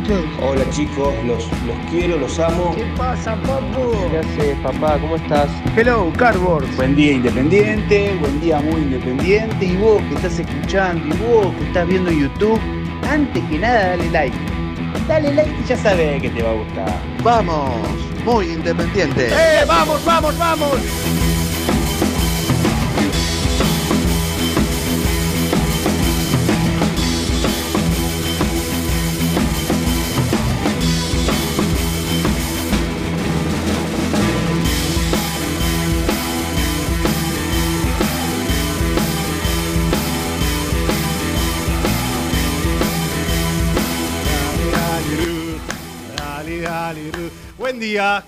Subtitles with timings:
[0.00, 0.24] Muchachos.
[0.42, 2.74] Hola chicos, los, los quiero, los amo.
[2.74, 3.92] ¿Qué pasa, papu?
[4.10, 4.98] ¿Qué haces, papá?
[5.00, 5.48] ¿Cómo estás?
[5.76, 6.66] Hello, Cardboard.
[6.76, 9.64] Buen día independiente, buen día muy independiente.
[9.64, 12.60] Y vos que estás escuchando, y vos que estás viendo YouTube,
[13.08, 14.36] antes que nada dale like.
[15.08, 17.00] Dale like y ya sabes que te va a gustar.
[17.22, 17.70] Vamos,
[18.24, 19.28] muy independiente.
[19.28, 21.15] ¡Eh, vamos, vamos, vamos!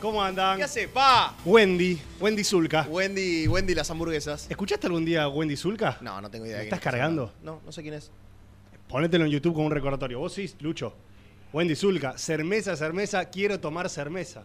[0.00, 0.56] ¿Cómo andan?
[0.56, 1.34] ¿Qué hace, pa?
[1.44, 2.86] Wendy, Wendy Zulka.
[2.88, 4.46] Wendy, Wendy las hamburguesas.
[4.50, 5.98] ¿Escuchaste algún día a Wendy Zulka?
[6.00, 6.58] No, no tengo idea.
[6.58, 7.32] de ¿Estás cargando?
[7.42, 8.10] No, no sé quién es.
[8.88, 10.18] Ponételo en YouTube como un recordatorio.
[10.20, 10.94] Vos sí, Lucho.
[11.52, 14.44] Wendy Zulka, cermesa, cermeza, quiero tomar cermeza.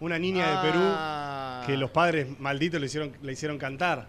[0.00, 1.62] Una niña de Ah.
[1.62, 4.08] Perú que los padres malditos le hicieron, le hicieron cantar.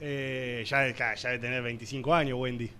[0.00, 2.70] Eh, ya, ya ya debe tener 25 años, Wendy.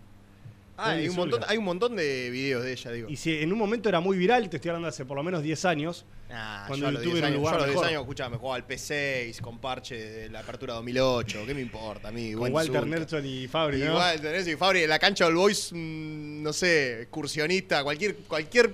[0.80, 3.08] Ah, hay un, montón, hay un montón de videos de ella, digo.
[3.08, 5.42] Y si en un momento era muy viral, te estoy hablando hace por lo menos
[5.42, 6.06] 10 años.
[6.30, 7.88] Ah, cuando yo YouTube 10 era un años, lugar yo a los 10 mejor.
[7.88, 11.46] años, escuchame, jugaba al P6 con parche de la apertura 2008.
[11.46, 12.32] ¿Qué me importa a mí?
[12.32, 12.86] Con Walter.
[12.86, 13.86] Nelson y Fabri, ¿no?
[13.86, 18.72] Igual, tenés y Fabri, en la cancha del Boys, mm, no sé, excursionista, cualquier, cualquier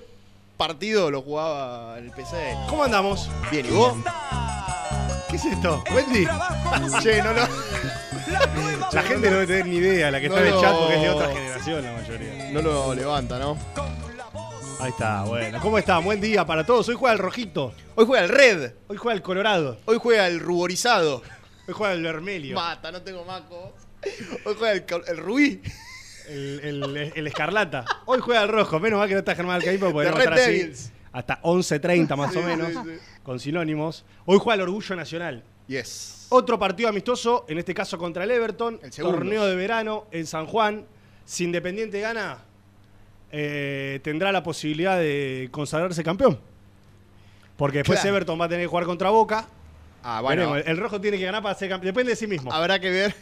[0.59, 2.67] partido lo jugaba en el P6.
[2.69, 3.31] ¿Cómo andamos?
[3.51, 3.97] Bien, ¿y vos?
[5.31, 5.83] ¿Qué es esto?
[5.95, 6.27] ¿Wendy?
[7.03, 7.49] che, no, no.
[8.93, 10.77] La gente no debe tener ni idea, la que No está en el lo- chat,
[10.77, 12.51] porque es de otra generación la mayoría.
[12.53, 13.59] No lo levanta, ¿no?
[14.81, 15.59] Ahí está, bueno.
[15.61, 15.99] ¿Cómo está?
[15.99, 16.89] Buen día para todos.
[16.89, 17.73] Hoy juega el rojito.
[17.95, 18.73] Hoy juega el Red.
[18.89, 19.79] Hoy juega el colorado.
[19.87, 21.23] Hoy juega el ruborizado.
[21.67, 22.55] Hoy juega el vermelho.
[22.55, 23.75] Mata, no tengo maco.
[24.45, 25.63] Hoy juega el, el rubí.
[26.29, 27.85] El, el- el escarlata.
[28.07, 28.79] Hoy juega el rojo.
[28.81, 30.93] Menos mal que no está Germán Alcaípa, porque The podemos Red estar así Devils.
[31.13, 32.99] hasta 11.30 más o Sí, menos, sí, sí.
[33.23, 34.05] con sinónimos.
[34.27, 35.43] Hoy juega el Orgullo Nacional.
[35.67, 36.24] Yes.
[36.37, 38.81] Otro partido amistoso, en este caso contra el Everton.
[38.83, 40.85] El torneo de verano en San Juan.
[41.25, 42.39] Si Independiente gana,
[43.31, 46.41] eh, tendrá la posibilidad de consagrarse campeón.
[47.57, 48.17] Porque después Claro.
[48.17, 49.47] Everton va a tener que jugar contra Boca.
[50.03, 50.51] Ah, bueno.
[50.51, 51.95] Veremos, el rojo tiene que ganar para ser campeón.
[51.95, 52.53] Depende de sí mismo.
[52.53, 53.15] Habrá que ver.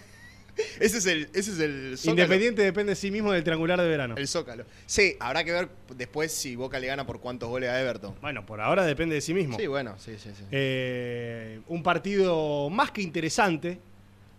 [0.80, 2.10] Ese es el, ese es el zócalo.
[2.22, 4.14] Independiente depende de sí mismo del triangular de verano.
[4.18, 4.64] El zócalo.
[4.86, 8.14] Sí, habrá que ver después si Boca le gana por cuántos goles a Everton.
[8.20, 9.58] Bueno, por ahora depende de sí mismo.
[9.58, 10.44] Sí, bueno, sí, sí, sí.
[10.50, 13.78] Eh, un partido más que interesante.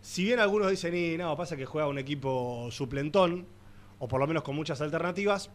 [0.01, 3.45] Si bien algunos dicen, y no, pasa que juega un equipo suplentón,
[3.99, 5.49] o por lo menos con muchas alternativas,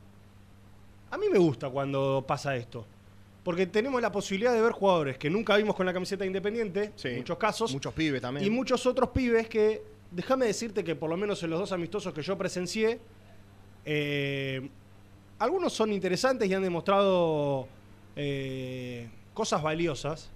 [1.10, 2.86] a mí me gusta cuando pasa esto.
[3.44, 7.08] Porque tenemos la posibilidad de ver jugadores que nunca vimos con la camiseta independiente, Sí.
[7.08, 8.44] en muchos casos, Muchos pibes también.
[8.46, 12.12] y muchos otros pibes que, déjame decirte que por lo menos en los dos amistosos
[12.14, 12.98] que yo presencié,
[13.84, 14.68] eh,
[15.38, 17.68] algunos son interesantes y han demostrado
[18.16, 20.30] eh, cosas valiosas.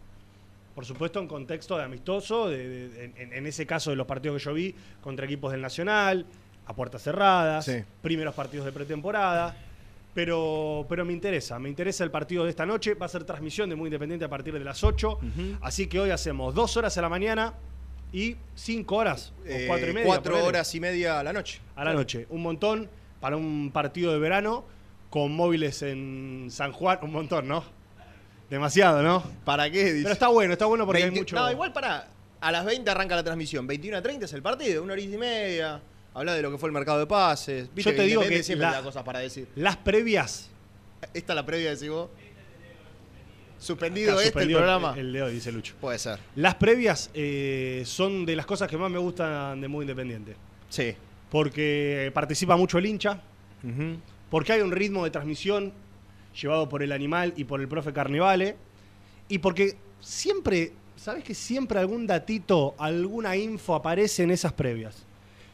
[0.74, 4.38] Por supuesto, en contexto de amistoso, de- de- en, en ese caso de los partidos
[4.40, 6.24] que yo vi contra equipos del Nacional,
[6.66, 7.82] a puertas cerradas, Sí.
[8.00, 9.54] primeros partidos de pretemporada.
[10.14, 12.94] Pero, pero me interesa, me interesa el partido de esta noche.
[12.94, 15.18] Va a ser transmisión de Muy Independiente a partir de las 8.
[15.62, 17.54] Así que hoy hacemos dos horas a la mañana
[18.12, 20.06] y 5 horas, Eh, o 4 y media.
[20.06, 21.60] cuatro ponele, horas y media a la noche.
[21.76, 22.26] a la noche.
[22.30, 22.88] Un montón
[23.20, 24.64] para un partido de verano
[25.10, 27.64] con móviles en San Juan, un montón, ¿no?
[28.50, 29.22] Demasiado, ¿no?
[29.44, 29.84] ¿Para qué?
[29.92, 30.02] Dice.
[30.02, 31.36] Pero está bueno, está bueno porque 20 hay mucho.
[31.36, 32.08] No, igual para.
[32.40, 33.66] A las 20 arranca la transmisión.
[33.66, 35.80] 21 a 30 es el partido, una hora y media.
[36.12, 37.72] Habla de lo que fue el mercado de pases.
[37.72, 39.48] Viste Yo te digo que siempre la- da cosas para decir.
[39.54, 40.50] Las previas.
[41.14, 42.10] Esta es la previa, decís vos.
[43.62, 44.92] Suspendido este el programa.
[44.96, 45.74] El de hoy, dice Lucho.
[45.80, 46.18] Puede ser.
[46.34, 50.34] Las previas eh, son de las cosas que más me gustan de Muy Independiente.
[50.68, 50.96] Sí.
[51.30, 53.20] Porque participa mucho el hincha,
[54.30, 55.72] porque hay un ritmo de transmisión
[56.40, 58.56] llevado por el animal y por el profe Carnevale,
[59.28, 65.06] y porque siempre, ¿sabes que siempre algún datito, alguna info aparece en esas previas?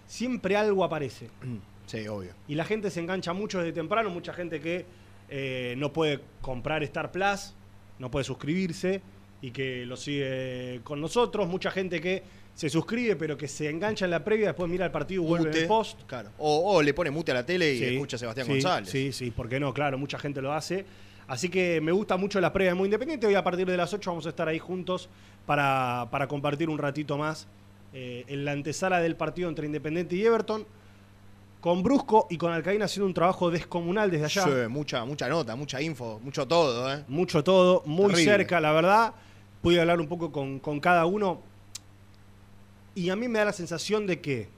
[0.07, 1.29] Siempre algo aparece.
[1.89, 2.33] Sí, obvio.
[2.47, 4.85] Y la gente se engancha mucho desde temprano, mucha gente que
[5.31, 7.55] eh, no puede comprar Star Plus,
[7.99, 9.00] no puede suscribirse
[9.41, 12.23] y que lo sigue con nosotros, mucha gente que
[12.55, 15.50] se suscribe pero que se engancha en la previa, después mira el partido y vuelve
[15.50, 16.03] en el post.
[16.06, 16.31] Claro.
[16.39, 18.91] O, o le pone mute a la tele y Sí, escucha a Sebastián sí, González.
[18.91, 19.73] Sí, sí, ¿por qué no?
[19.73, 20.85] Claro, mucha gente lo hace.
[21.29, 23.27] Así que me gusta mucho la previa de Muy Independiente.
[23.27, 25.09] Hoy a partir de las 8 vamos a estar ahí juntos
[25.47, 27.47] para, para compartir un ratito más
[27.93, 30.67] eh, en la antesala del partido entre Independiente y Everton.
[31.61, 34.45] Con Brusco y con Alcaín haciendo un trabajo descomunal desde allá.
[34.45, 37.05] Sí, mucha, mucha nota, mucha info, mucho todo, ¿eh?
[37.09, 38.33] Mucho todo, muy Terrible.
[38.33, 39.13] cerca, la verdad.
[39.61, 41.41] Pude hablar un poco con, con cada uno.
[42.95, 44.49] Y a mí me da la sensación de que,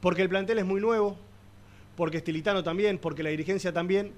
[0.00, 1.18] porque el plantel es muy nuevo,
[1.96, 4.12] porque Estilitano también, porque la dirigencia también,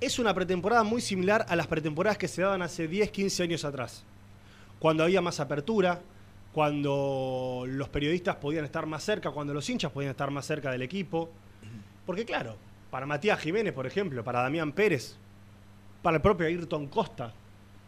[0.00, 3.64] es una pretemporada muy similar a las pretemporadas que se daban hace 10, 15 años
[3.64, 4.04] atrás.
[4.78, 6.00] Cuando había más apertura,
[6.52, 10.82] cuando los periodistas podían estar más cerca, cuando los hinchas podían estar más cerca del
[10.82, 11.30] equipo.
[12.04, 12.56] Porque claro,
[12.90, 15.16] para Matías Jiménez, por ejemplo, para Damián Pérez,
[16.02, 17.32] para el propio Ayrton Costa,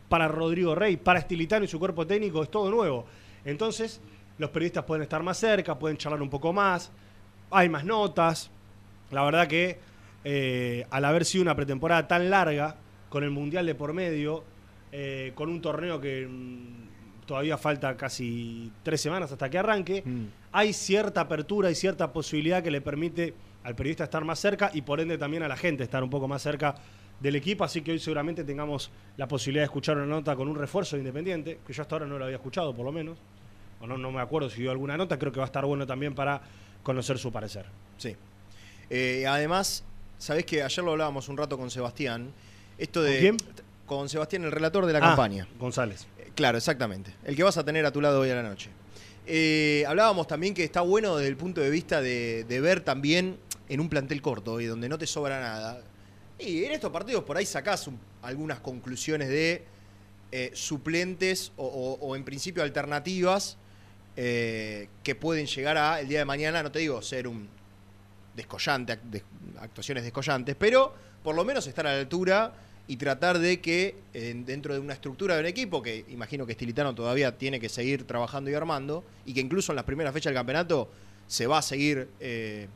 [0.09, 3.05] para Rodrigo Rey, para Estilitano y su cuerpo técnico es todo nuevo.
[3.45, 4.01] Entonces,
[4.39, 6.91] los periodistas pueden estar más cerca, pueden charlar un poco más,
[7.51, 8.51] hay más notas.
[9.11, 9.79] La verdad que
[10.25, 12.77] eh, al haber sido una pretemporada tan larga,
[13.11, 14.43] con el Mundial de por medio,
[14.91, 16.94] eh, con un torneo que mm,
[17.27, 20.25] todavía falta casi tres semanas hasta que arranque, Mm.
[20.53, 24.83] hay cierta apertura y cierta posibilidad que le permite al periodista estar más cerca y
[24.83, 26.75] por ende también a la gente estar un poco más cerca
[27.21, 30.57] del equipo, así que hoy seguramente tengamos la posibilidad de escuchar una nota con un
[30.57, 33.17] refuerzo de Independiente, que yo hasta ahora no lo había escuchado por lo menos,
[33.81, 35.87] o no, no me acuerdo si dio alguna nota, creo que va a estar bueno
[35.87, 36.43] también para
[36.83, 37.65] conocer su parecer.
[37.97, 38.15] Sí.
[38.91, 39.85] Eh, además,
[40.19, 42.31] sabés que ayer lo hablábamos un rato con Sebastián.
[42.77, 43.13] Esto de.
[43.13, 43.65] ¿Con quién?
[43.87, 45.47] Con Sebastián, el relator de la Ah, campaña.
[45.59, 46.07] González.
[46.35, 47.15] Claro, exactamente.
[47.25, 48.71] El que vas a tener a tu lado hoy a la noche.
[49.27, 53.39] Eh, hablábamos también que está bueno desde el punto de vista de, ver también
[53.69, 55.81] en un plantel corto y donde no te sobra nada.
[56.39, 59.65] Y en estos partidos por ahí sacás un- algunas conclusiones de
[60.33, 63.57] eh, suplentes o, en principio alternativas
[64.17, 67.49] eh, que pueden llegar a el día de mañana, no te digo ser un
[68.35, 69.23] descollante, ac- de-
[69.61, 70.93] actuaciones descollantes, pero
[71.23, 72.53] por lo menos estar a la altura
[72.87, 76.53] y tratar de que eh, dentro de una estructura de un equipo, que imagino que
[76.53, 80.31] Estilitano todavía tiene que seguir trabajando y armando, y que incluso en las primeras fechas
[80.31, 80.91] del campeonato
[81.27, 82.69] se va a seguir eh,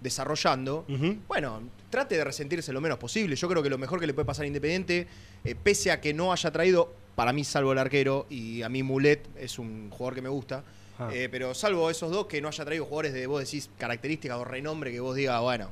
[0.00, 0.84] desarrollando,
[1.26, 3.34] bueno, trate de resentirse lo menos posible.
[3.34, 5.06] Yo creo que lo mejor que le puede pasar a Independiente,
[5.44, 8.82] eh, pese a que no haya traído, para mí salvo el arquero, y a mí
[8.82, 10.62] Mulet es un jugador que me gusta,
[10.98, 11.10] Ah.
[11.12, 14.44] eh, pero salvo esos dos, que no haya traído jugadores de, vos decís, características o
[14.44, 15.70] renombre que vos digas, bueno,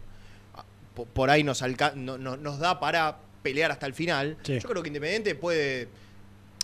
[0.54, 1.62] ah, po- por ahí nos,
[1.94, 4.36] no- no- nos da para pelear hasta el final.
[4.42, 4.58] Sí.
[4.58, 5.86] Yo creo que Independiente puede,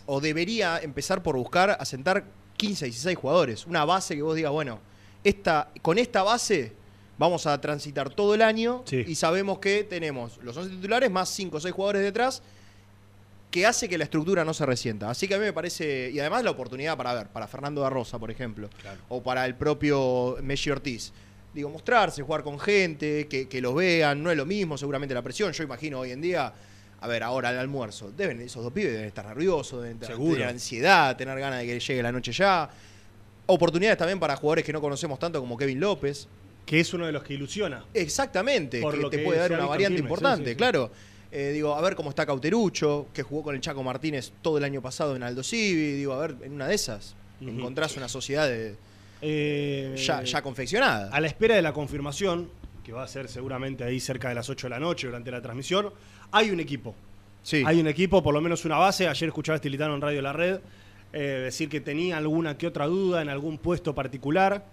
[0.07, 2.25] o debería empezar por buscar asentar
[2.57, 3.67] 15, 16 jugadores.
[3.67, 4.81] Una base que vos digas, bueno,
[5.23, 6.73] esta, con esta base
[7.19, 9.05] vamos a transitar todo el año Sí.
[9.07, 12.43] y sabemos que tenemos los 11 titulares más 5 o 6 jugadores detrás
[13.51, 15.11] que hace que la estructura no se resienta.
[15.11, 17.91] Así que a mí me parece, y además la oportunidad para ver, para Fernando da
[17.91, 18.71] Rosa, por ejemplo,
[19.09, 21.13] o para el propio Messi Ortiz.
[21.53, 25.23] Digo, mostrarse, jugar con gente, que, que los vean, no es lo mismo, seguramente la
[25.23, 25.53] presión.
[25.53, 26.53] Yo imagino hoy en día,
[27.01, 30.35] a ver, ahora al almuerzo, deben, esos dos pibes deben estar nerviosos, deben Seguro.
[30.35, 32.69] tener ansiedad, tener ganas de que llegue la noche ya.
[33.47, 36.29] Oportunidades también para jugadores que no conocemos tanto como Kevin López.
[36.67, 37.85] Que es uno de los que ilusiona.
[37.95, 40.57] Exactamente, Por que lo te que puede dar una variante importante, sí, sí.
[40.57, 40.91] claro.
[41.33, 44.65] Eh, digo, a ver cómo está Cauterucho, que jugó con el Chaco Martínez todo el
[44.65, 45.93] año pasado en Aldo Civi.
[45.95, 47.51] Digo, a ver, en una de esas Ujú.
[47.51, 48.77] encontrás una sociedad de-
[49.23, 51.09] Eh, ya, ya confeccionada.
[51.13, 52.51] A la espera de la confirmación,
[52.85, 55.41] que va a ser seguramente ahí cerca de las 8 de la noche durante la
[55.43, 55.91] transmisión,
[56.33, 56.95] hay un equipo.
[57.43, 57.63] Sí.
[57.67, 59.09] Hay un equipo, por lo menos una base.
[59.09, 60.61] Ayer escuchaba a Estilitano en Radio La Red
[61.13, 64.65] eh, decir que tenía alguna que otra duda en algún puesto particular.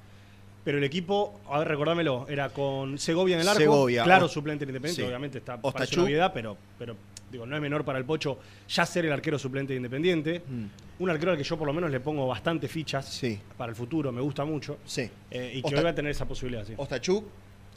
[0.64, 3.60] Pero el equipo, a ver, recordámelo, era con Segovia en el arco.
[3.62, 5.08] Segovia, Claro, Ost- suplente en Independiente, sí.
[5.08, 6.94] obviamente está parece una obviedad, pero, pero
[7.32, 8.38] digo, no es menor para el Pocho
[8.68, 10.42] ya ser el arquero suplente de Independiente.
[10.46, 10.66] Mm.
[11.04, 13.40] Un arquero al que yo por lo menos le pongo bastante fichas Sí.
[13.58, 14.80] para el futuro, me gusta mucho.
[14.86, 15.10] Sí.
[15.32, 16.74] Eh, y que Osta- hoy va a tener esa posibilidad, sí.
[16.76, 17.24] Ostachuk,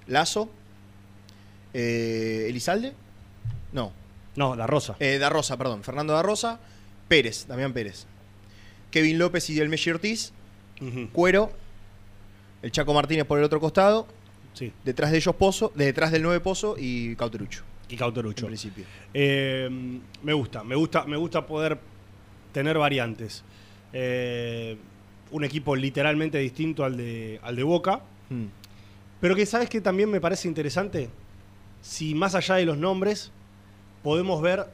[0.09, 0.51] Lazo,
[1.73, 2.93] eh, Elizalde,
[3.73, 3.93] no,
[4.37, 4.97] No, la Rosa.
[5.01, 6.59] eh, Da Rosa, perdón, Fernando Da Rosa,
[7.09, 8.07] Pérez, Damián Pérez,
[8.91, 10.33] Kevin López y el Messi Ortiz,
[11.13, 11.53] Cuero,
[12.63, 14.07] el Chaco Martínez por el otro costado,
[14.55, 14.73] Sí.
[14.85, 18.47] detrás de ellos Pozo, de detrás del 9 Pozo y Cauterucho, Y en Cauterucho.
[18.47, 18.85] principio.
[19.15, 19.69] Eh,
[20.23, 21.79] me gusta, me gusta, me gusta poder
[22.53, 23.45] tener variantes.
[23.93, 24.77] Eh,
[25.33, 28.01] un equipo literalmente distinto al de, al de Boca.
[28.31, 28.47] Mm.
[29.21, 31.09] Pero que sabes que también me parece interesante,
[31.83, 33.31] si más allá de los nombres,
[34.03, 34.67] podemos ver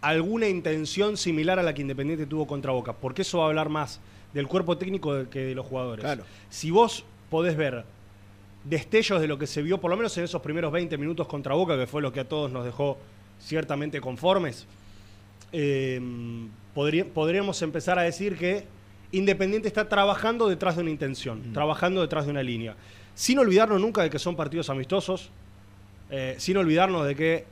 [0.00, 3.68] alguna intención similar a la que Independiente tuvo contra Boca, porque eso va a hablar
[3.68, 4.00] más
[4.32, 6.04] del cuerpo técnico que de los jugadores.
[6.04, 6.24] Claro.
[6.48, 7.84] Si vos podés ver
[8.64, 11.54] destellos de lo que se vio, por lo menos en esos primeros 20 minutos contra
[11.54, 12.98] Boca, que fue lo que a todos nos dejó
[13.38, 14.66] ciertamente conformes,
[15.52, 16.00] eh,
[16.74, 18.64] podría- podríamos empezar a decir que
[19.12, 22.76] Independiente está trabajando detrás de una intención, trabajando detrás de una línea.
[23.16, 25.30] Sin olvidarnos nunca de que son partidos amistosos,
[26.10, 27.44] eh, sin olvidarnos de que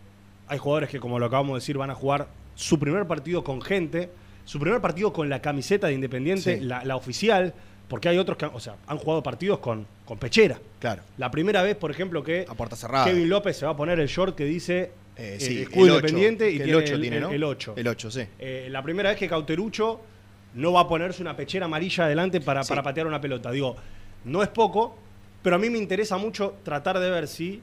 [0.49, 3.61] hay jugadores que, como lo acabamos de decir, van a jugar su primer partido con
[3.62, 4.11] gente,
[4.45, 6.64] su primer partido con la camiseta de Independiente, Sí.
[6.64, 7.55] la, la oficial,
[7.88, 10.59] porque hay otros que han- o sea, han jugado partidos con, con pechera.
[10.81, 13.05] Claro, La primera vez, por ejemplo, que a puerta cerrada.
[13.05, 16.50] Kevin López se va a poner el short que dice Eh, eh, sí, el independiente
[16.50, 17.31] y el 8 el, tiene, el- ¿no?
[17.31, 17.75] el 8.
[17.76, 18.23] El 8, sí.
[18.38, 20.00] Eh, la primera vez que Cauterucho
[20.55, 22.69] no va a ponerse una pechera amarilla adelante para, Sí.
[22.71, 23.50] para patear una pelota.
[23.50, 23.76] Digo,
[24.25, 24.97] no es poco,
[25.43, 27.61] pero a mí me interesa mucho tratar de ver si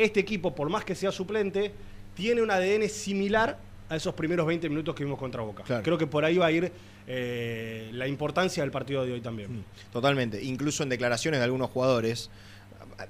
[0.00, 1.72] este equipo, por más que sea suplente,
[2.14, 5.64] tiene un ADN similar a esos primeros 20 minutos que vimos contra Boca.
[5.64, 5.82] Claro.
[5.82, 6.72] Creo que por ahí va a ir
[7.06, 9.58] eh, la importancia del partido de hoy también.
[9.58, 10.42] Mm, Totalmente.
[10.42, 12.30] Incluso en declaraciones de algunos jugadores,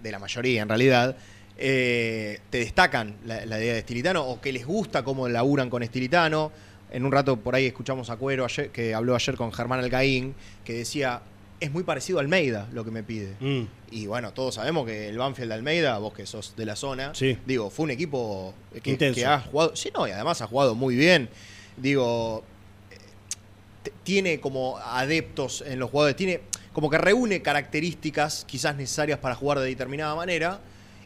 [0.02, 1.16] de la mayoría en realidad,
[1.58, 5.82] eh, te destacan la, la idea de Estilitano o que les gusta cómo laburan con
[5.82, 6.50] Estilitano.
[6.90, 10.34] En un rato por ahí escuchamos a Cuero ayer, que habló ayer con Germán Alcaín,
[10.64, 11.20] que decía,
[11.60, 13.34] es muy parecido a Almeida lo que me pide.
[13.38, 13.64] Mm.
[13.90, 17.14] Y bueno, todos sabemos que el Banfield de Almeida, vos que sos de la zona,
[17.14, 17.36] Sí.
[17.46, 19.16] digo, fue un equipo que, Intenso.
[19.20, 21.28] que ha jugado, sí, no, y además ha jugado muy bien.
[21.76, 22.42] Digo,
[22.90, 26.40] eh, tiene como adeptos en los jugadores, tiene
[26.72, 30.60] como que reúne características quizás necesarias para jugar de determinada manera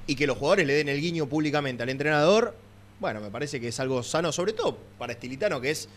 [0.07, 2.55] y que los jugadores le den el guiño públicamente al entrenador,
[3.01, 5.89] bueno, me parece que es algo sano, sobre todo para Estilitano, que es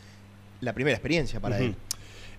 [0.61, 1.75] la primera experiencia para él.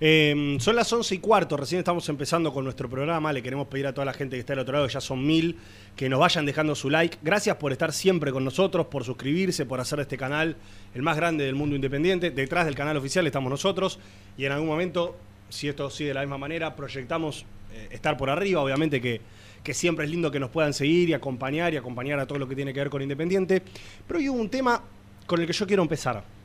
[0.01, 3.33] Eh, son las 11 y cuarto, recién estamos empezando con nuestro programa.
[3.33, 5.57] Le queremos pedir a toda la gente que está del otro lado, ya son mil,
[5.97, 7.19] que nos vayan dejando su like.
[7.23, 10.57] Gracias por estar siempre con nosotros, por suscribirse, por hacer de este canal
[10.95, 12.31] el más grande del mundo independiente.
[12.31, 13.99] Detrás del canal oficial estamos nosotros
[14.37, 15.17] y en algún momento,
[15.49, 18.63] si esto sigue de la misma manera, proyectamos eh, estar por arriba.
[18.63, 19.21] Obviamente que,
[19.65, 22.47] que siempre es lindo que nos puedan seguir y acompañar y acompañar a todo lo
[22.49, 23.63] que tiene que ver con Independiente.
[24.07, 24.81] Pero hoy hubo un tema
[25.27, 26.38] con el que yo quiero empezar.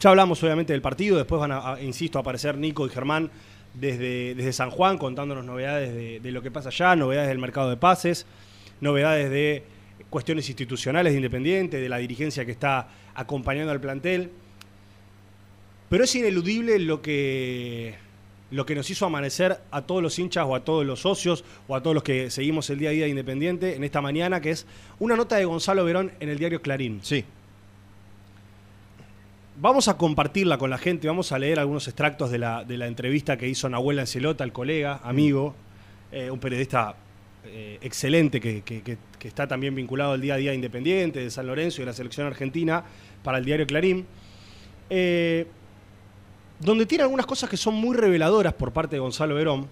[0.00, 3.30] Ya hablamos obviamente del partido, después van a, insisto, aparecer Nico y Germán
[3.74, 7.68] desde, desde San Juan contándonos novedades de, de lo que pasa allá, novedades del mercado
[7.68, 8.26] de pases,
[8.80, 9.64] novedades de
[10.10, 14.30] cuestiones institucionales de Independiente, de la dirigencia que está acompañando al plantel.
[15.88, 17.94] Pero es ineludible lo que,
[18.50, 21.74] lo que nos hizo amanecer a todos los hinchas o a todos los socios o
[21.74, 24.50] a todos los que seguimos el día a día de Independiente en esta mañana, que
[24.50, 24.66] es
[24.98, 27.00] una nota de Gonzalo Verón en el diario Clarín.
[27.02, 27.24] Sí.
[29.60, 32.86] Vamos a compartirla con la gente, vamos a leer algunos extractos de la, de la
[32.86, 35.54] entrevista que hizo Nahuel Ancelota, el colega, amigo,
[36.12, 36.94] eh, un periodista
[37.44, 41.78] eh, excelente que, que- está también vinculado al día a día independiente de San Lorenzo
[41.78, 42.84] y de la selección argentina
[43.24, 44.06] para el diario Clarín,
[44.90, 45.46] eh,
[46.60, 49.66] donde tiene algunas cosas que son muy reveladoras por parte de Gonzalo Verón,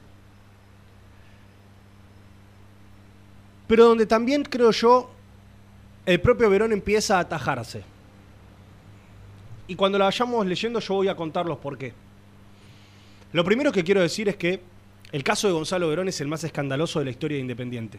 [3.69, 5.11] pero donde también creo yo
[6.07, 7.83] el propio Verón empieza a atajarse.
[9.69, 11.93] Y cuando la vayamos leyendo yo voy a contar los por qué.
[13.33, 14.61] Lo primero que quiero decir es que
[15.13, 17.99] el caso de Gonzalo Verón es el más escandaloso de la historia de Independiente.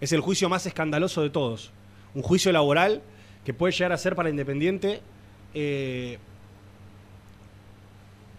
[0.00, 1.72] Es el juicio más escandaloso de todos.
[2.14, 3.02] Un juicio laboral
[3.44, 5.00] que puede llegar a ser para Independiente
[5.54, 6.18] eh,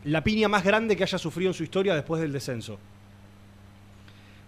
[0.04, 2.78] la piña más grande que haya sufrido en su historia después del descenso.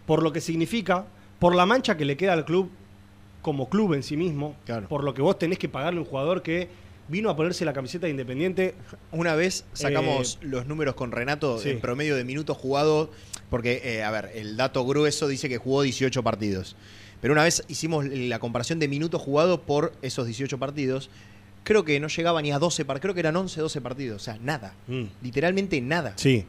[0.06, 1.06] Por lo que significa,
[1.40, 2.70] por la mancha que le queda al club
[3.42, 4.88] como club en sí mismo, Claro.
[4.88, 6.70] por lo que vos tenés que pagarle a un jugador que
[7.10, 8.76] vino a ponerse la camiseta de Independiente
[9.12, 11.70] Una vez sacamos los números con Renato Eh, sí.
[11.72, 13.10] en promedio de minutos jugados,
[13.50, 16.76] porque, eh, a ver, el dato grueso dice que jugó 18 partidos.
[17.22, 21.10] Pero una vez hicimos la comparación de minutos jugados por esos 18 partidos,
[21.64, 24.26] creo que no llegaba ni a 12 partidos, creo que eran 11, 12 partidos, o
[24.26, 24.74] sea, nada.
[24.88, 25.04] Mm.
[25.22, 26.14] Literalmente nada.
[26.16, 26.46] Sí.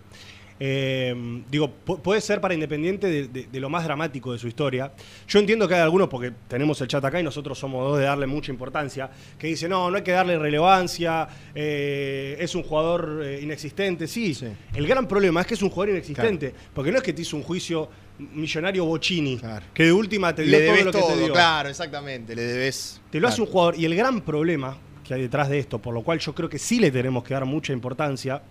[0.62, 4.46] Eh, digo, pu- puede ser para Independiente de, de- de lo más dramático de su
[4.46, 4.92] historia.
[5.26, 8.04] Yo entiendo que hay algunos, porque tenemos el chat acá y nosotros somos dos de
[8.04, 13.22] darle mucha importancia, que dicen, no, no hay que darle relevancia, eh, es un jugador
[13.24, 14.06] eh, inexistente.
[14.06, 14.46] Sí, Sí.
[14.74, 17.36] el gran problema es que es un jugador inexistente, porque no es que te hizo
[17.36, 17.88] un juicio
[18.18, 19.64] millonario Bocini, Claro.
[19.72, 21.32] que de última te dio Le todo debes lo que todo, te dio.
[21.32, 22.34] claro, exactamente.
[22.36, 23.00] Le debes.
[23.10, 23.76] Te lo hace un jugador.
[23.78, 26.58] Y el gran problema que hay detrás de esto, por lo cual yo creo que
[26.58, 28.42] sí le tenemos que dar mucha importancia,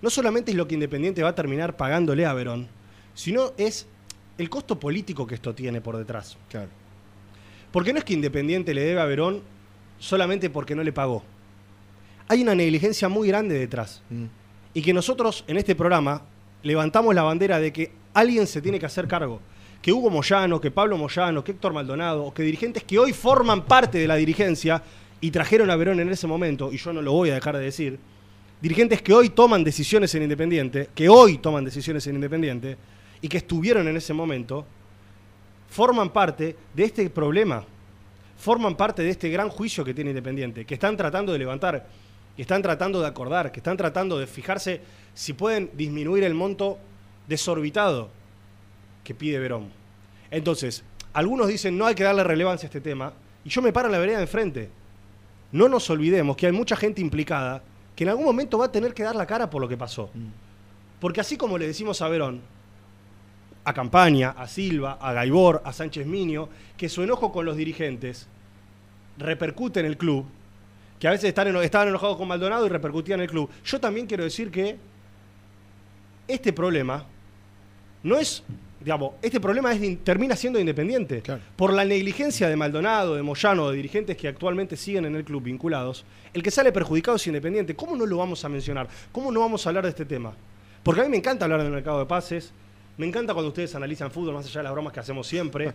[0.00, 2.68] no solamente es lo que Independiente va a terminar pagándole a Verón,
[3.14, 3.86] sino es
[4.38, 6.36] el costo político que esto tiene por detrás.
[6.48, 6.68] Claro.
[7.72, 9.42] Porque no es que Independiente le debe a Verón
[9.98, 11.22] solamente porque no le pagó.
[12.28, 14.02] Hay una negligencia muy grande detrás.
[14.10, 14.24] Mm.
[14.74, 16.22] Y que nosotros en este programa
[16.62, 19.40] levantamos la bandera de que alguien se tiene que hacer cargo.
[19.82, 23.64] Que Hugo Moyano, que Pablo Moyano, que Héctor Maldonado, o que dirigentes que hoy forman
[23.64, 24.82] parte de la dirigencia
[25.20, 27.64] y trajeron a Verón en ese momento, y yo no lo voy a dejar de
[27.64, 27.98] decir,
[28.60, 32.76] dirigentes que hoy toman decisiones en Independiente, que hoy toman decisiones en Independiente,
[33.20, 34.64] y que estuvieron en ese momento,
[35.70, 37.64] forman parte de este problema,
[38.38, 41.86] forman parte de este gran juicio que tiene Independiente, que están tratando de levantar,
[42.36, 44.80] que están tratando de acordar, que están tratando de fijarse
[45.14, 46.78] si pueden disminuir el monto
[47.26, 48.10] desorbitado
[49.02, 49.68] que pide Verón.
[50.30, 53.12] Entonces, algunos dicen no hay que darle relevancia a este tema,
[53.44, 54.70] y yo me paro en la vereda de enfrente.
[55.50, 57.62] No nos olvidemos que hay mucha gente implicada
[57.98, 60.08] que en algún momento va a tener que dar la cara por lo que pasó.
[61.00, 62.40] Porque así como le decimos a Verón,
[63.64, 68.28] a Campaña, a Silva, a Gaibor, a Sánchez Miño, que su enojo con los dirigentes
[69.16, 70.24] repercute en el club,
[71.00, 73.50] que a veces están eno- estaban enojados con Maldonado y repercutía en el club.
[73.64, 74.78] Yo también quiero decir que
[76.28, 77.04] este problema
[78.04, 78.44] no es,
[78.80, 81.20] digamos, este problema es termina siendo independiente.
[81.22, 81.40] Claro.
[81.56, 85.42] Por la negligencia de Maldonado, de Moyano, de dirigentes que actualmente siguen en el club
[85.42, 87.74] vinculados, el que sale perjudicado es Independiente.
[87.74, 88.88] ¿Cómo no lo vamos a mencionar?
[89.12, 90.32] ¿Cómo no vamos a hablar de este tema?
[90.82, 92.52] Porque a mí me encanta hablar del mercado de pases,
[92.96, 95.72] me encanta cuando ustedes analizan fútbol, más allá de las bromas que hacemos siempre.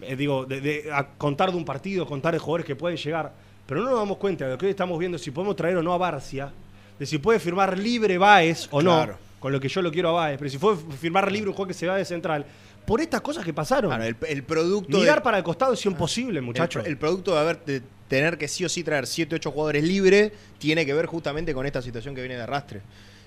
[0.00, 3.32] Eh, digo, de, de- a contar de un partido, contar de jugadores que pueden llegar.
[3.66, 5.82] Pero no nos damos cuenta de lo que hoy estamos viendo, si podemos traer o
[5.82, 6.52] no a Barcia,
[6.98, 9.12] de si puede firmar libre Baez o Claro.
[9.14, 11.54] no, con lo que yo lo quiero a Baez, pero si puede firmar libre un
[11.54, 12.44] juego que se va de central,
[12.84, 13.90] por estas cosas que pasaron.
[13.92, 14.98] Claro, el, el producto.
[14.98, 16.84] Mirar de- para el costado es imposible, el, muchachos.
[16.84, 20.32] el producto de haber de tener que sí o sí traer 7 8 jugadores libres
[20.58, 22.80] tiene que ver justamente con esta situación que viene de arrastre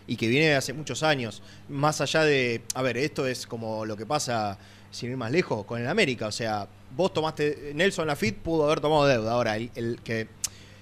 [0.08, 1.42] y que viene de hace muchos años.
[1.70, 2.64] Más allá de.
[2.76, 4.58] A ver, esto es como lo que pasa,
[4.92, 6.28] sin ir más lejos, con el América.
[6.28, 7.72] O sea, vos tomaste.
[7.76, 9.32] Nelson Lafitte pudo haber tomado deuda.
[9.32, 10.28] Ahora, el, el que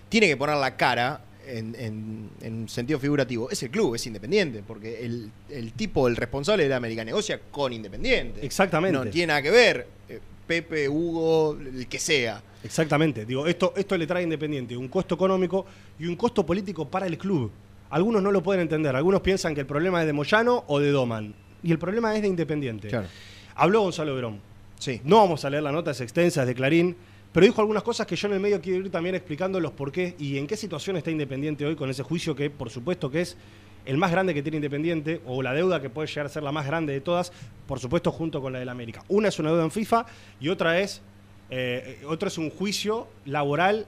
[0.10, 1.21] tiene que poner la cara.
[1.48, 6.16] En, en- en sentido figurativo, es el club, es independiente, porque el, el tipo, el
[6.16, 8.46] responsable de la América negocia con Independiente.
[8.46, 8.98] Exactamente.
[8.98, 9.88] No tiene nada que ver.
[10.10, 12.42] eh, Pepe, Hugo, el que sea.
[12.64, 13.26] Exactamente.
[13.26, 15.66] Digo, esto, esto le trae Independiente un costo económico
[16.00, 17.52] y un costo político para el club.
[17.90, 18.96] Algunos no lo pueden entender.
[18.96, 21.34] Algunos piensan que el problema es de Moyano o de Doman.
[21.64, 22.88] Y el problema es de Independiente.
[22.90, 23.08] Claro.
[23.56, 24.40] Habló Gonzalo Verón.
[24.80, 25.02] Sí.
[25.04, 26.96] No vamos a leer la nota, es extensa, es de Clarín,
[27.38, 29.91] pero dijo algunas cosas que yo en el medio quiero ir también explicando los por
[29.91, 33.21] qué y en qué situación está Independiente hoy con ese juicio que, por supuesto, que
[33.21, 33.38] es
[33.86, 36.52] el más grande que tiene Independiente, o la deuda que puede llegar a ser la
[36.52, 37.32] más grande de todas,
[37.67, 39.04] por supuesto, junto con la del América.
[39.08, 40.08] Una es una deuda en FIFA
[40.39, 41.04] y otra es,
[41.52, 43.86] eh, es un juicio laboral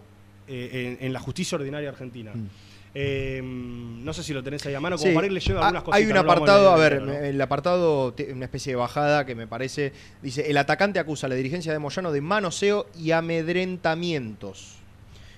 [0.48, 2.34] eh, en, en la justicia ordinaria argentina.
[2.96, 5.16] Eh, no sé si lo tenés ahí a mano, como Sí.
[5.16, 6.00] para leyendo Ah, algunas cosas.
[6.02, 10.50] Hay un apartado, a ver, el apartado, una especie de bajada que me parece, dice,
[10.50, 14.76] el atacante acusa a la dirigencia de Moyano de manoseo y amedrentamientos.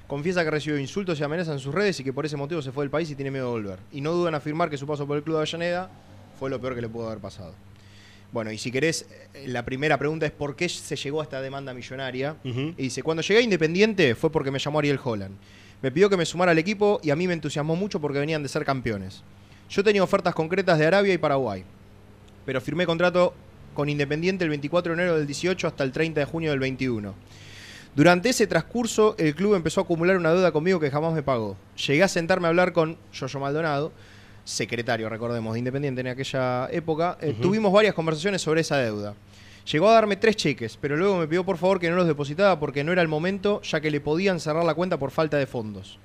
[0.08, 2.72] Confiesa que recibió insultos y amenazas en sus redes y que por ese motivo se
[2.72, 3.80] fue del país y tiene miedo de volver.
[3.92, 5.90] Y no duda en afirmar que su paso por el club de Avellaneda
[6.38, 7.54] fue lo peor que le pudo haber pasado.
[8.34, 11.42] Bueno, y si querés, eh, la primera pregunta es por qué se llegó a esta
[11.42, 12.36] demanda millonaria.
[12.44, 15.36] Y dice, cuando llegué a Independiente fue porque me llamó Ariel Holland.
[15.82, 18.44] Me pidió que me sumara al equipo y a mí me entusiasmó mucho porque venían
[18.44, 19.24] de ser campeones.
[19.70, 21.64] Yo tenía ofertas concretas de Arabia y Paraguay,
[22.46, 23.34] pero firmé contrato
[23.74, 27.14] con Independiente el 24 de enero del 18 hasta el 30 de junio del 21.
[27.96, 31.58] Durante ese transcurso, el club empezó a acumular una deuda conmigo que jamás me pagó.
[31.88, 33.92] Llegué a sentarme a hablar con Yoyo Maldonado,
[34.46, 37.18] secretario, recordemos, de Independiente en aquella época.
[37.22, 39.14] Eh, Tuvimos varias conversaciones sobre esa deuda.
[39.70, 42.60] Llegó a darme tres cheques, pero luego me pidió por favor que no los depositara
[42.60, 45.46] porque no era el momento, ya que le podían cerrar la cuenta por falta de
[45.46, 46.00] fondos.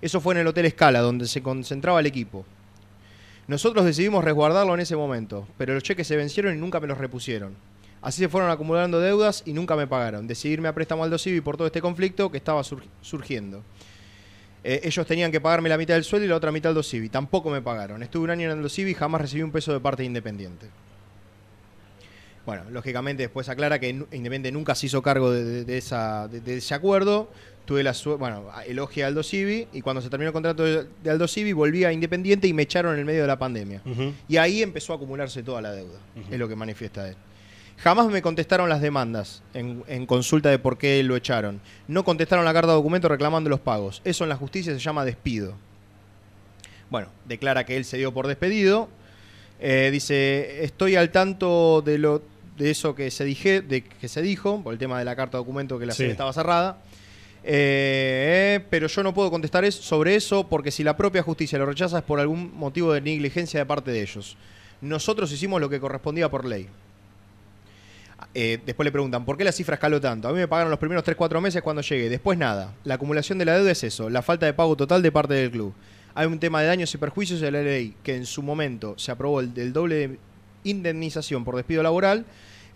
[0.00, 2.44] Eso fue en el Hotel Escala, donde se concentraba el equipo.
[3.48, 6.98] Nosotros decidimos resguardarlo en ese momento, pero los cheques se vencieron y nunca me los
[6.98, 7.54] repusieron.
[8.02, 10.26] Así se fueron acumulando deudas y nunca me pagaron.
[10.26, 13.62] Decidí irme a préstamo al Dosivi por todo este conflicto que estaba sur- surgiendo.
[14.64, 17.08] Eh, ellos tenían que pagarme la mitad del sueldo y la otra mitad al Dosivi.
[17.08, 18.02] Tampoco me pagaron.
[18.02, 20.66] Estuve un año en el Dosivi y jamás recibí un peso de parte de Independiente.
[22.46, 26.40] Bueno, lógicamente después aclara que Independiente nunca se hizo cargo de, de- de esa, de,
[26.40, 27.28] de ese acuerdo.
[27.64, 31.26] tuve la bueno, elogié a Aldo Civi y cuando se terminó el contrato de, Aldo
[31.26, 33.82] Civi volví a Independiente y me echaron en el medio de la pandemia.
[34.28, 35.98] Y ahí empezó a acumularse toda la deuda,
[36.30, 37.16] es lo que manifiesta él.
[37.78, 41.60] Jamás me contestaron las demandas en, en consulta de por qué lo echaron.
[41.88, 44.00] No contestaron la carta de documento reclamando los pagos.
[44.04, 45.54] Eso en la justicia se llama despido.
[46.88, 48.88] Bueno, declara que él se dio por despedido.
[49.60, 52.22] Eh, dice, estoy al tanto de lo
[52.56, 55.36] de eso que se dije, de que se dijo, por el tema de la carta
[55.38, 55.98] de documento que la Sí.
[56.04, 56.78] sede estaba cerrada.
[57.48, 61.66] Eh, pero yo no puedo contestar es- sobre eso porque si la propia justicia lo
[61.66, 64.36] rechaza es por algún motivo de negligencia de parte de ellos.
[64.80, 66.66] Nosotros hicimos lo que correspondía por ley.
[68.34, 70.28] Eh, después le preguntan, ¿por qué la cifra escaló tanto?
[70.28, 72.08] A mí me pagaron los primeros 3-4 meses cuando llegué.
[72.08, 72.72] Después nada.
[72.84, 75.50] La acumulación de la deuda es eso, la falta de pago total de parte del
[75.50, 75.72] club.
[76.14, 79.12] Hay un tema de daños y perjuicios de la ley que en su momento se
[79.12, 80.18] aprobó el, del doble de
[80.64, 82.24] indemnización por despido laboral.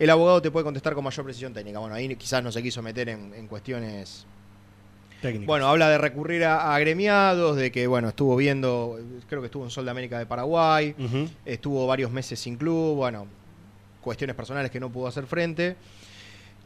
[0.01, 1.77] El abogado te puede contestar con mayor precisión técnica.
[1.77, 4.25] Bueno, ahí quizás no se quiso meter en, en cuestiones
[5.21, 5.45] Técnicas.
[5.45, 9.63] bueno, habla de recurrir a, a agremiados, de que, bueno, estuvo viendo, creo que estuvo
[9.63, 10.95] en Sol de América de Paraguay,
[11.45, 13.27] estuvo varios meses sin club, bueno,
[14.01, 15.75] cuestiones personales que no pudo hacer frente.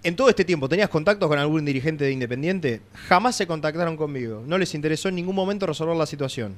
[0.02, 2.84] En todo este tiempo, ¿tenías contactos con algún dirigente de Independiente?
[3.10, 4.44] Jamás se contactaron conmigo.
[4.48, 6.56] No les interesó en ningún momento resolver la situación.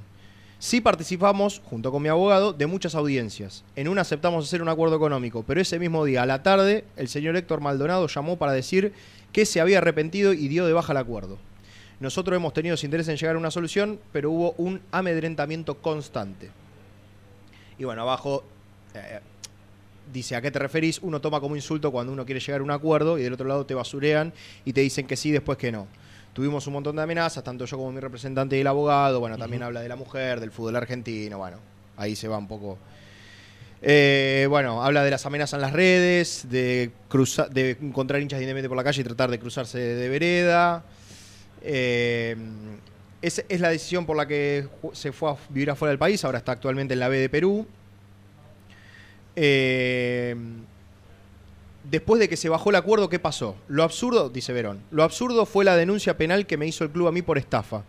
[0.60, 3.64] Sí participamos, junto con mi abogado, de muchas audiencias.
[3.76, 7.10] En una aceptamos hacer un acuerdo económico, pero ese mismo día, a la tarde, el
[7.10, 8.92] señor Héctor Maldonado llamó para decir
[9.32, 11.38] que se había arrepentido y dio de baja el acuerdo.
[12.00, 16.50] Nosotros hemos tenido interés en llegar a una solución, pero hubo un amedrentamiento constante.
[17.78, 18.44] Y bueno, abajo
[18.96, 19.20] eh,
[20.12, 21.00] dice, ¿a qué te referís?
[21.04, 23.66] Uno toma como insulto cuando uno quiere llegar a un acuerdo y del otro lado
[23.68, 24.34] te basurean
[24.66, 25.88] y te dicen que sí, después que no.
[26.38, 29.20] Tuvimos un montón de amenazas, tanto yo como mi representante y el abogado.
[29.20, 31.40] Bueno, también habla de la mujer, del fútbol argentino.
[31.40, 31.58] Bueno,
[31.98, 32.78] ahí se va un poco.
[33.82, 38.44] Eh, bueno, habla de las amenazas en las redes, de, cruza- de encontrar hinchas de
[38.44, 40.84] Independiente por la calle y tratar de cruzarse de vereda.
[41.64, 42.36] Eh,
[43.20, 46.38] es, es la decisión por la que se fue a vivir afuera del país, ahora
[46.38, 47.66] está actualmente en la B de Perú.
[49.36, 50.36] Eh,
[51.90, 53.56] después de que se bajó el acuerdo, ¿qué pasó?
[53.68, 57.08] Lo absurdo, dice Verón, lo absurdo fue la denuncia penal que me hizo el club
[57.08, 57.84] a mí por estafa.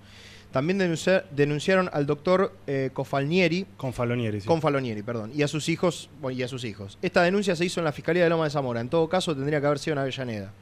[0.52, 4.46] También denuncia- denunciaron al doctor eh, Cofalnieri, Con Falonieri, sí.
[4.46, 6.96] Confalonieri, perdón, y a sus hijos, bueno, y a sus hijos.
[7.02, 8.80] Esta denuncia se hizo en la Fiscalía de Loma de Zamora.
[8.80, 10.52] En todo caso, tendría que haber sido en Avellaneda.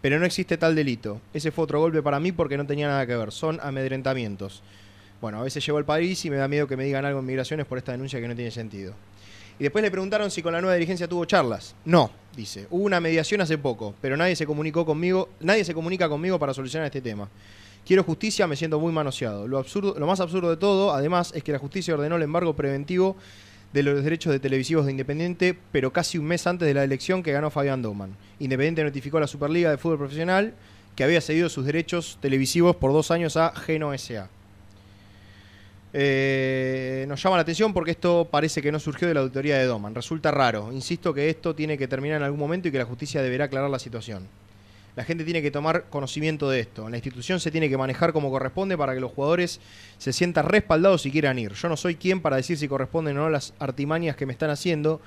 [0.00, 1.20] Pero no existe tal delito.
[1.34, 3.32] Ese fue otro golpe para mí porque no tenía nada que ver.
[3.32, 4.62] Son amedrentamientos.
[5.20, 7.26] Bueno, a veces llevo al país y me da miedo que me digan algo en
[7.26, 8.94] migraciones por esta denuncia que no tiene sentido.
[9.58, 11.74] Y después le preguntaron si con la nueva dirigencia tuvo charlas.
[11.84, 12.66] No, dice.
[12.70, 16.54] Hubo una mediación hace poco, pero nadie se comunicó conmigo, nadie se comunica conmigo para
[16.54, 17.28] solucionar este tema.
[17.84, 19.48] Quiero justicia, me siento muy manoseado.
[19.48, 22.54] Lo, absurdo, lo más absurdo de todo, además, es que la justicia ordenó el embargo
[22.54, 23.16] preventivo
[23.72, 27.22] de los derechos de televisivos de Independiente, pero casi un mes antes de la elección
[27.22, 28.16] que ganó Fabián Doman.
[28.38, 30.54] Independiente notificó a la Superliga de Fútbol Profesional
[30.94, 34.28] que había cedido sus derechos televisivos por dos años a Geno S.A.
[35.94, 39.66] Eh, nos llama la atención porque esto parece que no surgió de la auditoría de
[39.66, 39.94] Doman.
[39.94, 40.72] Resulta raro.
[40.72, 43.70] Insisto que esto tiene que terminar en algún momento y que la justicia deberá aclarar
[43.70, 44.26] la situación.
[44.94, 46.88] La gente tiene que tomar conocimiento de esto.
[46.88, 49.60] La institución se tiene que manejar como corresponde para que los jugadores
[49.96, 51.52] se sientan respaldados y quieran ir.
[51.54, 54.50] Yo no soy quien para decir si corresponden o no las artimañas que me están
[54.50, 55.00] haciendo,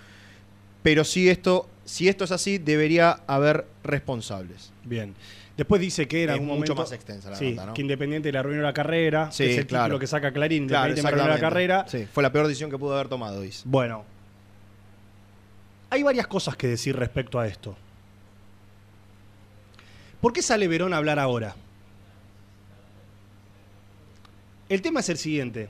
[0.81, 4.71] pero si esto, si esto es así, debería haber responsables.
[4.83, 5.13] Bien.
[5.57, 7.73] Después dice que era Es un mucho momento, más extensa la sí, nota, ¿no?
[7.73, 9.31] que Independiente le arruinó la carrera.
[9.31, 9.85] Sí, que es el claro.
[9.85, 10.67] título que saca Clarín.
[10.67, 11.85] Claro, Independiente arruinó la carrera.
[11.87, 13.61] Sí, fue la peor decisión que pudo haber tomado, dice.
[13.65, 14.03] Bueno.
[15.89, 17.77] Hay varias cosas que decir respecto a esto.
[20.19, 21.55] ¿Por qué sale Verón a hablar ahora?
[24.67, 25.69] El tema es el siguiente.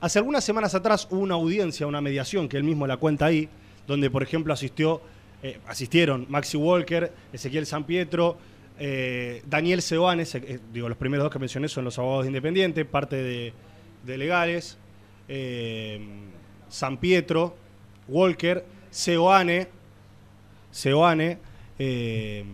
[0.00, 3.48] Hace algunas semanas atrás hubo una audiencia, una mediación, que él mismo la cuenta ahí,
[3.86, 5.00] donde, por ejemplo, asistió,
[5.42, 8.36] eh, asistieron Maxi Walker, Ezequiel San Pietro,
[8.78, 12.28] eh, Daniel Seoane, se- eh, digo, los primeros dos que mencioné son los abogados de
[12.30, 13.52] Independiente, parte de,
[14.04, 14.78] de legales,
[15.28, 16.00] eh,
[16.68, 17.56] San Pietro,
[18.08, 19.68] Walker, Seoane,
[20.70, 21.38] Seoane,
[21.78, 22.44] eh,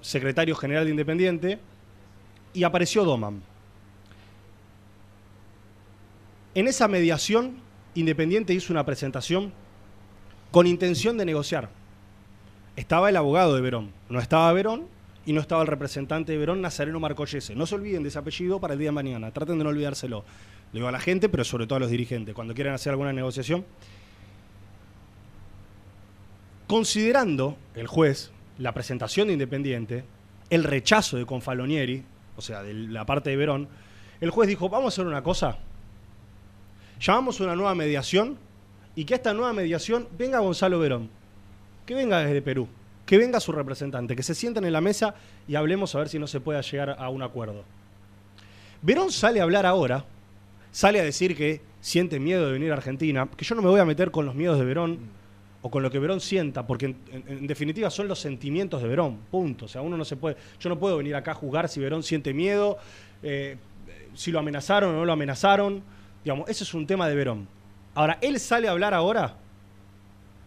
[0.00, 1.58] secretario general de Independiente,
[2.52, 3.42] y apareció Doman.
[6.54, 7.60] En esa mediación,
[7.94, 9.52] Independiente hizo una presentación
[10.50, 11.68] con intención de negociar.
[12.76, 14.86] Estaba el abogado de Verón, no estaba Verón
[15.28, 17.54] y no estaba el representante de Verón, Nazareno Marcollese.
[17.54, 20.24] No se olviden de ese apellido para el día de mañana, traten de no olvidárselo.
[20.72, 23.12] Le digo a la gente, pero sobre todo a los dirigentes, cuando quieran hacer alguna
[23.12, 23.62] negociación.
[26.66, 30.04] Considerando el juez la presentación de Independiente,
[30.48, 33.68] el rechazo de Confalonieri, o sea, de la parte de Verón,
[34.22, 35.58] el juez dijo, vamos a hacer una cosa,
[36.98, 38.38] llamamos una nueva mediación
[38.94, 41.10] y que a esta nueva mediación venga Gonzalo Verón,
[41.84, 42.66] que venga desde Perú,
[43.08, 45.14] que venga su representante, que se sienten en la mesa
[45.48, 47.64] y hablemos a ver si no se puede llegar a un acuerdo.
[48.82, 50.04] Verón sale a hablar ahora,
[50.72, 53.80] sale a decir que siente miedo de venir a Argentina, que yo no me voy
[53.80, 54.98] a meter con los miedos de Verón
[55.62, 59.64] o con lo que Verón sienta, porque en, definitiva son los sentimientos de Verón, punto.
[59.64, 62.02] O sea, uno no se puede, yo no puedo venir acá a juzgar si Verón
[62.02, 62.76] siente miedo,
[63.22, 63.56] eh,
[64.12, 65.82] si lo amenazaron o no lo amenazaron,
[66.24, 67.48] digamos, ese es un tema de Verón.
[67.94, 69.34] Ahora, él sale a hablar ahora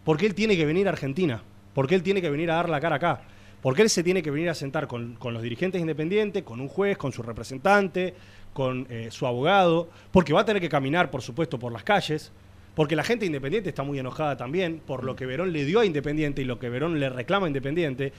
[0.06, 1.42] porque él tiene que venir a Argentina,
[1.74, 3.22] porque él tiene que venir a dar la cara acá,
[3.62, 6.68] porque él se tiene que venir a sentar con, con los dirigentes independientes, con un
[6.68, 8.14] juez, con su representante,
[8.54, 12.32] con eh, su abogado, porque va a tener que caminar, por supuesto, por las calles,
[12.76, 15.86] porque la gente independiente está muy enojada también por lo que Verón le dio a
[15.86, 18.14] Independiente y lo que Verón le reclama a Independiente,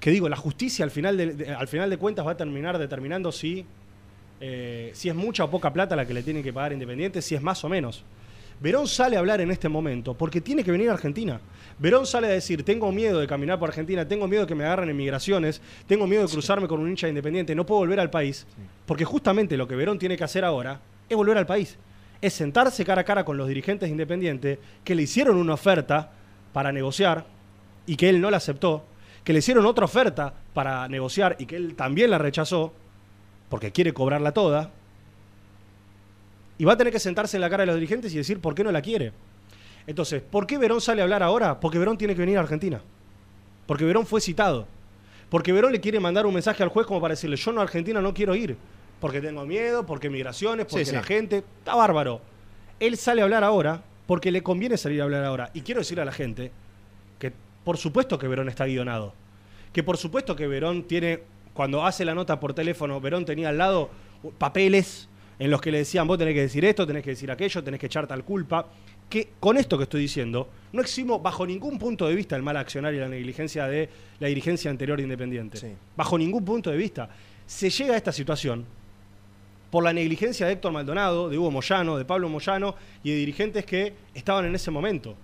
[0.00, 3.30] que digo, la justicia al final de, al final de cuentas va a terminar determinando
[3.30, 3.64] si,
[4.40, 7.34] eh, si es mucha o poca plata la que le tiene que pagar Independiente, si
[7.34, 8.04] es más o menos.
[8.64, 11.38] Verón sale a hablar en este momento porque tiene que venir a Argentina.
[11.78, 14.64] Verón sale a decir, tengo miedo de caminar por Argentina, tengo miedo de que me
[14.64, 18.00] agarren en migraciones, tengo miedo de cruzarme con un hincha de independiente, no puedo volver
[18.00, 18.46] al país.
[18.86, 21.76] Porque justamente lo que Verón tiene que hacer ahora es volver al país.
[22.22, 26.12] Es sentarse cara a cara con los dirigentes de independiente que le hicieron una oferta
[26.54, 27.26] para negociar
[27.84, 28.86] y que él no la aceptó,
[29.24, 32.72] que le hicieron otra oferta para negociar y que él también la rechazó,
[33.50, 34.70] porque quiere cobrarla toda,
[36.58, 38.54] y va a tener que sentarse en la cara de los dirigentes y decir por
[38.54, 39.12] qué no la quiere.
[39.86, 41.60] Entonces, ¿por qué Verón sale a hablar ahora?
[41.60, 42.80] Porque Verón tiene que venir a Argentina.
[43.66, 44.66] Porque Verón fue citado.
[45.28, 47.64] Porque Verón le quiere mandar un mensaje al juez como para decirle, yo no a
[47.64, 48.56] Argentina no quiero ir.
[49.00, 50.96] Porque tengo miedo, porque migraciones, porque Sí, sí.
[50.96, 51.38] la gente.
[51.58, 52.20] Está bárbaro.
[52.80, 55.50] Él sale a hablar ahora porque le conviene salir a hablar ahora.
[55.54, 56.52] Y quiero decirle a la gente
[57.18, 57.32] que
[57.64, 59.12] por supuesto que Verón está guionado.
[59.72, 63.58] Que por supuesto que Verón tiene, cuando hace la nota por teléfono, Verón tenía al
[63.58, 63.90] lado
[64.38, 67.62] papeles en los que le decían, vos tenés que decir esto, tenés que decir aquello,
[67.62, 68.66] tenés que echar tal culpa.
[69.08, 72.56] Que con esto que estoy diciendo, no eximo bajo ningún punto de vista el mal
[72.56, 75.58] accionar y la negligencia de la dirigencia anterior de Independiente.
[75.58, 75.68] Sí.
[75.96, 77.08] Bajo ningún punto de vista.
[77.46, 78.64] Se llega a esta situación
[79.70, 83.66] por la negligencia de Héctor Maldonado, de Hugo Moyano, de Pablo Moyano y de dirigentes
[83.66, 85.16] que estaban en ese momento.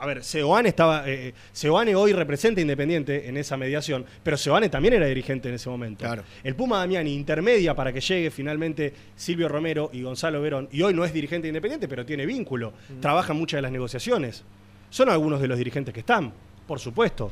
[0.00, 1.08] A ver, Seoane estaba.
[1.08, 5.68] eh, Seoane hoy representa Independiente en esa mediación, pero Seoane también era dirigente en ese
[5.70, 6.04] momento.
[6.04, 6.24] Claro.
[6.42, 10.68] El Puma Damiani intermedia para que llegue finalmente Silvio Romero y Gonzalo Verón.
[10.72, 12.72] Y hoy no es dirigente de Independiente, pero tiene vínculo.
[13.00, 14.42] Trabaja en muchas de las negociaciones.
[14.90, 16.32] Son algunos de los dirigentes que están,
[16.66, 17.30] por supuesto.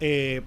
[0.00, 0.42] Eh,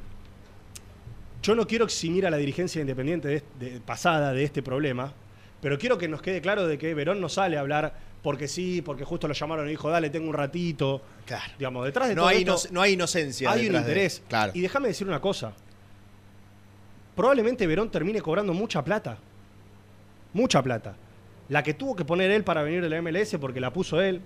[1.41, 5.13] yo no quiero eximir a la dirigencia independiente de, de- pasada de este problema,
[5.61, 7.93] pero quiero que nos quede claro de que Verón no sale a hablar
[8.25, 10.99] porque sí, porque justo lo llamaron y dijo, dale, tengo un ratito.
[11.27, 11.53] Claro.
[11.59, 13.51] Digamos, detrás de No todo hay, esto no hay inocencia.
[13.51, 14.23] hay un de- interés.
[14.27, 14.51] Claro.
[14.55, 15.53] Y déjame decir una cosa.
[17.15, 19.17] Probablemente Verón termine cobrando mucha plata.
[20.33, 20.95] Mucha plata.
[21.49, 24.21] La que tuvo que poner él para venir de la MLS porque la puso él.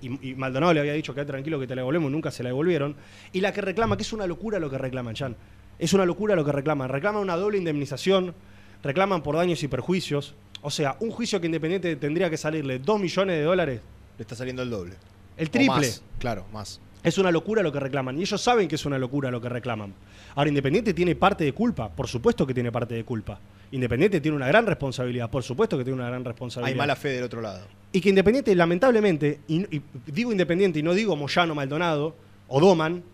[0.00, 2.42] Y, y Maldonado le había dicho que tranquilo que te la devolvemos y nunca se
[2.42, 2.94] la devolvieron.
[3.32, 5.36] Y la que reclama, que es una locura lo que reclaman, Jan.
[5.78, 6.88] Es una locura lo que reclaman.
[6.88, 8.34] Reclaman una doble indemnización,
[8.82, 10.34] reclaman por daños y perjuicios.
[10.66, 13.80] O sea, un juicio que Independiente tendría que salirle 2 millones de dólares,
[14.18, 14.96] Le está saliendo el doble.
[15.36, 15.76] el triple.
[15.76, 16.80] más, claro, más.
[17.04, 18.18] Es una locura lo que reclaman.
[18.18, 19.94] Y ellos saben que es una locura lo que reclaman.
[20.34, 21.88] Ahora, Independiente tiene parte de culpa.
[21.88, 23.38] Por supuesto que tiene parte de culpa.
[23.70, 25.30] Independiente tiene una gran responsabilidad.
[25.30, 26.72] Por supuesto que tiene una gran responsabilidad.
[26.72, 27.64] Hay mala fe del otro lado.
[27.92, 32.16] Y que Independiente, lamentablemente, y, y digo Independiente y no digo Moyano, Maldonado
[32.48, 33.04] o Doman,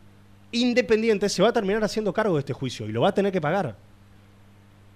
[0.53, 3.31] Independiente se va a terminar haciendo cargo de este juicio y lo va a tener
[3.31, 3.77] que pagar.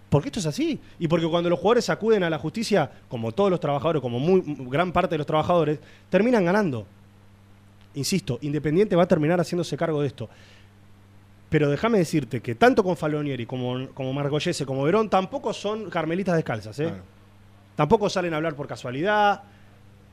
[0.08, 0.80] Porque esto es así.
[0.98, 4.42] Y porque cuando los jugadores acuden a la justicia, como todos los trabajadores, como muy,
[4.68, 6.86] gran parte de los trabajadores, terminan ganando.
[7.94, 10.28] Insisto, Independiente va a terminar haciéndose cargo de esto.
[11.48, 16.36] Pero déjame decirte que tanto con Falonieri como, como Margollese como Verón tampoco son carmelitas
[16.36, 16.78] descalzas.
[16.80, 16.84] ¿eh?
[16.84, 17.02] Claro.
[17.76, 19.42] Tampoco salen a hablar por casualidad,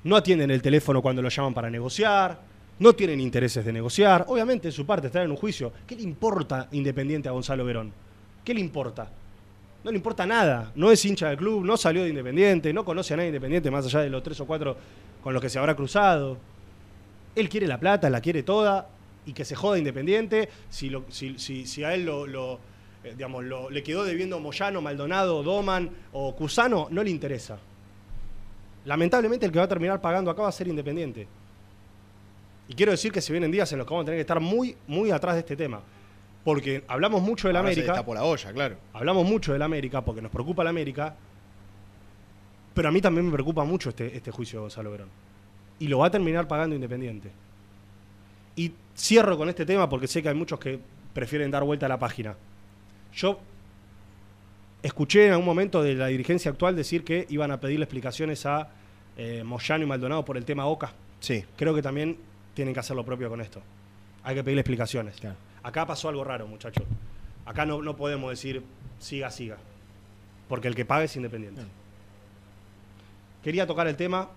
[0.04, 2.40] no atienden el teléfono cuando lo llaman para negociar,
[2.80, 4.26] no tienen intereses de negociar.
[4.28, 5.72] Obviamente, de su parte, estar en un juicio.
[5.88, 7.92] ¿Qué le importa Independiente a Gonzalo Verón?
[8.44, 9.10] ¿Qué le importa?
[9.84, 10.72] No le importa nada.
[10.76, 13.70] No es hincha del club, no salió de Independiente, no conoce a nadie de Independiente
[13.72, 14.78] más allá de los tres o cuatro
[15.22, 16.38] con los que se habrá cruzado.
[17.36, 18.88] Él quiere la plata, la quiere toda
[19.26, 20.50] y que se joda Independiente.
[20.70, 20.88] Si,
[21.84, 27.58] a él eh, lo- le quedó debiendo Moyano, Maldonado, Doman o Cusano, no le interesa.
[28.86, 31.28] Lamentablemente el que va a terminar pagando acá va a ser Independiente.
[32.70, 34.40] Y quiero decir que se vienen días en los que vamos a tener que estar
[34.40, 35.82] muy, muy atrás de este tema.
[36.44, 37.94] Porque hablamos mucho del Ahora se América.
[37.94, 38.76] destapó la olla, claro.
[38.94, 41.16] Hablamos mucho del América porque nos preocupa el América.
[42.74, 45.10] Pero a mí también me preocupa mucho este, este juicio de Gonzalo Verón.
[45.80, 47.32] Y lo va a terminar pagando Independiente.
[48.56, 50.80] Y cierro con este tema porque sé que hay muchos que
[51.14, 52.36] prefieren dar vuelta a la página.
[53.14, 53.40] Yo
[54.82, 58.70] escuché en algún momento de la dirigencia actual decir que iban a pedirle explicaciones a
[59.18, 60.92] eh, Moyano y Maldonado por el tema Oca.
[61.20, 61.46] Sí.
[61.56, 62.18] Creo que también
[62.54, 63.62] tienen que hacer lo propio con esto.
[64.24, 65.16] Hay que pedirle explicaciones.
[65.20, 65.36] Claro.
[65.64, 66.84] Acá pasó algo raro, muchachos.
[67.46, 68.62] Acá no, no podemos decir
[69.00, 69.58] siga, siga.
[70.48, 71.62] porque el que paga es independiente.
[73.44, 74.30] Quería tocar el tema,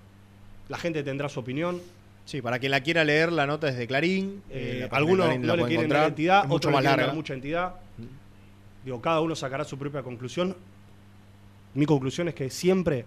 [0.69, 1.81] la gente tendrá su opinión.
[2.25, 4.43] Sí, para quien la quiera leer, la nota es de Clarín.
[4.51, 6.01] Eh, eh, la página de algunos Clarín no le quieren encontrar.
[6.01, 7.75] dar entidad, Es otros le más quieren dar mucha entidad.
[8.85, 10.57] Digo, cada uno sacará su propia conclusión.
[11.75, 13.05] Mi conclusión es que siempre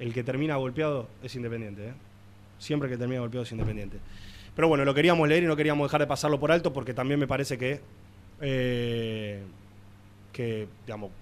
[0.00, 1.88] el que termina golpeado es independiente.
[1.88, 1.92] ¿eh?
[2.58, 3.98] Siempre el que termina golpeado es independiente.
[4.58, 7.20] Pero bueno, lo queríamos leer y no queríamos dejar de pasarlo por alto porque también
[7.20, 7.80] me parece que,
[8.40, 9.40] eh,
[10.32, 11.12] que digamos,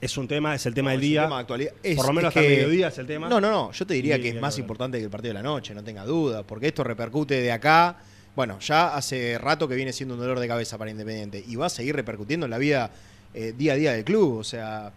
[0.00, 1.22] es un tema, es el tema No, del día.
[1.24, 1.72] tema de actualidad.
[1.82, 3.28] Es- Por lo menos es hasta el que- mediodía es el tema.
[3.28, 3.72] No, no, no.
[3.72, 5.82] Yo te diría Y- que es más importante que el partido de la noche, no
[5.82, 6.44] tenga duda.
[6.44, 7.96] Porque esto repercute de acá.
[8.36, 11.42] Bueno, ya hace rato que viene siendo un dolor de cabeza para Independiente.
[11.44, 12.92] Y va a seguir repercutiendo en la vida
[13.34, 14.38] eh, día a día del club.
[14.38, 14.92] O sea,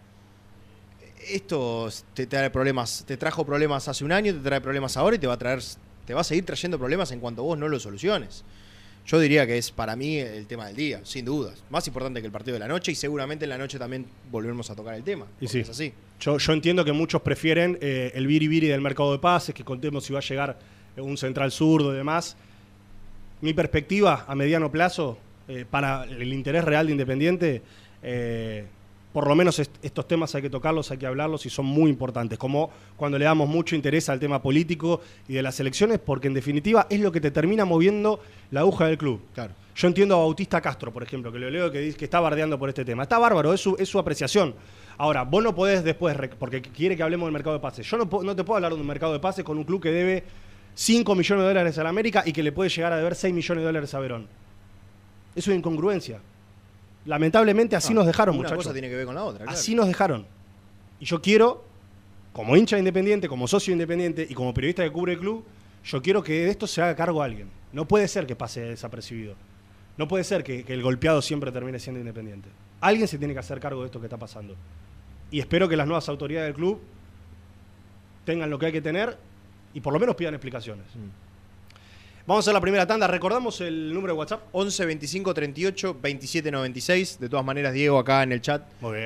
[1.28, 5.18] esto te trae problemas, te trajo problemas hace un año, te trae problemas ahora y
[5.18, 5.60] te va a traer,
[6.10, 8.42] te va a seguir trayendo problemas en cuanto vos no lo soluciones.
[9.06, 11.62] Yo diría que es para mí el tema del día, sin dudas.
[11.70, 14.68] Más importante que el partido de la noche y seguramente en la noche también volveremos
[14.70, 15.26] a tocar el tema.
[15.40, 15.60] Y sí.
[15.60, 15.92] Es así.
[16.18, 20.04] Yo, yo entiendo que muchos prefieren eh, el biribiri del mercado de pases, que contemos
[20.04, 20.58] si va a llegar
[20.96, 22.36] un central zurdo y demás.
[23.40, 27.62] Mi perspectiva a mediano plazo, eh, para el interés real de Independiente,
[28.02, 28.64] eh,
[29.12, 31.90] por lo menos est- estos temas hay que tocarlos, hay que hablarlos y son muy
[31.90, 32.38] importantes.
[32.38, 36.34] Como cuando le damos mucho interés al tema político y de las elecciones, porque en
[36.34, 38.20] definitiva es lo que te termina moviendo
[38.50, 39.20] la aguja del club.
[39.34, 39.54] Claro.
[39.74, 42.58] Yo entiendo a Bautista Castro, por ejemplo, que lo leo que dice que está bardeando
[42.58, 43.04] por este tema.
[43.04, 44.54] Está bárbaro, es su, es su apreciación.
[44.98, 47.86] Ahora, vos no podés después, porque quiere que hablemos del mercado de pases.
[47.88, 49.90] Yo no, no te puedo hablar de un mercado de pases con un club que
[49.90, 50.24] debe
[50.74, 53.32] 5 millones de dólares a la América y que le puede llegar a deber 6
[53.32, 54.26] millones de dólares a Verón.
[55.34, 56.18] Es una incongruencia.
[57.06, 58.64] Lamentablemente así nos dejaron, Una muchachos.
[58.64, 59.44] cosa tiene que ver con la otra.
[59.44, 59.52] claro.
[59.58, 60.26] Así nos dejaron.
[60.98, 61.64] Y yo quiero,
[62.32, 65.44] como hincha independiente, como socio independiente y como periodista que cubre el club,
[65.84, 67.48] yo quiero que de esto se haga cargo alguien.
[67.72, 69.34] No puede ser que pase desapercibido.
[69.96, 72.48] No puede ser que, que el golpeado siempre termine siendo independiente.
[72.80, 74.54] Alguien se tiene que hacer cargo de esto que está pasando.
[75.30, 76.80] Y espero que las nuevas autoridades del club
[78.24, 79.16] tengan lo que hay que tener
[79.72, 80.84] y por lo menos pidan explicaciones.
[82.26, 83.06] Vamos a hacer la primera tanda.
[83.06, 84.42] ¿Recordamos el número de WhatsApp?
[84.52, 87.18] 11 25 38 27 96.
[87.18, 88.62] De todas maneras, Diego acá en el chat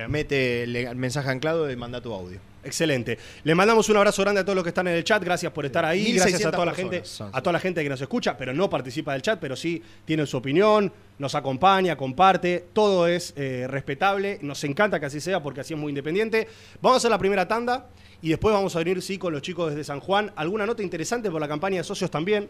[0.08, 2.40] mete el mensaje anclado de manda tu audio.
[2.64, 3.18] Excelente.
[3.44, 5.22] Le mandamos un abrazo grande a todos los que están en el chat.
[5.22, 6.02] Gracias por estar ahí.
[6.04, 8.52] 1600 Gracias a toda la personas gente, a toda la gente que nos escucha, pero
[8.52, 12.64] no participa del chat, pero sí tiene su opinión, nos acompaña, comparte.
[12.72, 14.38] Todo es eh, respetable.
[14.42, 16.48] Nos encanta que así sea porque así es muy independiente.
[16.80, 17.86] Vamos a hacer la primera tanda
[18.24, 20.32] y después vamos a venir sí con los chicos desde San Juan.
[20.34, 22.48] Alguna nota interesante por la campaña de socios también,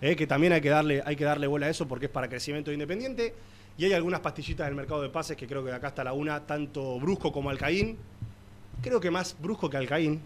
[0.00, 2.28] eh, que también hay que darle hay que darle bola a eso porque es para
[2.28, 3.34] crecimiento de independiente.
[3.76, 6.12] Y hay algunas pastillitas del mercado de pases que creo que de acá hasta la
[6.12, 7.96] una, tanto Brusco como Alcaín.
[8.80, 10.20] Creo que más Brusco que Alcaín.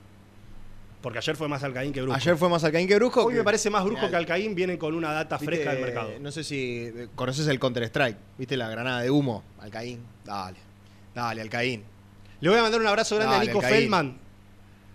[1.00, 2.16] Porque ayer fue más Alcaín que Brusco.
[2.16, 3.24] Ayer fue más Alcaín que Brusco.
[3.24, 4.54] Hoy que- me parece más Brusco que Alcaín.
[4.54, 6.10] Vienen con una data fresca del mercado.
[6.20, 8.18] No sé si eh, conoces el Counter-Strike.
[8.36, 9.42] ¿Viste la granada de humo?
[9.58, 10.00] Alcaín.
[10.22, 10.58] Dale.
[11.14, 11.82] Dale, Alcaín.
[12.40, 13.80] Le voy a mandar un abrazo grande Dale, a Nico Alcaín.
[13.80, 14.21] Feldman.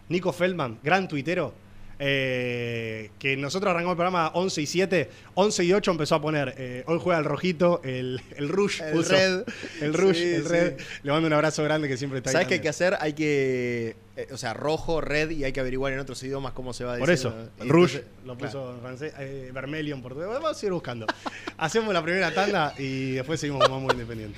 [0.10, 1.54] Nico Feldman, gran tuitero.
[2.00, 5.10] eh, que nosotros arrancamos el programa 11 y 7.
[5.34, 6.54] 11 y 8 empezó a poner.
[6.56, 8.82] eh, hoy juega el rojito, el, el rush.
[8.84, 9.44] El red.
[9.82, 10.48] El rush, Sí, el sí.
[10.50, 10.78] red.
[11.02, 12.96] Le mando un abrazo grande que siempre está ahí ¿Sabes qué hay que hacer?
[13.00, 13.96] Hay que.
[14.16, 16.98] eh, o sea, rojo, red y hay que averiguar en otros idiomas cómo se va
[17.00, 17.34] Por eso.
[17.64, 18.52] Y Rouge entonces- lo claro.
[18.52, 19.14] puso en francés,
[19.52, 20.28] Vermelio en portugués.
[20.30, 21.08] Vamos a seguir buscando.
[21.58, 24.38] Hacemos la primera tanda y después seguimos con muy independiente.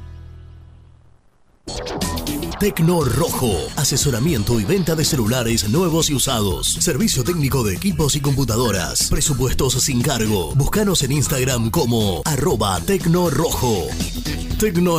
[2.59, 6.67] Tecno Rojo, asesoramiento y venta de celulares nuevos y usados.
[6.67, 9.09] Servicio técnico de equipos y computadoras.
[9.09, 10.53] Presupuestos sin cargo.
[10.53, 13.87] Búscanos en Instagram como arroba Tecno Rojo.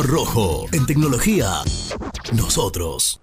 [0.03, 1.61] Rojo, en tecnología,
[2.33, 3.22] nosotros.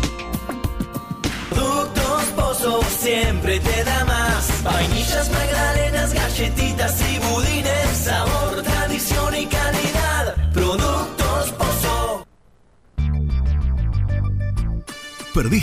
[3.01, 4.30] Siempre te da más.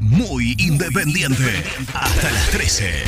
[0.00, 1.62] Muy independiente.
[1.94, 3.04] Hasta las 13.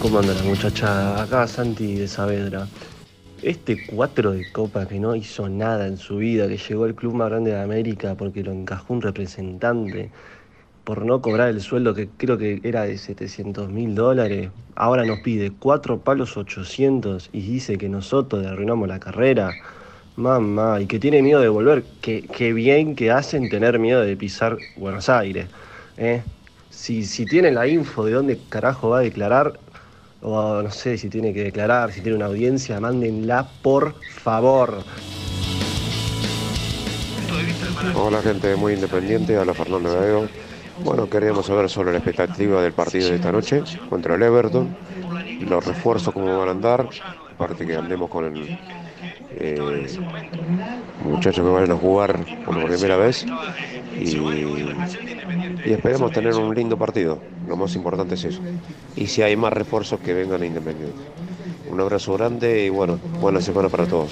[0.00, 1.20] ¿Cómo anda la muchacha?
[1.20, 2.68] Acá Santi de Saavedra.
[3.42, 7.14] Este 4 de Copa que no hizo nada en su vida, que llegó al club
[7.14, 10.10] más grande de América porque lo encajó un representante
[10.84, 15.20] por no cobrar el sueldo que creo que era de 700 mil dólares, ahora nos
[15.20, 19.52] pide 4 palos 800 y dice que nosotros le arruinamos la carrera.
[20.16, 21.84] Mamá, y que tiene miedo de volver.
[22.02, 25.46] Qué, bien que hacen tener miedo de pisar Buenos Aires.
[25.96, 26.22] ¿eh?
[26.68, 29.58] Si, si tienen la info de dónde carajo va a declarar,
[30.22, 34.82] o no sé si tiene que declarar, si tiene una audiencia, mándenla por favor.
[37.94, 40.28] Hola gente muy independiente, habla Fernando Veo.
[40.84, 44.74] Bueno, queríamos saber sobre la expectativa del partido de esta noche contra el Everton,
[45.40, 46.88] los refuerzos cómo van a andar,
[47.34, 48.58] aparte que andemos con el
[49.32, 49.98] eh,
[51.04, 53.24] muchachos que van a jugar por primera vez
[53.98, 58.40] y, y esperemos tener un lindo partido, lo más importante es eso.
[58.96, 60.98] Y si hay más refuerzos que vengan a Independiente.
[61.70, 64.10] Un abrazo grande y bueno, buena semana para todos.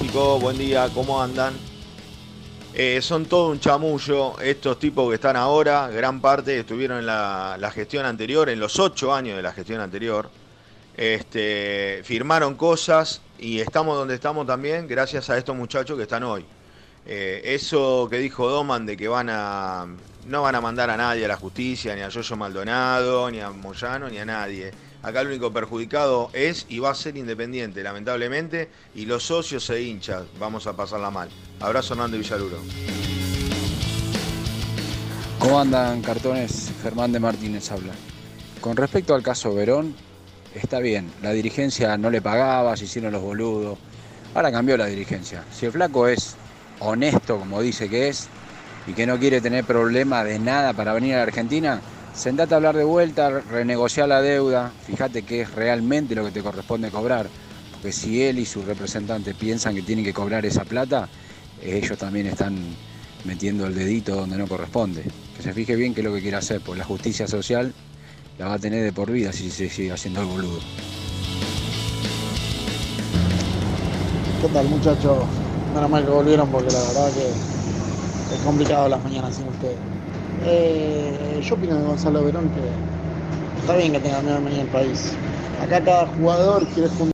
[0.00, 1.54] Chicos, buen día, ¿cómo andan?
[2.74, 7.56] Eh, son todo un chamullo estos tipos que están ahora, gran parte estuvieron en la,
[7.58, 10.30] la gestión anterior, en los ocho años de la gestión anterior.
[10.98, 16.44] Este, firmaron cosas y estamos donde estamos también gracias a estos muchachos que están hoy.
[17.06, 19.86] Eh, eso que dijo Doman de que van a
[20.26, 23.50] no van a mandar a nadie a la justicia, ni a Yoyo Maldonado, ni a
[23.50, 24.72] Moyano, ni a nadie.
[25.00, 29.80] Acá el único perjudicado es y va a ser Independiente, lamentablemente, y los socios e
[29.80, 31.28] hinchas vamos a pasarla mal.
[31.60, 32.58] Abrazo Hernando Villaluro.
[35.38, 36.72] ¿Cómo andan cartones?
[36.82, 37.92] Fernández Martínez habla.
[38.60, 39.94] Con respecto al caso Verón,
[40.54, 43.78] está bien, la dirigencia no le pagaba, se hicieron los boludos.
[44.34, 45.44] Ahora cambió la dirigencia.
[45.52, 46.36] Si el flaco es
[46.80, 48.28] honesto, como dice que es,
[48.86, 51.80] y que no quiere tener problema de nada para venir a la Argentina,
[52.14, 56.42] sentate a hablar de vuelta, renegociar la deuda, fíjate que es realmente lo que te
[56.42, 57.28] corresponde cobrar.
[57.72, 61.08] Porque si él y su representante piensan que tienen que cobrar esa plata,
[61.62, 62.56] ellos también están
[63.24, 65.04] metiendo el dedito donde no corresponde.
[65.36, 67.72] Que se fije bien qué es lo que quiere hacer, porque la justicia social
[68.38, 70.60] la va a tener de por vida si se sigue haciendo el boludo.
[74.40, 75.24] ¿Qué tal muchachos?
[75.74, 77.26] Menos mal que volvieron porque la verdad que
[78.34, 79.76] es complicado las mañanas sin ustedes.
[80.44, 82.60] Eh, yo opino de Gonzalo Verón que
[83.60, 85.12] está bien que tenga miedo de venir al país.
[85.60, 87.12] Acá cada jugador quiere fundir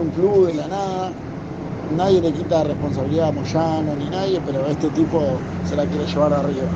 [0.00, 1.12] un club de la nada.
[1.94, 5.22] Nadie le quita responsabilidad a Moyano ni nadie, pero este tipo
[5.68, 6.68] se la quiere llevar arriba.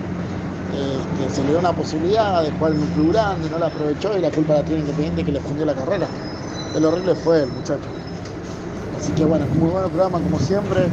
[0.73, 4.23] Se le dio una posibilidad de jugar en un club grande, no la aprovechó y
[4.23, 6.07] la culpa la tiene Independiente que le fundió la carrera.
[6.75, 7.89] El horrible fue el muchacho.
[8.97, 10.89] Así que bueno, muy buen programa como siempre.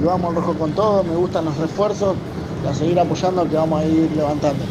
[0.00, 2.14] Y vamos rojo con todo, me gustan los refuerzos
[2.62, 4.64] y a seguir apoyando que vamos a ir levantando.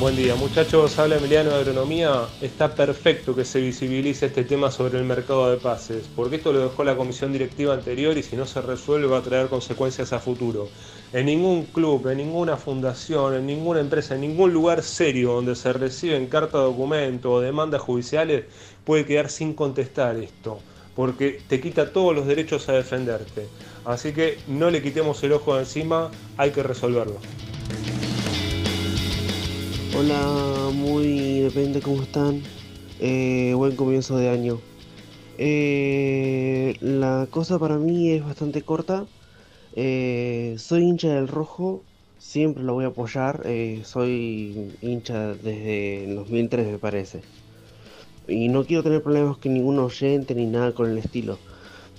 [0.00, 0.98] Buen día, muchachos.
[0.98, 2.22] Habla Emiliano de Agronomía.
[2.40, 6.60] Está perfecto que se visibilice este tema sobre el mercado de pases, porque esto lo
[6.60, 10.18] dejó la comisión directiva anterior y si no se resuelve va a traer consecuencias a
[10.18, 10.70] futuro.
[11.12, 15.70] En ningún club, en ninguna fundación, en ninguna empresa, en ningún lugar serio donde se
[15.70, 18.46] reciben carta de documento o demandas judiciales
[18.84, 20.60] puede quedar sin contestar esto,
[20.96, 23.48] porque te quita todos los derechos a defenderte.
[23.84, 27.18] Así que no le quitemos el ojo de encima, hay que resolverlo.
[29.92, 32.40] Hola, muy depende cómo están.
[33.00, 34.60] Eh, buen comienzo de año.
[35.36, 39.04] Eh, la cosa para mí es bastante corta.
[39.74, 41.82] Eh, soy hincha del rojo,
[42.18, 43.42] siempre lo voy a apoyar.
[43.82, 47.22] soy hincha desde el 2003 me parece.
[48.28, 51.36] Y no quiero tener problemas con ningún oyente ni nada con el estilo.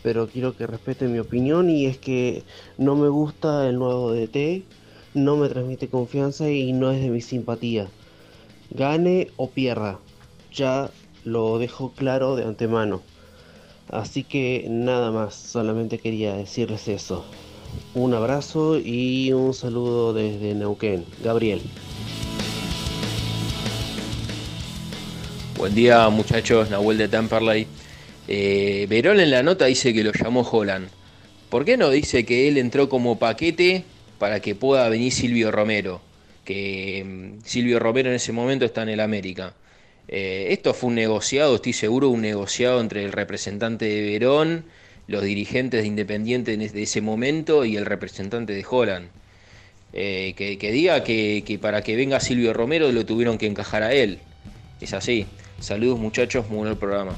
[0.02, 2.44] Pero quiero que respeten mi opinión y es que
[2.78, 4.64] no me gusta el nuevo DT,
[5.14, 7.88] no me transmite confianza y no es de mi simpatía.
[8.70, 10.00] Gane o pierda,
[10.54, 10.90] ya
[11.26, 13.02] lo dejo claro de antemano.
[13.90, 17.26] Así que nada más, solamente quería decirles eso.
[17.94, 21.06] Un abrazo y un saludo desde Neuquén.
[21.24, 21.62] Gabriel.
[25.58, 27.68] Buen día muchachos, Nahuel de Tamperley.
[28.28, 30.88] Eh, Verón en la nota dice que lo llamó Holland.
[31.50, 33.84] ¿Por qué no dice que él entró como paquete
[34.22, 36.00] para que pueda venir Silvio Romero?
[36.46, 39.56] Que mm, Silvio Romero en ese momento está en el América.
[40.08, 44.66] Eh, esto fue un negociado, estoy seguro, un negociado entre el representante de Verón,
[45.08, 49.10] los dirigentes de Independiente de ese momento y el representante de Holland.
[49.94, 53.92] Eh, que, diga que, que para que venga Silvio Romero lo tuvieron que encajar a
[53.92, 54.20] él.
[54.82, 55.26] Es así.
[55.60, 57.16] Saludos muchachos, muy bueno el programa.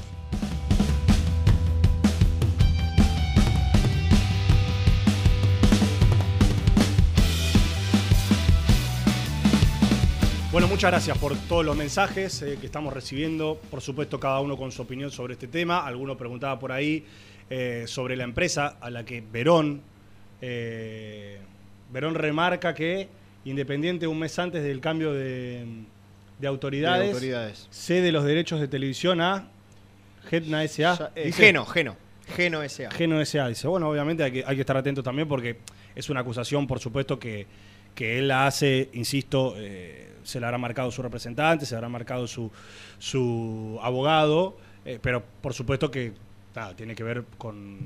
[10.54, 13.60] Bueno, muchas gracias por todos los mensajes eh, que estamos recibiendo.
[13.72, 15.84] Por supuesto, cada uno con su opinión sobre este tema.
[15.84, 17.04] Alguno preguntaba por ahí
[17.50, 19.82] eh, sobre la empresa a la que Verón,
[20.40, 21.40] eh,
[21.92, 23.08] Verón remarca que
[23.44, 25.64] Independiente un mes antes del cambio de,
[26.38, 27.66] de autoridades, De autoridades.
[27.72, 29.48] cede los derechos de televisión a
[30.30, 31.10] Getna S.A.
[31.16, 31.96] Eh, Geno, Geno.
[32.36, 32.92] Geno S.A.
[32.92, 33.48] Geno S.A.
[33.48, 35.58] Dice, bueno, obviamente hay que, hay que estar atentos también porque
[35.96, 37.44] es una acusación, por supuesto, que,
[37.92, 42.26] que él la hace, insisto, eh, se la habrá marcado su representante, se habrá marcado
[42.26, 42.50] su,
[42.98, 46.12] su abogado, eh, pero por supuesto que
[46.56, 47.78] nada, tiene que ver con,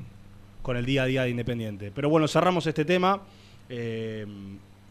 [0.63, 1.93] con el día a día de Independiente.
[1.95, 3.21] Pero bueno, cerramos este tema.
[3.69, 4.27] Eh,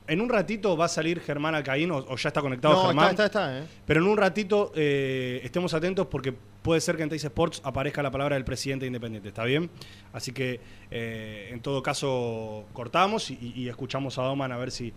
[0.09, 3.09] en un ratito va a salir Germán Alcaín, o, o ya está conectado No, Germán.
[3.09, 3.69] está, está, está, eh.
[3.85, 8.01] Pero en un ratito eh, estemos atentos porque puede ser que en Teis Sports aparezca
[8.01, 9.69] la palabra del presidente independiente, ¿está bien?
[10.13, 14.93] Así que eh, en todo caso cortamos y, y escuchamos a Doman a ver si,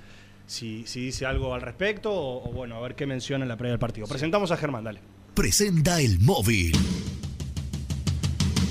[0.51, 3.57] si, si dice algo al respecto o, o, bueno, a ver qué menciona en la
[3.57, 4.07] previa del partido.
[4.07, 5.01] Presentamos a Germán, dale.
[5.35, 6.73] Presenta el móvil.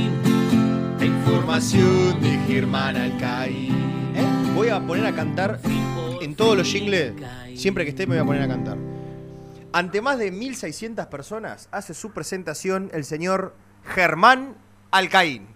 [1.26, 3.74] Información de Germán Alcaín.
[4.16, 4.52] ¿Eh?
[4.54, 5.60] Voy a poner a cantar
[6.22, 7.14] en todos los jingles.
[7.60, 8.78] Siempre que esté me voy a poner a cantar.
[9.74, 13.56] Ante más de 1600 personas hace su presentación el señor
[13.86, 14.56] Germán
[14.92, 15.48] Alcaín.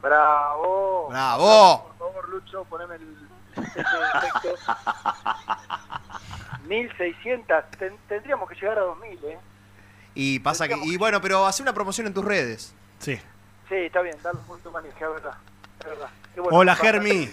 [0.00, 1.08] Bravo.
[1.10, 1.92] Bravo.
[1.98, 3.02] Por favor, Lucho, poneme el
[3.56, 4.48] efecto.
[6.68, 7.64] 1600.
[7.78, 9.38] Ten- tendríamos que llegar a 2000, ¿eh?
[10.14, 10.74] Y pasa que.
[10.84, 12.74] Y bueno, pero hace una promoción en tus redes.
[12.98, 13.20] Sí.
[13.72, 14.44] Sí, está bien, dale un
[15.14, 15.32] verdad.
[15.80, 16.10] Es verdad.
[16.36, 17.30] Bueno, Hola, bastante- Germi.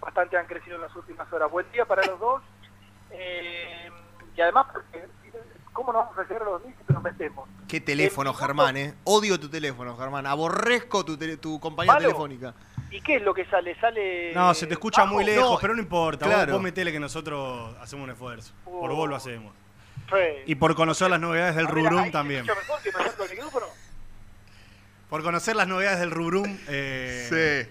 [0.00, 1.50] Bastante han crecido en las últimas horas.
[1.50, 2.42] Buen día para los dos.
[3.10, 3.90] Eh,
[4.34, 5.04] y además, porque,
[5.74, 7.48] ¿cómo nos vamos a llegar a los 2000 si nos metemos?
[7.68, 8.94] Qué teléfono, El Germán, eh.
[9.04, 10.26] Odio tu teléfono, Germán.
[10.26, 12.06] Aborrezco tu, tele- tu compañía ¿Malo?
[12.06, 12.54] telefónica.
[12.90, 13.78] ¿Y qué es lo que sale?
[13.78, 15.12] ¿Sale No, se te escucha bajo?
[15.14, 16.24] muy lejos, No, pero no importa.
[16.24, 16.52] Vos- claro.
[16.54, 18.54] Vos, metele que nosotros hacemos un esfuerzo.
[18.64, 19.52] Por vos lo hacemos.
[20.08, 20.42] Sí.
[20.46, 22.46] Y por conocer las novedades del A ver, ahí Rubrum también.
[22.46, 23.66] mejor que me acerco al micrófono?
[25.14, 26.58] Por conocer las novedades del Rubrum.
[26.66, 27.68] Eh,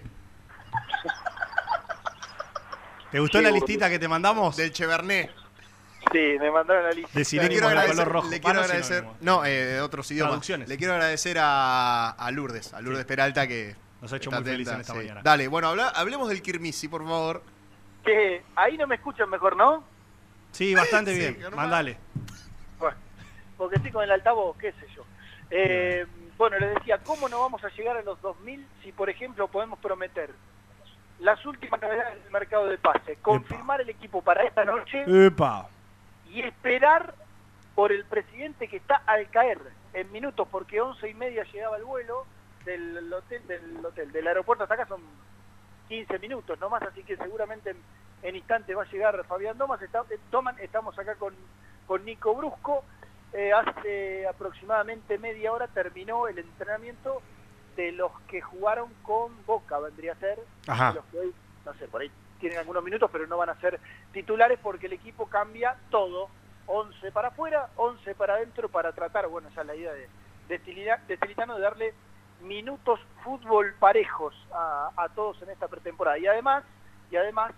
[3.10, 4.56] ¿Te gustó Sí, la listita que te mandamos?
[4.56, 5.30] Del Chevernet.
[6.10, 7.10] Sí, me mandaron la lista.
[7.12, 8.30] De sinónimos quiero de agradecer, color rojo.
[8.30, 10.30] le quiero no, agradecer- no, eh, de otros idiomas.
[10.30, 10.68] Traducciones.
[10.70, 14.72] Le quiero agradecer a, a Lourdes, a Lourdes Peralta que Nos ha hecho muy felices
[14.72, 14.98] atenta, en esta sí.
[15.00, 15.20] mañana.
[15.22, 17.42] Dale, bueno, habla- hablemos del Kirmisi, por favor.
[18.06, 19.84] Que ahí no me escuchan mejor, ¿no?
[20.52, 21.54] Sí, bastante Sí, bien.
[21.54, 21.98] Mandale.
[22.78, 22.96] Bueno,
[23.58, 25.04] porque estoy con el altavoz, qué sé yo.
[25.50, 26.06] Eh,
[26.38, 29.78] bueno, les decía, ¿cómo no vamos a llegar a los 2000 si, por ejemplo, podemos
[29.78, 30.30] prometer
[31.20, 33.16] las últimas novedades del mercado de pase.
[33.22, 35.68] Confirmar el equipo para esta noche Epa.
[36.30, 37.14] y esperar
[37.74, 39.58] por el presidente que está al caer
[39.92, 42.26] en minutos, porque once y media llegaba el vuelo
[42.64, 45.00] del hotel, del hotel, del aeropuerto hasta acá son
[45.88, 47.76] 15 minutos nomás, así que seguramente en,
[48.22, 51.34] en instantes va a llegar Fabián Domas, está, Doman, estamos acá con,
[51.86, 52.84] con Nico Brusco,
[53.34, 57.20] Eh, hace aproximadamente media hora terminó el entrenamiento
[57.76, 60.92] de los que jugaron con Boca, vendría a ser, Ajá.
[60.92, 61.34] los que hoy,
[61.66, 63.80] no sé, por ahí tienen algunos minutos, pero no van a ser
[64.12, 66.28] titulares porque el equipo cambia todo,
[66.66, 70.08] 11 para afuera, 11 para adentro para tratar, bueno, esa es la idea de,
[70.48, 71.94] de, de Tilitano de darle
[72.40, 76.18] minutos fútbol parejos a, a todos en esta pretemporada.
[76.18, 76.62] Y además,
[77.10, 77.52] y además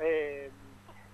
[0.00, 0.50] eh,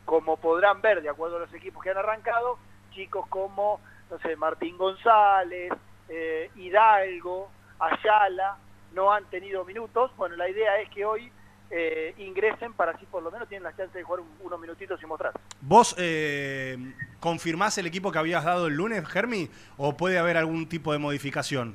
[0.05, 2.59] como podrán ver, de acuerdo a los equipos que han arrancado,
[2.93, 3.81] chicos como,
[4.11, 5.73] no sé, Martín González,
[6.09, 8.57] eh, Hidalgo, Ayala,
[8.93, 10.11] no han tenido minutos.
[10.17, 11.31] Bueno, la idea es que hoy
[11.71, 15.03] eh, ingresen para así por lo menos tienen la chance de jugar un- unos minutitos
[15.03, 15.33] y mostrar.
[15.61, 16.77] ¿Vos eh,
[17.19, 19.49] confirmás el equipo que habías dado el lunes, Germi?
[19.77, 21.75] ¿O puede haber algún tipo de modificación?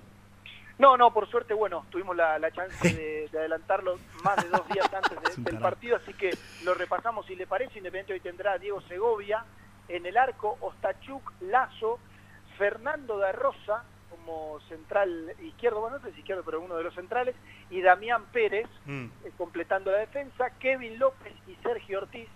[0.78, 4.66] No, no, por suerte, bueno, tuvimos la, la chance de, de adelantarlo más de dos
[4.70, 6.30] días antes de- del partido, así que
[6.64, 7.80] lo repasamos si le parece.
[7.80, 9.44] Independiente hoy tendrá a Diego Segovia
[9.90, 12.00] en el arco, Ostachuk, Lazo,
[12.60, 16.94] Fernando da Rosa como central izquierdo, bueno, no sé si izquierdo, pero uno de los
[16.94, 17.36] centrales,
[17.72, 19.06] y Damián Pérez Mm.
[19.26, 22.28] eh, completando la defensa, Kevin López y Sergio Ortiz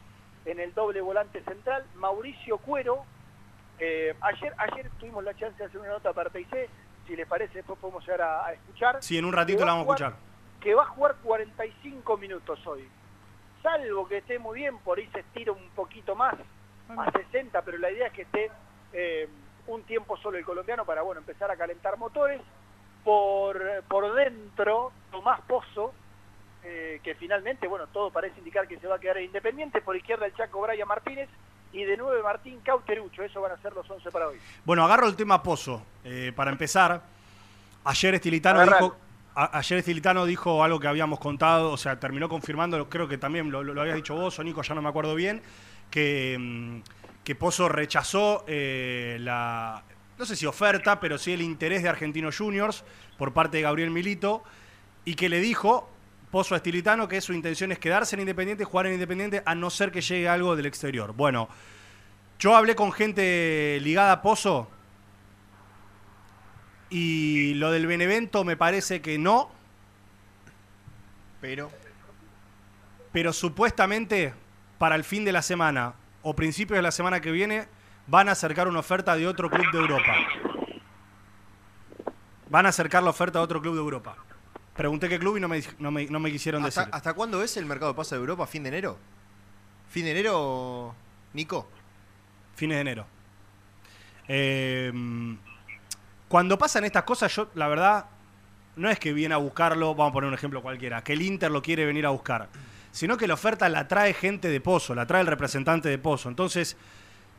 [0.46, 3.06] en el doble volante central, Mauricio Cuero.
[3.80, 6.70] eh, ayer, ayer tuvimos la chance de hacer una nota para PIC,
[7.08, 8.98] si les parece, después podemos llegar a, a escuchar.
[9.04, 10.14] Sí, en un ratito la vamos a escuchar.
[10.62, 12.88] Que va a jugar 45 minutos hoy.
[13.62, 16.36] Salvo que esté muy bien, por ahí se estira un poquito más,
[16.90, 18.52] a 60, pero la idea es que esté
[18.94, 19.28] eh,
[19.68, 22.42] un tiempo solo el colombiano para, bueno, empezar a calentar motores.
[23.04, 25.94] Por, por dentro, Tomás Pozo,
[26.64, 29.82] eh, que finalmente, bueno, todo parece indicar que se va a quedar en Independiente.
[29.82, 31.28] Por izquierda el Chaco Brian Martínez
[31.74, 33.24] y de nueve Martín Cauterucho.
[33.24, 34.38] Eso van a ser los 11 para hoy.
[34.64, 35.84] Bueno, agarro el tema Pozo.
[36.06, 37.02] eh, para empezar,
[37.84, 38.96] ayer Estilitano dijo,
[39.36, 43.52] a- ayer Estilitano dijo algo que habíamos contado, o sea, terminó confirmando, creo que también
[43.52, 45.42] lo, lo- lo habías dicho vos o Nico, ya no me acuerdo bien,
[45.92, 46.82] que, mm,
[47.24, 49.84] que Pozo rechazó eh, la,
[50.18, 52.84] no sé si oferta, pero sí el interés de Argentinos Juniors
[53.18, 54.44] por parte de Gabriel Milito
[55.06, 55.90] y que le dijo
[56.32, 59.70] Pozo a Estilitano que su intención es quedarse en Independiente, jugar en Independiente, a no
[59.70, 61.14] ser que llegue algo del exterior.
[61.14, 61.48] Bueno,
[62.40, 64.70] yo hablé con gente ligada a Pozo
[66.90, 69.50] y lo del Benevento me parece que no,
[71.40, 71.72] Pero.
[73.12, 74.34] pero supuestamente
[74.78, 75.94] para el fin de la semana
[76.24, 77.68] o principios de la semana que viene
[78.08, 80.16] van a acercar una oferta de otro club de Europa.
[82.50, 84.16] Van a acercar la oferta de otro club de Europa.
[84.76, 86.96] Pregunté qué club y no me, no me, no me quisieron ¿Hasta, decir.
[86.96, 88.48] hasta cuándo es el mercado de pase de Europa?
[88.48, 88.98] ¿Fin de enero?
[89.90, 90.96] ¿Fin de enero,
[91.34, 91.70] Nico?
[92.56, 93.06] Fines de enero.
[94.28, 94.92] Eh,
[96.28, 98.06] cuando pasan estas cosas, yo, la verdad,
[98.76, 101.52] no es que viene a buscarlo, vamos a poner un ejemplo cualquiera, que el Inter
[101.52, 102.50] lo quiere venir a buscar,
[102.94, 106.30] sino que la oferta la trae gente de Pozo, la trae el representante de Pozo.
[106.30, 106.78] Entonces,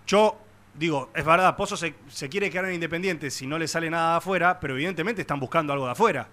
[0.07, 0.37] yo
[0.75, 4.11] digo, es verdad, Pozo se, se quiere quedar en Independiente si no le sale nada
[4.11, 6.27] de afuera, pero evidentemente están buscando algo de afuera.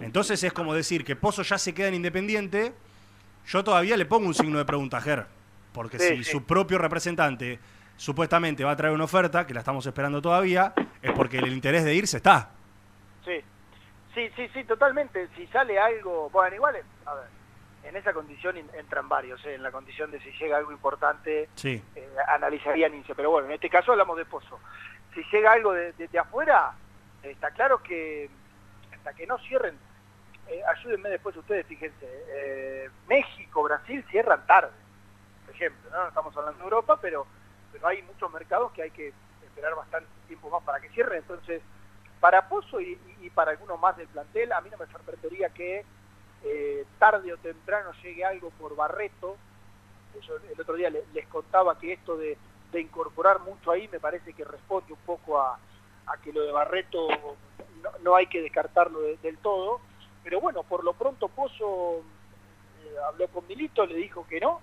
[0.00, 2.72] Entonces es como decir que Pozo ya se queda en Independiente,
[3.46, 5.26] yo todavía le pongo un signo de pregunta a Ger,
[5.72, 6.30] porque Sí, si sí.
[6.32, 7.60] su propio representante
[7.96, 11.84] supuestamente va a traer una oferta, que la estamos esperando todavía, es porque el interés
[11.84, 12.50] de irse está.
[13.24, 13.40] Sí,
[14.14, 15.28] sí, sí, sí, totalmente.
[15.36, 17.24] Si sale algo, bueno, igual, a ver,
[17.90, 21.82] en esa condición entran varios, eh, en la condición de si llega algo importante, Sí.
[21.96, 24.58] eh, analizarían INSE, pero bueno, en este caso hablamos de Pozo.
[25.12, 26.72] Si llega algo de, de- de afuera,
[27.24, 28.30] eh, está claro que
[28.94, 29.76] hasta que no cierren,
[30.46, 34.70] eh, ayúdenme después ustedes, fíjense, eh, México, Brasil cierran tarde,
[35.46, 36.06] por ejemplo, ¿no?
[36.08, 37.26] estamos hablando de Europa, pero,
[37.72, 39.12] pero hay muchos mercados que hay que
[39.44, 41.60] esperar bastante tiempo más para que cierren, entonces
[42.20, 45.48] para Pozo y, y- y para algunos más del plantel, a mí no me sorprendería
[45.50, 45.84] que
[46.44, 49.36] eh, tarde o temprano llegue algo por Barreto.
[50.22, 52.36] Yo el otro día le- les contaba que esto de,
[52.72, 55.58] de incorporar mucho ahí me parece que responde un poco a,
[56.06, 57.08] a que lo de Barreto
[57.82, 59.80] no, no hay que descartarlo de- del todo.
[60.22, 61.98] Pero bueno, por lo pronto Pozo
[62.84, 64.60] eh, habló con Milito, le dijo que no.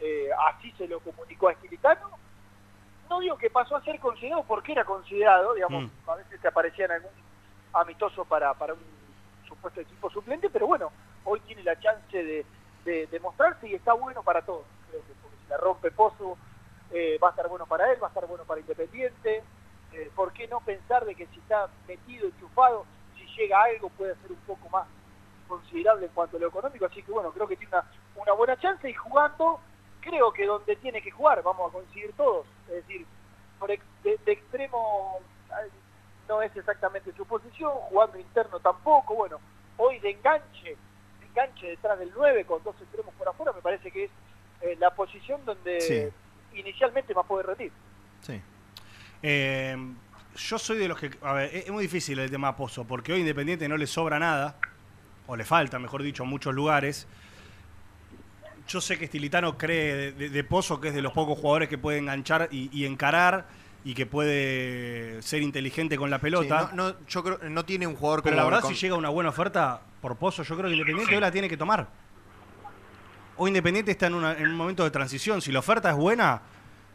[0.00, 2.10] Eh, así se lo comunicó a Esquilitano.
[3.08, 6.86] No digo que pasó a ser considerado porque era considerado, digamos, a veces te aparecía
[6.86, 7.10] en algún
[7.74, 8.80] amistoso para, para un
[9.54, 10.90] supuesto equipo suplente, pero bueno,
[11.24, 12.44] hoy tiene la chance de,
[12.84, 14.64] de, mostrarse y está bueno para todos.
[14.90, 16.36] Creo que porque si la rompe Pozo,
[16.90, 19.42] eh, va a estar bueno para él, va a estar bueno para Independiente.
[19.92, 24.14] Eh, ¿Por qué no pensar de que si está metido, enchufado, si llega algo puede
[24.16, 24.86] ser un poco más
[25.46, 27.76] considerable en cuanto a lo económico, así que bueno, creo que tiene
[28.14, 29.60] una, buena chance y jugando,
[30.00, 33.06] creo que donde tiene que jugar, vamos a coincidir todos, es decir,
[34.02, 35.20] de, de extremo
[36.32, 39.38] no es exactamente su posición, jugando interno tampoco, bueno,
[39.76, 40.76] hoy de enganche,
[41.20, 44.10] de enganche detrás del 9 con dos extremos por afuera, me parece que es
[44.62, 46.58] eh, la posición donde Sí.
[46.58, 47.70] inicialmente más puede rendir.
[48.22, 48.40] Sí.
[49.22, 49.76] Eh,
[50.36, 51.10] yo soy de los que.
[51.20, 54.56] A ver, es muy difícil el tema Pozo, porque hoy Independiente no le sobra nada,
[55.26, 57.06] o le falta, mejor dicho, en muchos lugares.
[58.68, 61.68] Yo sé que Stilitano cree de, de- de Pozo que es de los pocos jugadores
[61.68, 63.44] que puede enganchar y, y encarar
[63.84, 66.68] y que puede ser inteligente con la pelota.
[66.70, 68.80] Sí, no, no, yo creo no tiene un jugador Pero como la verdad, con- si
[68.80, 71.88] llega una buena oferta por Pozo, yo creo que Independiente hoy la tiene que tomar.
[73.36, 75.40] Hoy Independiente está en, una- en un momento de transición.
[75.42, 76.42] Si la oferta es buena.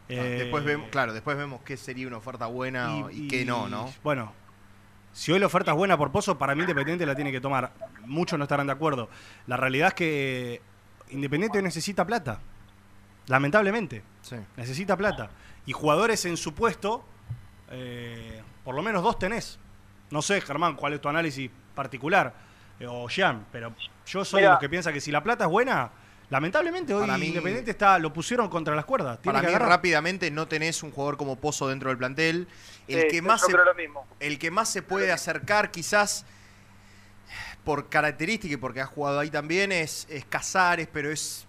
[0.08, 3.68] eh, después vemos, claro, después vemos qué sería una oferta buena o- y, qué no,
[3.68, 3.92] ¿no?
[4.02, 4.32] Bueno,
[5.12, 7.72] si hoy la oferta es buena por Pozo, para mí Independiente la tiene que tomar.
[8.06, 9.10] Muchos no estarán de acuerdo.
[9.46, 10.62] La realidad es que
[11.10, 12.40] Independiente necesita plata.
[13.26, 14.02] Lamentablemente.
[14.56, 15.28] Necesita plata.
[15.68, 17.04] Y jugadores en su puesto,
[17.70, 19.58] eh, por lo menos dos tenés.
[20.10, 22.32] No sé, Germán, cuál es tu análisis particular.
[22.80, 23.74] eh, o Jean, pero
[24.06, 25.90] yo soy de los que piensa que si la plata es buena,
[26.30, 29.20] lamentablemente hoy Para mí- Independiente está, lo pusieron contra las cuerdas.
[29.20, 29.68] Tiene Para que mí agarrar.
[29.76, 32.46] rápidamente no tenés un jugador como Pozo dentro del plantel.
[32.86, 34.06] El Sí, que más se, creo lo mismo.
[34.20, 36.24] el que más se puede acercar quizás
[37.64, 41.47] por característica y porque ha jugado ahí también es, es Casares, pero es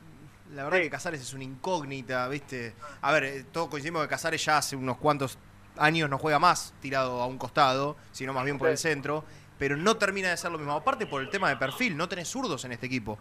[0.54, 2.74] la verdad que Casares es una incógnita, ¿viste?
[3.02, 5.38] A ver, eh, todos coincidimos que Casares ya hace unos cuantos
[5.78, 9.24] años no juega más tirado a un costado, sino más bien por el centro,
[9.58, 10.74] pero no termina de ser lo mismo.
[10.74, 13.18] Aparte por el tema de perfil, no tenés zurdos en este equipo.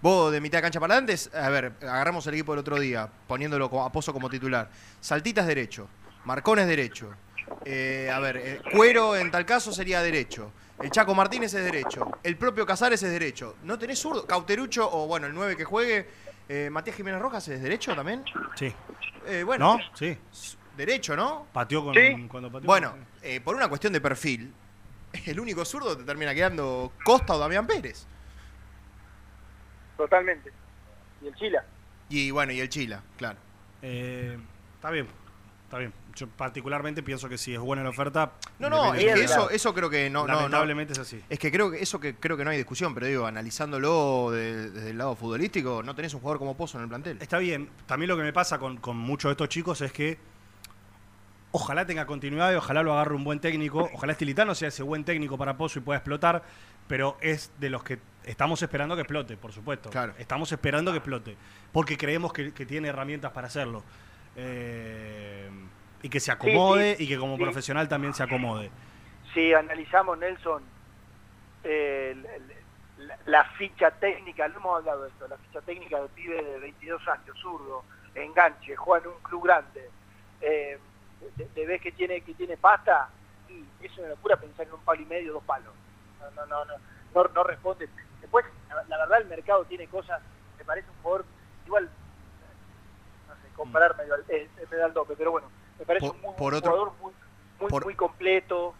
[0.00, 3.08] Vos de mitad de cancha para adelante, a ver, agarramos el equipo del otro día,
[3.28, 4.68] poniéndolo a Pozo como titular.
[5.00, 5.88] Saltitas derecho,
[6.24, 7.14] Marcones derecho.
[7.64, 10.52] Eh, a ver, eh, Cuero en tal caso sería derecho.
[10.80, 12.10] El Chaco Martínez es derecho.
[12.24, 13.56] El propio Casares es derecho.
[13.62, 14.26] ¿No tenés zurdo?
[14.26, 16.08] Cauterucho o, bueno, el 9 que juegue.
[16.48, 18.24] Eh, Matías Jiménez Rojas es derecho también.
[18.54, 18.72] Sí.
[19.26, 19.80] Eh, bueno, ¿No?
[19.94, 20.16] Sí.
[20.76, 21.46] derecho, ¿no?
[21.52, 22.26] Pateó con, Sí.
[22.28, 22.66] cuando pateó.
[22.66, 24.52] Bueno, eh, por una cuestión de perfil,
[25.26, 28.06] el único zurdo te termina quedando Costa o Damián Pérez.
[29.96, 30.50] Totalmente.
[31.22, 31.64] Y el Chila.
[32.08, 33.38] Y bueno, y el Chila, claro.
[33.82, 34.38] Eh,
[34.76, 35.06] está bien,
[35.64, 35.92] está bien.
[36.14, 38.32] Yo particularmente pienso que si es buena la oferta.
[38.58, 40.34] No, no, es que eso, eso creo que no, no, no.
[40.40, 41.22] Lamentablemente es así.
[41.30, 44.70] Es que creo que eso que creo que no hay discusión, pero digo, analizándolo de-
[44.70, 47.18] desde el lado futbolístico, no tenés un jugador como Pozo en el plantel.
[47.20, 47.70] Está bien.
[47.86, 50.18] También lo que me pasa con, con muchos de estos chicos es que
[51.52, 53.88] ojalá tenga continuidad y ojalá lo agarre un buen técnico.
[53.92, 56.42] Ojalá Estilitano sea ese buen técnico para Pozo y pueda explotar.
[56.88, 59.88] Pero es de los que estamos esperando que explote, por supuesto.
[59.90, 60.14] Claro.
[60.18, 61.36] Estamos esperando que explote.
[61.72, 63.82] Porque creemos que, que tiene herramientas para hacerlo.
[64.36, 65.48] Eh,
[66.02, 67.42] y que se acomode sí, y que como sí.
[67.42, 68.70] profesional también se acomode.
[69.32, 70.62] Si analizamos, Nelson,
[71.64, 72.16] eh,
[72.98, 76.58] la, la ficha técnica, no hemos hablado de esto, la ficha técnica del pibe de
[76.58, 77.84] 22 años, zurdo,
[78.14, 79.90] enganche, juega en un club grande,
[80.40, 80.78] eh,
[81.36, 83.08] te, te ves que tiene que tiene pata
[83.48, 85.72] y es una locura pensar en un palo y medio, dos palos.
[86.20, 86.74] No, no, no, no,
[87.14, 87.88] no, no responde.
[88.20, 90.20] Después, la, la verdad, el mercado tiene cosas,
[90.58, 91.24] me parece un jugador,
[91.66, 91.88] igual,
[93.28, 95.48] no sé, comparar medio al, eh, medio al dope, pero bueno,
[95.82, 97.12] me parece Por- un muy, por un otro- jugador muy,
[97.60, 98.74] muy, por- muy completo,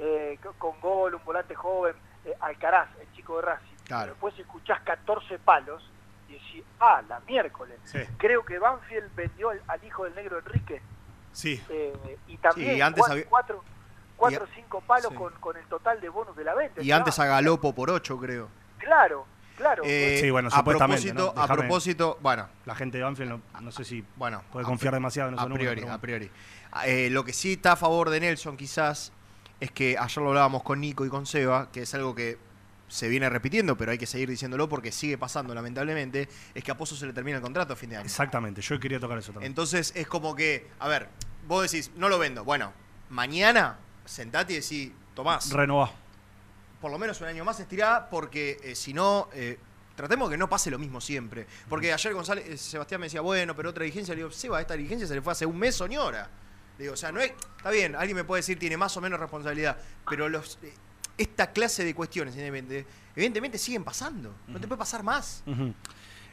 [0.00, 1.94] eh, co- con gol, un volante joven,
[2.24, 3.76] eh, Alcaraz, el chico de Racing.
[3.84, 4.10] Claro.
[4.12, 5.88] Después escuchás 14 palos
[6.28, 7.78] y decís, ah, la miércoles.
[7.84, 8.00] Sí.
[8.16, 10.82] Creo que Banfield vendió al, al hijo del negro Enrique
[11.32, 11.62] Sí.
[11.68, 13.64] eh, y también Sí, antes cua- había- cuatro,
[14.16, 15.14] cuatro o y- cinco palos sí.
[15.16, 16.82] con, con el total de bonus de la venta.
[16.82, 18.48] Y antes a Galopo por 8, creo.
[18.78, 19.26] Claro,
[19.58, 19.82] claro.
[19.84, 21.40] Eh, Sí, bueno, a propósito, ¿no?
[21.40, 25.28] a propósito, bueno, La gente de Banfield no, no sé si bueno, puede confiar demasiado
[25.28, 26.30] en esos a priori, a priori.
[26.86, 29.12] Eh, lo que sí está a favor de Nelson quizás
[29.60, 32.38] es que ayer lo hablábamos con Nico y con Seba, que es algo que
[32.88, 36.76] se viene repitiendo, pero hay que seguir diciéndolo porque sigue pasando lamentablemente, es que a
[36.76, 38.06] Pozo se le termina el contrato a fin de año.
[38.06, 39.50] Exactamente, yo quería tocar eso también.
[39.50, 41.08] Entonces es como que, a ver,
[41.46, 42.44] vos decís, no lo vendo.
[42.44, 42.72] Bueno,
[43.10, 45.90] mañana sentate y decís, Tomás, Renová.
[46.80, 49.58] Por lo menos un año más estirá, porque eh, si no, eh,
[49.96, 51.46] tratemos que no pase lo mismo siempre.
[51.68, 54.74] Porque ayer González, eh, Sebastián me decía, bueno, pero otra dirigencia, le digo, Seba, esta
[54.74, 56.28] dirigencia se le fue hace un mes, señora.
[56.78, 59.00] Le digo, o sea, no es, está bien, alguien me puede decir tiene más o
[59.00, 59.76] menos responsabilidad,
[60.08, 60.72] pero los eh,
[61.16, 64.32] esta clase de cuestiones, evidentemente, evidentemente siguen pasando.
[64.46, 65.42] No te puede pasar más.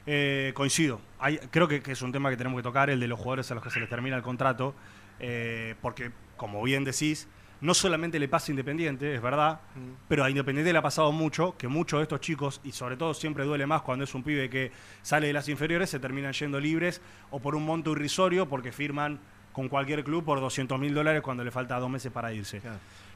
[0.06, 1.02] Eh, coincido.
[1.18, 3.50] Hay- creo que, que es un tema que tenemos que tocar, el de los jugadores
[3.50, 4.76] a los que se les termina el contrato,
[5.20, 7.28] eh, porque, como bien decís,
[7.62, 9.60] no solamente le pasa a Independiente, es verdad,
[10.08, 13.14] pero a Independiente le ha pasado mucho, que muchos de estos chicos, y sobre todo
[13.14, 16.60] siempre duele más cuando es un pibe que sale de las inferiores, se terminan yendo
[16.60, 17.02] libres
[17.32, 19.20] o por un monto irrisorio porque firman
[19.54, 22.62] con cualquier club por 200 mil dólares cuando le falta dos meses para irse.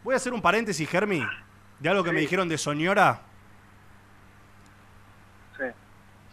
[0.04, 1.22] Voy a hacer un paréntesis, Germi,
[1.80, 3.24] de algo que me dijeron de Soñora.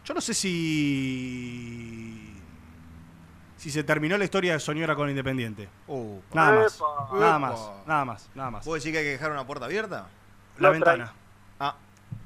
[0.06, 2.15] Yo no sé si.
[3.56, 5.68] Si se terminó la historia de Soñora con Independiente.
[5.86, 6.82] Uh, nada más.
[7.12, 7.70] Nada más.
[7.86, 8.30] Nada más.
[8.34, 8.64] Nada más.
[8.64, 10.08] ¿Vos decís que hay que dejar una puerta abierta?
[10.58, 11.12] La ventana.
[11.58, 11.76] Ah.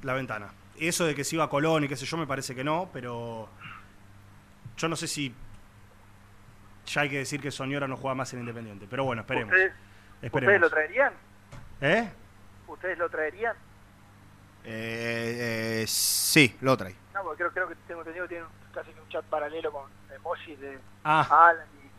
[0.03, 0.53] La ventana.
[0.77, 2.89] Eso de que se iba a Colón y qué sé yo, me parece que no,
[2.91, 3.49] pero.
[4.77, 5.33] Yo no sé si.
[6.87, 8.87] Ya hay que decir que Soñora no juega más en Independiente.
[8.89, 9.53] Pero bueno, esperemos.
[9.53, 9.73] ¿Ustedes,
[10.21, 10.55] Esperemos.
[10.55, 11.13] ¿Ustedes lo traerían?
[11.81, 12.11] ¿Eh?
[12.67, 13.55] ¿Ustedes lo traerían?
[14.63, 16.95] Eh, eh, sí, lo trae.
[17.41, 20.77] Creo, creo que tengo entendido que tienen casi que un chat paralelo con emojis de
[21.03, 21.49] Ah.
[21.49, 21.89] Alan y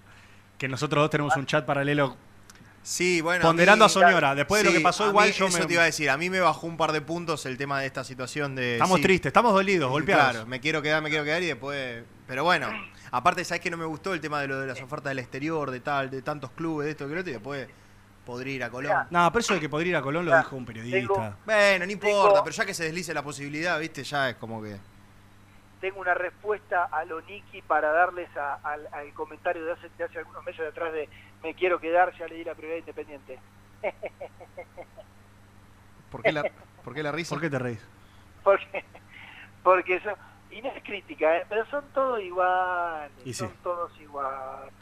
[0.58, 2.16] Que nosotros dos tenemos un chat paralelo.
[2.84, 3.42] Sí, bueno.
[3.42, 4.34] Ponderando a, mí- Soñora.
[4.36, 5.66] Después de lo que pasó, a igual mí yo eso me.
[5.66, 6.10] te iba a decir.
[6.10, 8.74] A mí me bajó un par de puntos el tema de esta situación de.
[8.74, 10.30] Estamos sí, tristes, estamos dolidos, golpeados.
[10.32, 12.04] Claro, me quiero quedar, me quiero quedar y después.
[12.28, 12.68] Pero bueno,
[13.10, 15.70] aparte, ¿sabes que no me gustó el tema de lo de las ofertas del exterior,
[15.72, 17.68] de tal, de tantos clubes, de esto, que lo otro, y después
[18.24, 18.92] podría ir a Colón.
[19.10, 21.36] No, pero eso de que podría ir a Colón lo dijo un periodista.
[21.44, 24.62] Bueno, no importa, Tengo- pero ya que se deslice la posibilidad, viste, ya es como
[24.62, 24.76] que.
[25.82, 30.04] Tengo una respuesta a lo Niki para darles a- al, al comentario de hace, de
[30.04, 31.08] hace algunos meses de atrás de
[31.42, 33.40] me quiero quedar, ya le di la prioridad independiente.
[36.10, 36.44] ¿Por qué la,
[36.84, 37.34] por qué la risa?
[37.34, 37.84] ¿Por qué te reís?
[38.44, 38.84] porque
[39.62, 40.14] porque son,
[40.50, 41.46] y no es crítica, ¿eh?
[41.48, 43.44] pero son todos iguales, Y sí.
[43.44, 44.72] son todos iguales,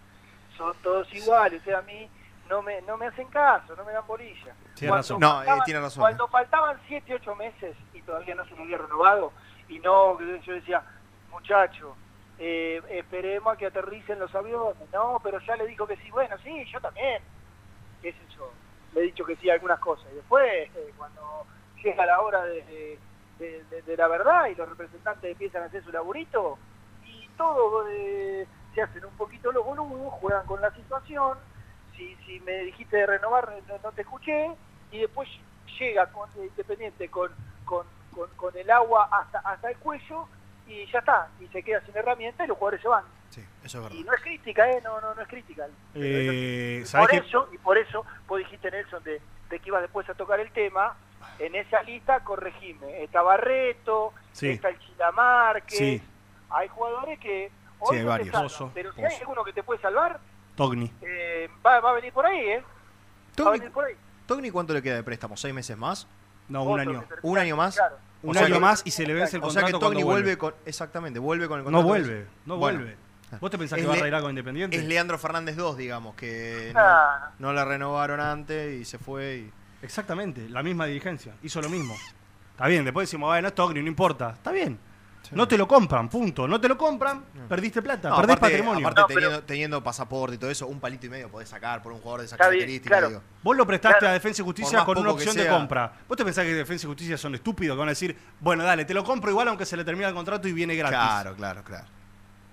[0.56, 2.08] son todos iguales, o sea, a mí
[2.48, 4.54] no me, no me hacen caso, no me dan bolilla.
[4.74, 5.18] Tiene razón.
[5.20, 8.78] No, eh, tiene razón, Cuando faltaban 7, 8 meses y todavía no se me había
[8.78, 9.32] renovado,
[9.70, 10.82] y no, yo decía,
[11.30, 11.96] muchacho,
[12.38, 16.36] eh, esperemos a que aterricen los aviones, no, pero ya le dijo que sí, bueno,
[16.42, 17.22] sí, yo también,
[18.02, 18.50] qué sé yo,
[18.92, 20.44] le he dicho que sí a algunas cosas, y después,
[20.74, 21.46] eh, cuando
[21.82, 22.98] llega la hora de,
[23.96, 26.58] la verdad y los representantes empiezan a hacer su laburito,
[27.06, 31.38] y todos eh, se hacen un poquito los boludos, juegan con la situación,
[31.96, 33.52] si, me dijiste de renovar
[33.84, 34.50] no, te escuché,
[34.90, 35.28] y después
[35.78, 37.30] llega Independiente con,
[38.14, 40.26] con, con el agua hasta, hasta el cuello,
[40.66, 43.04] y ya está, y se queda sin herramienta y los jugadores se van.
[43.30, 43.96] Sí, eso es verdad.
[43.98, 44.80] Y no es crítica, ¿eh?
[44.82, 45.66] No, no, no es crítica.
[45.94, 49.82] Eh, Y ¿sabés por eso, y por eso, vos dijiste, Nelson, de, de que ibas
[49.82, 50.94] después a tocar el tema,
[51.38, 54.50] en esa lista, corregime, está Barreto, Sí.
[54.50, 56.02] está el Chilamarque, Sí.
[56.50, 58.28] hay jugadores que hoy Sí, hay no varios.
[58.30, 60.20] salvan, Oso, pero si hay alguno que te puede salvar,
[60.56, 60.92] Togni.
[61.00, 62.64] eh, va, va a venir por ahí, ¿eh?
[63.42, 63.94] Va a venir por ahí.
[64.26, 65.36] Togni, ¿cuánto le queda de préstamo?
[65.36, 66.06] ¿Seis meses más?
[66.50, 67.04] No, un año.
[67.22, 67.74] ¿Un año más?
[67.76, 67.96] Claro.
[68.22, 69.86] Un O sea año que- más y se le vence el O sea que contrato
[69.86, 70.38] Togni vuelve vuelve.
[70.38, 70.54] con.
[70.66, 71.88] Exactamente, vuelve con el No contrato.
[71.88, 72.78] vuelve, no Bueno.
[72.80, 72.96] vuelve.
[73.40, 74.76] ¿Vos te pensás Es que va a arreglar con Independiente?
[74.76, 77.30] Es Leandro Fernández 2, digamos, que no, Ah.
[77.38, 79.36] no la renovaron antes y se fue.
[79.36, 79.52] Y...
[79.82, 81.34] Exactamente, la misma dirigencia.
[81.42, 81.94] Hizo lo mismo.
[82.50, 84.30] Está bien, después decimos, bueno, es Togni, no importa.
[84.30, 84.78] Está bien.
[85.32, 86.48] No te lo compran, punto.
[86.48, 88.88] No te lo compran, perdiste plata, No, perdés aparte, patrimonio.
[88.88, 91.92] aparte No, pero- teniendo, pasaporte y todo eso, un palito y medio podés sacar por
[91.92, 92.88] un jugador de esa característica.
[92.88, 93.08] claro.
[93.08, 93.22] digo.
[93.42, 94.10] Vos lo prestaste Claro.
[94.10, 95.92] a Defensa y Justicia con una opción de compra.
[96.08, 97.76] ¿Vos te pensás que Defensa y Justicia son estúpidos?
[97.76, 100.14] Que van a decir, bueno, dale, te lo compro igual aunque se le termina el
[100.14, 100.98] contrato y viene gratis.
[100.98, 101.86] Claro, claro, claro.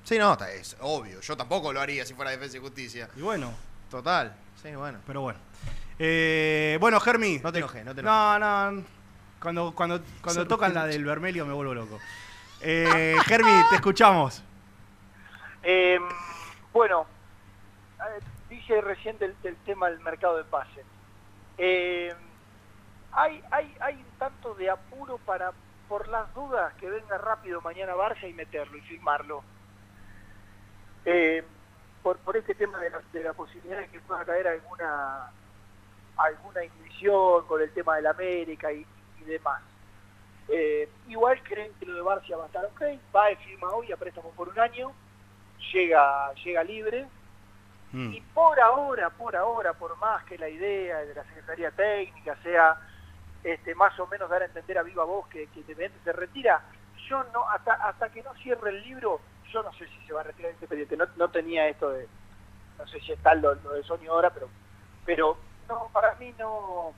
[0.04, 1.20] Sí, no, es obvio.
[1.20, 3.10] Yo tampoco lo haría si fuera Defensa y Justicia.
[3.16, 3.52] Y bueno,
[3.90, 4.36] Total.
[4.62, 5.00] Sí, bueno.
[5.08, 5.40] pero bueno.
[6.00, 7.40] Eh, bueno, Germi.
[7.44, 8.84] No te enojes, no te No, no.
[9.42, 12.00] Cuando, cuando, cuando tocan la del Vermelio me vuelvo loco.
[12.62, 14.44] Eh, Germi, te escuchamos.
[15.64, 16.00] Eh,
[16.74, 17.06] bueno,
[18.50, 19.36] dije recién del,
[19.66, 20.86] tema del mercado de pases.
[21.58, 22.14] Eh,
[23.12, 25.52] hay, hay, hay un tanto de apuro para,
[25.88, 29.44] por las dudas, que venga rápido mañana Barça y meterlo y firmarlo.
[31.06, 31.44] Eh,
[32.02, 35.32] por, por este tema de la, de la posibilidad de que pueda caer alguna
[36.18, 38.86] alguna intuición con el tema del América y
[39.26, 39.62] demás.
[40.50, 42.82] Eh, igual creen que lo de Barcia va a estar ok,
[43.16, 44.92] va y firma hoy a préstamo por un año,
[45.74, 47.08] llega, llega libre,
[47.92, 48.14] Mm.
[48.14, 52.78] y por ahora, por ahora, por más que la idea de la Secretaría Técnica sea
[53.44, 56.62] este, más o menos dar a entender a viva voz que, que Independiente se retira,
[57.08, 59.22] yo no, hasta, hasta que no cierre el libro,
[59.54, 62.08] yo no sé si se va a retirar Independiente, no, no tenía esto de,
[62.78, 64.50] no sé si está lo, lo de Sony ahora, pero,
[65.06, 65.38] pero
[65.70, 66.94] no, para mí no,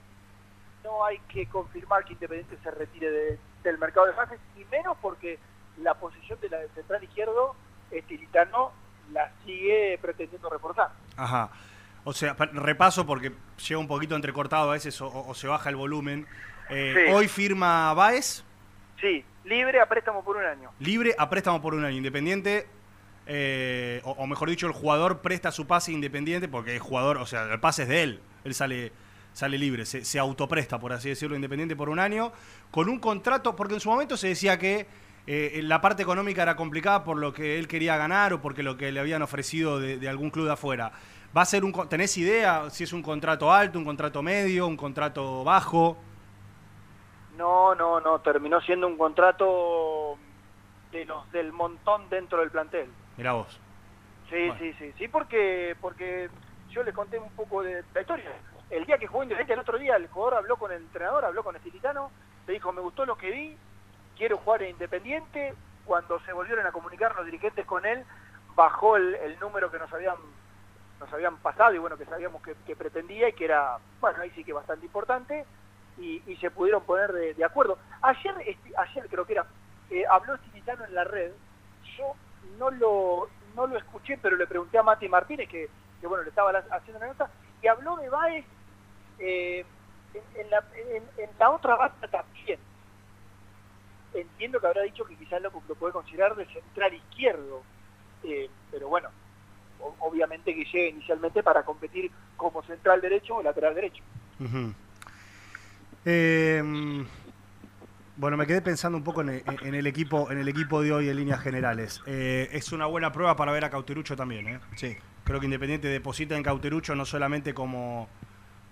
[0.83, 4.97] no hay que confirmar que Independiente se retire de- del mercado de pases, y menos
[5.01, 5.37] porque
[5.81, 7.55] la posición de la del central izquierdo,
[7.91, 8.71] este Litano,
[9.11, 10.91] la sigue pretendiendo reforzar.
[11.17, 11.49] Ajá.
[12.05, 13.31] O sea, pa- repaso porque
[13.67, 16.25] llega un poquito entrecortado a veces o, o se baja el volumen.
[16.69, 17.13] Eh, Sí.
[17.13, 18.43] Hoy firma Baez,
[19.01, 20.71] Sí, libre a préstamo por un año.
[20.79, 21.97] libre a préstamo por un año.
[21.97, 22.67] Independiente,
[23.25, 27.25] eh, o, o mejor dicho, el jugador presta su pase independiente porque el jugador, o
[27.25, 28.21] sea, el pase es de él.
[28.43, 28.91] Él sale,
[29.39, 32.31] sale libre, se, se autopresta, por así decirlo, independiente por un año,
[32.71, 34.85] con un contrato, porque en su momento se decía que
[35.27, 38.75] eh, la parte económica era complicada por lo que él quería ganar o porque lo
[38.75, 40.91] que le habían ofrecido de, de algún club de afuera.
[41.35, 44.75] ¿Va a ser un, ¿Tenés idea si es un contrato alto, un contrato medio, un
[44.75, 45.97] contrato bajo?
[47.37, 50.17] No, no, no, terminó siendo un contrato
[50.91, 52.89] de los del montón dentro del plantel.
[53.15, 53.59] Mirá vos.
[54.29, 54.55] Sí, Bueno.
[54.59, 56.29] sí, sí, sí, porque porque
[56.71, 58.31] yo le conté un poco de la historia.
[58.69, 61.43] El día que jugó Independiente, el otro día el jugador habló con el entrenador, habló
[61.43, 62.11] con Estilitano,
[62.45, 63.57] le dijo, me gustó lo que vi,
[64.15, 65.53] quiero jugar en Independiente.
[65.85, 68.05] Cuando se volvieron a comunicar los dirigentes con él,
[68.55, 70.17] bajó el, número que nos habían
[70.99, 74.43] nos habían pasado y bueno, que sabíamos que, pretendía y que era, bueno, ahí sí
[74.43, 75.45] que bastante importante,
[75.97, 77.77] y, se pudieron poner de, acuerdo.
[78.01, 79.45] Ayer, este- ayer creo que era,
[79.89, 81.31] eh, habló Estilitano en la red,
[81.97, 82.13] yo
[82.57, 85.69] no lo, no lo escuché, pero le pregunté a Mati Martínez, que,
[86.01, 87.29] que, bueno, le estaba haciendo una nota,
[87.61, 88.45] y habló de Baez
[89.19, 89.65] eh,
[90.35, 92.59] en, la, en- la otra banda también.
[94.13, 97.61] Entiendo que habrá dicho que quizás lo, puede considerar de central izquierdo,
[98.23, 99.09] eh, pero bueno,
[99.99, 104.03] obviamente que llegue inicialmente para competir como central derecho o lateral derecho.
[106.05, 107.05] Eh,
[108.17, 111.09] bueno, me quedé pensando un poco en en el equipo, en el equipo de hoy
[111.09, 112.01] en líneas generales.
[112.05, 114.59] Eh, es una buena prueba para ver a Cauterucho también.
[114.75, 114.97] Sí.
[115.23, 118.09] Creo que Independiente deposita en Cauterucho no solamente como,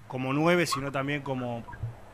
[0.07, 1.63] como nueve, sino también como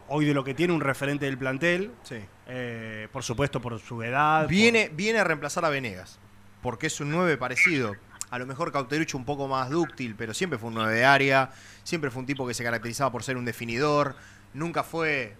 [0.08, 1.92] hoy de lo que tiene un referente del plantel.
[2.04, 2.18] Sí.
[2.48, 4.48] Eh, por supuesto, por su edad.
[4.48, 6.20] Viene, viene a reemplazar a Venegas,
[6.62, 7.96] porque es un 9 parecido.
[8.30, 11.52] A lo mejor Cauterucho un poco más dúctil, pero siempre fue un 9 de área,
[11.84, 14.16] siempre fue un tipo que se caracterizaba por ser un definidor,
[14.56, 15.36] nunca fue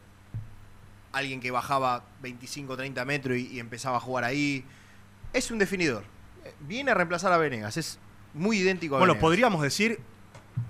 [1.12, 4.64] alguien que bajaba 25, 30 metros y, y empezaba a jugar ahí.
[5.34, 6.04] Es un definidor.
[6.46, 8.00] Eh, Viene a reemplazar a Venegas, es
[8.34, 9.22] muy idéntico a Bueno, Venegas.
[9.28, 10.00] podríamos decir,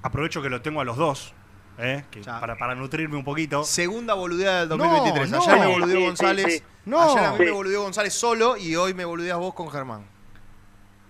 [0.01, 1.33] aprovecho que lo tengo a los dos,
[1.77, 2.05] ¿eh?
[2.11, 3.63] que para, para nutrirme un poquito.
[3.63, 5.29] Segunda boludeada del 2023.
[5.31, 5.59] No, Ayer no.
[5.59, 6.45] me boludeó Sí, sí, González.
[6.57, 6.63] sí.
[6.85, 7.01] No.
[7.01, 7.43] Ayer a mí Sí.
[7.45, 10.05] me boludeó González solo y hoy me boludeas vos con Germán.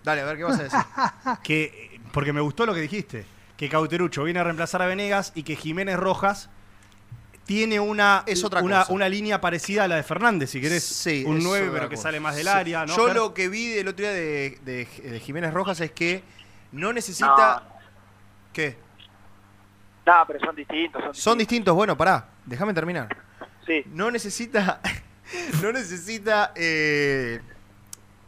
[0.03, 0.79] Dale, a ver qué vas a decir.
[1.43, 3.25] que porque me gustó lo que dijiste,
[3.57, 6.49] que Cauterucho viene a reemplazar a Venegas y que Jiménez Rojas
[7.45, 8.93] tiene una, Es otra una, cosa.
[8.93, 10.83] una línea parecida a la de Fernández, si querés.
[10.83, 12.03] Sí, un es 9, otra pero que cosa.
[12.09, 12.49] sale más del Sí.
[12.51, 12.95] área, ¿no?
[12.95, 16.23] Yo lo que vi del otro día de, de- de Jiménez Rojas es que
[16.71, 17.63] no necesita.
[18.53, 18.77] ¿Qué?
[20.05, 21.01] No, pero son distintos.
[21.03, 21.73] Son Son distintos.
[21.75, 23.07] Bueno, pará, déjame terminar.
[23.65, 23.83] Sí.
[23.87, 24.81] No necesita.
[25.61, 26.51] no necesita.
[26.55, 27.39] eh,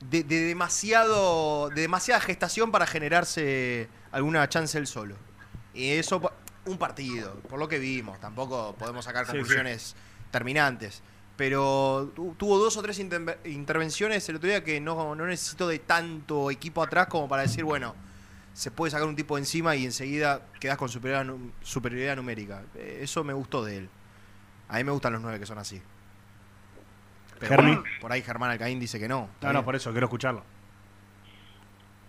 [0.10, 1.70] de, de demasiado.
[1.70, 5.16] de demasiada gestación para generarse alguna chance él solo.
[5.74, 6.22] Y eso.
[6.66, 8.20] Un partido, por lo que vimos.
[8.20, 9.96] Tampoco podemos sacar Sí, conclusiones
[10.32, 11.04] terminantes.
[11.38, 15.68] Pero tu- tuvo dos o tres interve- intervenciones el otro día que no, no necesitó
[15.68, 17.94] de tanto equipo atrás como para decir, bueno,
[18.56, 22.64] se puede sacar un tipo encima y enseguida quedas con superioridad, superioridad numérica.
[22.76, 23.90] Eh, Eso me gustó de él.
[24.70, 25.82] A mí me gustan los nueve que son así.
[27.38, 29.30] Pero bueno, por ahí Germán Alcaín dice que no.
[29.42, 30.42] No, no, por eso, quiero escucharlo.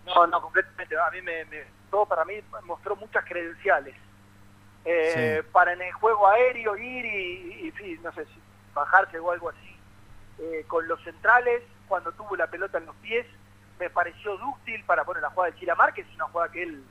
[0.05, 0.95] No, no, completamente.
[0.97, 2.35] A mí me, me- todo para mí
[2.65, 3.93] mostró muchas credenciales.
[4.85, 8.39] Eh, Para en el juego aéreo ir y, no sé, si
[8.73, 9.75] bajarse o algo así.
[10.39, 13.25] Eh, con los centrales, cuando tuvo la pelota en los pies,
[13.79, 16.83] me pareció dúctil para poner la jugada de Chila Márquez, una jugada que él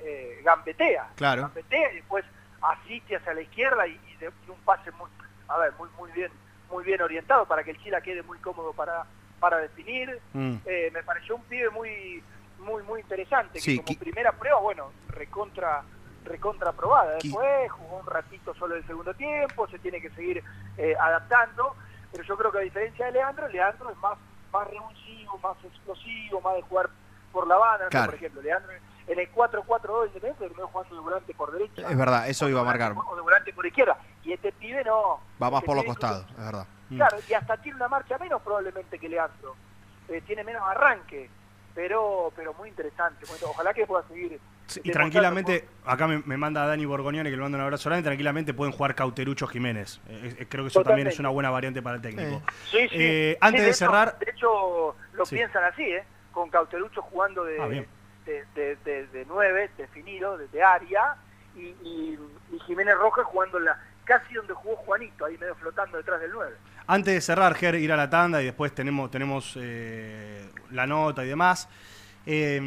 [0.00, 1.08] eh, gambetea.
[1.16, 1.42] Claro.
[1.42, 2.24] Gambetea y después
[2.62, 5.10] asiste hacia la izquierda y, y de- y un pase muy,
[5.48, 6.30] a ver, muy, muy bien,
[6.70, 9.04] muy bien orientado para que el Chila quede muy cómodo para,
[9.38, 10.20] para definir.
[10.32, 10.56] Mm.
[10.64, 12.22] Eh, me pareció un pibe muy
[12.60, 15.82] muy muy interesante que como primera prueba bueno recontra
[16.26, 20.44] recontra probada después jugó un ratito solo el segundo tiempo se tiene que seguir
[20.76, 21.74] eh, adaptando
[22.12, 24.18] pero yo creo que a diferencia de Leandro Leandro es más
[24.52, 26.90] más revulsivo más explosivo más de jugar
[27.32, 28.06] por la no Claro.
[28.06, 28.72] por ejemplo Leandro
[29.06, 32.64] en el 4-4-2 independiente terminó jugando de volante por derecha Es verdad, eso iba a
[32.64, 32.94] marcar.
[32.96, 36.26] o de volante por izquierda y este pibe no Va más Este por los costados,
[36.30, 36.66] es verdad.
[36.90, 39.54] Claro, y hasta tiene una marcha menos probablemente que Leandro.
[40.08, 41.30] Eh, tiene menos arranque,
[41.74, 43.24] pero pero muy interesante.
[43.28, 44.40] Bueno, ojalá que pueda seguir.
[44.84, 48.54] Y tranquilamente, acá me, me manda Dani Borgognone que le mando un abrazo grande, tranquilamente
[48.54, 50.00] pueden jugar Cauterucho Jiménez.
[50.08, 52.40] Eh, eh, creo que eso también es una buena variante para el técnico.
[52.40, 52.96] por- Sí, sí.
[52.98, 55.36] Eh, Sí, antes de, hecho- cerrar, de hecho, lo Sí.
[55.36, 56.04] piensan así, ¿eh?
[56.32, 61.16] Con Cauterucho jugando de, Ah, de, de, de- de nueve, definido, de, de área,
[61.56, 62.18] y, y,
[62.52, 66.30] y Jiménez Rojas jugando en la, casi donde jugó Juanito, ahí medio flotando detrás del
[66.32, 66.52] 9.
[66.86, 71.24] antes de cerrar, Ger, ir a la tanda y después tenemos, tenemos eh, la nota
[71.24, 71.68] y demás.
[72.26, 72.60] Eh,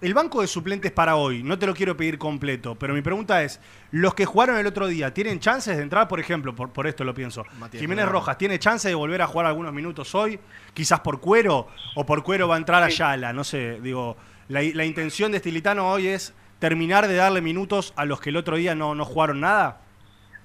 [0.00, 3.42] el banco de suplentes para hoy, no te lo quiero pedir completo, pero mi pregunta
[3.42, 3.60] es,
[3.90, 7.02] los que jugaron el otro día, ¿tienen chances de entrar, por ejemplo, por, por esto
[7.04, 7.44] lo pienso?
[7.58, 8.20] Matías Jiménez Moreno.
[8.20, 10.38] Rojas, ¿tiene chance de volver a jugar algunos minutos hoy?
[10.72, 11.66] Quizás por cuero,
[11.96, 14.16] o por cuero va a entrar Ayala, no sé, digo,
[14.48, 18.36] la, la intención de Estilitano hoy es terminar de darle minutos a los que el
[18.36, 19.80] otro día no, no jugaron nada.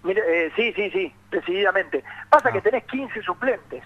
[0.03, 2.03] Mire, eh, sí, sí, sí, decididamente.
[2.29, 2.51] Pasa Ah.
[2.51, 3.83] que tenés 15 suplentes.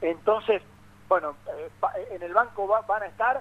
[0.00, 0.62] Entonces,
[1.08, 1.70] bueno, eh,
[2.14, 3.40] en el banco va- van a estar.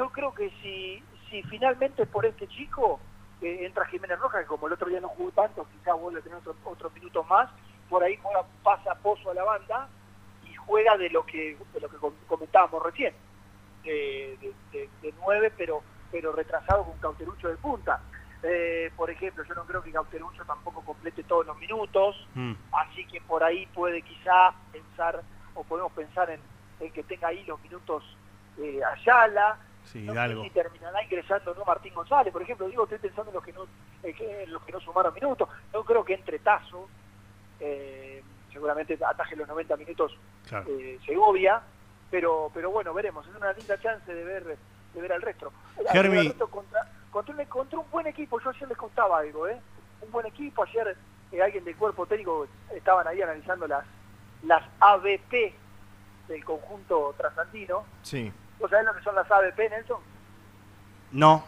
[0.00, 2.98] Yo creo que si, si finalmente por este chico
[3.42, 6.22] eh, entra Jiménez Rojas, que como el otro día no jugó tanto, quizás vuelve a
[6.22, 7.50] tener otro, otros minutos más,
[7.86, 9.90] por ahí juega, pasa Pozo a la banda
[10.42, 13.14] y juega de lo que de lo que com- comentábamos recién,
[13.84, 14.38] de-
[15.02, 18.00] de nueve, pero pero retrasado con Cauterucho de punta.
[18.42, 22.54] Eh, por ejemplo, yo no creo que Cauterucho tampoco complete todos los minutos, Mm.
[22.72, 25.22] así que por ahí puede quizá pensar,
[25.54, 26.40] o podemos pensar en,
[26.80, 28.02] en que tenga ahí los minutos
[28.58, 29.58] eh, Ayala,
[29.90, 33.34] Sí, no sé si terminará ingresando no Martín González, por ejemplo, digo, estoy pensando en
[33.34, 33.64] los que no,
[34.04, 36.88] eh, que- en los que no sumaron minutos, no creo que entre Tazo,
[37.58, 38.22] eh,
[38.52, 40.16] seguramente ataje los 90 minutos
[40.48, 40.66] Claro.
[40.68, 41.60] eh, Segovia,
[42.10, 44.56] pero pero bueno, veremos, es una linda chance de ver
[44.94, 45.52] de ver al resto.
[45.76, 46.18] Ver Germi.
[46.18, 49.60] al resto contra, contra, un, contra un buen equipo, yo ayer les contaba algo, ¿eh?
[50.02, 50.96] Un buen equipo, ayer
[51.32, 53.84] eh, alguien del cuerpo técnico estaban ahí analizando las
[54.44, 55.52] las ABP
[56.28, 57.84] del conjunto trasandino.
[58.02, 58.32] Sí.
[58.60, 59.98] ¿Vos sabés lo que son las ABP, Nelson?
[61.12, 61.44] No,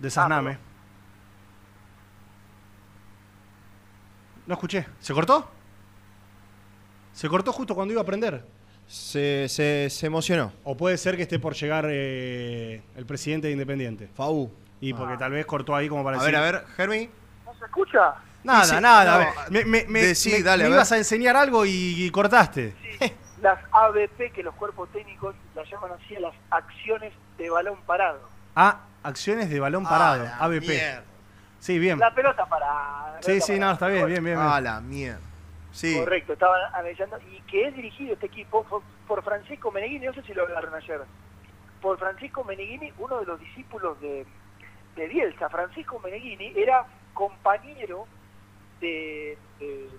[0.00, 0.58] desasname.
[4.46, 4.86] no escuché.
[5.00, 5.48] ¿Se cortó?
[7.12, 8.44] Se cortó justo cuando iba a aprender.
[8.88, 10.52] Se, se, se emocionó.
[10.64, 14.08] O puede ser que esté por llegar eh, el presidente de Independiente.
[14.14, 14.50] FAU.
[14.80, 16.44] Y porque tal vez cortó ahí como para A ver, decir.
[16.48, 17.08] a ver, Germi.
[17.46, 18.14] ¿No se escucha?
[18.42, 19.14] Nada, nada.
[19.14, 20.76] a no, ver, me me, me- decí, me- dale, me a ver.
[20.78, 21.70] ibas a enseñar algo y,
[22.04, 22.74] y cortaste.
[23.42, 28.20] Las ABP, que los cuerpos técnicos las llaman así las acciones de balón parado.
[28.56, 30.26] Ah, acciones de balón parado.
[30.40, 30.60] ABP.
[30.68, 31.02] mierda.
[31.58, 31.98] Sí, bien.
[31.98, 33.18] La pelota parada.
[33.20, 34.36] Sí, sí, no, está bien, bien, bien.
[34.38, 34.48] bien.
[34.48, 35.20] A la mierda.
[35.72, 35.98] Sí.
[35.98, 37.18] Correcto, estaban analizando.
[37.32, 40.74] Y que es dirigido este equipo por, por Francisco Meneghini, no sé si lo hablaron
[40.74, 41.00] ayer.
[41.80, 44.24] Por Francisco Meneghini, uno de los discípulos de,
[44.96, 45.48] de Bielsa.
[45.48, 48.06] Francisco Meneghini era compañero
[48.80, 49.90] de, de-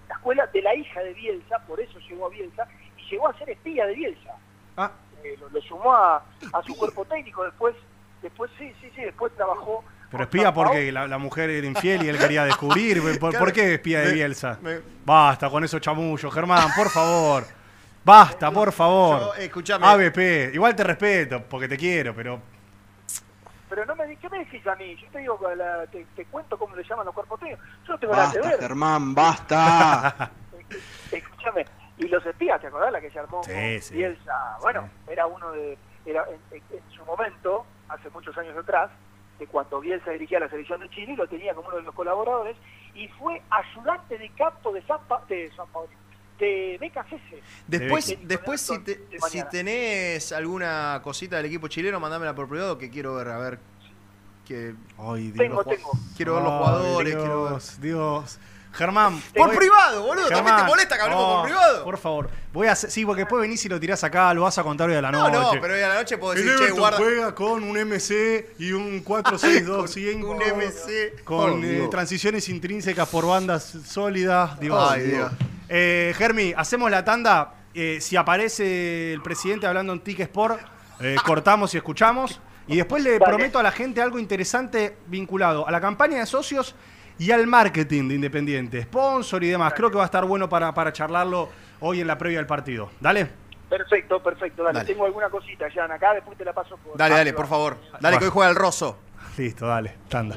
[0.00, 2.66] de la escuela de la hija de Bielsa, por eso llegó a Bielsa,
[2.98, 4.30] y llegó a ser espía de Bielsa.
[4.76, 4.90] Ah.
[5.22, 6.16] Eh, lo, lo sumó a,
[6.52, 7.74] a su cuerpo técnico, después,
[8.22, 12.08] después sí, sí, sí, después trabajó Pero espía porque la, la mujer era infiel y
[12.08, 13.00] él quería descubrir.
[13.18, 14.58] ¿Por, Claro, por qué espía de me- Bielsa?
[14.62, 17.44] me- Basta con esos chamullos, Germán, por favor.
[18.04, 19.18] Basta, por favor.
[19.20, 19.86] Yo, escuchame.
[19.86, 22.38] ABP, igual te respeto porque te quiero, pero
[23.74, 24.94] Pero no me di- ¿qué me decís a mí?
[24.94, 27.64] Yo te digo, la- te, te cuento cómo le llaman los cuerpos técnicos.
[27.84, 28.60] Yo no tengo nada que Basta, ver.
[28.60, 30.30] Germán, basta.
[31.10, 33.94] Escúchame, y los espías, ¿te acordás la que se armó Sí, con sí.
[33.96, 34.32] Bielsa?
[34.62, 38.92] Bueno, era uno de, era en, en- en su momento, hace muchos años atrás,
[39.40, 42.56] de cuando Bielsa dirigía la selección de Chile, lo tenía como uno de los colaboradores,
[42.94, 45.88] y fue ayudante de campo de San, Pa- de San Pablo,
[46.38, 47.42] de BKCS.
[47.66, 52.48] Después, De- después si, te- de si tenés alguna cosita del equipo chileno, mandámela por
[52.48, 53.58] privado que quiero ver, a ver.
[54.46, 55.36] Que, Ay, Dios.
[55.38, 55.90] Tengo, tengo.
[56.16, 57.50] Quiero ver los Ay, jugadores, quiero ver.
[57.52, 58.38] Dios, Dios.
[58.72, 59.22] Germán.
[59.36, 60.24] Por voy- privado, boludo.
[60.28, 61.84] ¿También te Germán, molesta que hablemos no, por privado?
[61.84, 62.30] Por favor.
[62.52, 64.90] Voy a hacer, sí, porque después venís y lo tirás acá, lo vas a contar
[64.90, 65.54] hoy a la No, noche.
[65.56, 66.98] no, pero hoy a la noche puedo decir, che, guarda.
[66.98, 70.28] juega con un MC y un 4625.
[70.30, 71.22] un MC.
[71.22, 71.90] Con Oh, eh, Dios.
[71.90, 74.58] transiciones intrínsecas por bandas sólidas.
[74.58, 74.76] Dios.
[74.90, 75.30] Ay, Dios.
[75.76, 77.54] Eh, Germi, hacemos la tanda.
[77.74, 80.60] Eh, si aparece el presidente hablando en Tic Sport,
[81.00, 82.40] eh, cortamos y escuchamos.
[82.68, 83.24] Y después le Dale.
[83.24, 86.76] prometo a la gente algo interesante vinculado a la campaña de socios
[87.18, 89.72] y al marketing de Independiente, sponsor y demás.
[89.74, 91.48] Creo que va a estar bueno para, para charlarlo
[91.80, 92.90] hoy en la previa del partido.
[93.00, 93.28] Dale.
[93.68, 94.78] Perfecto, perfecto, dale.
[94.78, 94.86] Dale.
[94.86, 96.96] Tengo alguna cosita, Jan, acá, después te la paso por...
[96.96, 97.78] Dale, dale, por favor.
[98.00, 99.00] Dale, que hoy juega el Rosso.
[99.36, 99.96] Listo, dale.
[100.08, 100.36] Tanda.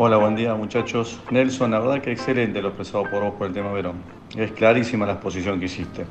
[0.00, 1.20] Hola, buen día muchachos.
[1.32, 3.96] Nelson, la verdad que excelente lo expresado por vos por el tema Verón.
[4.36, 6.06] Es clarísima la exposición que hiciste.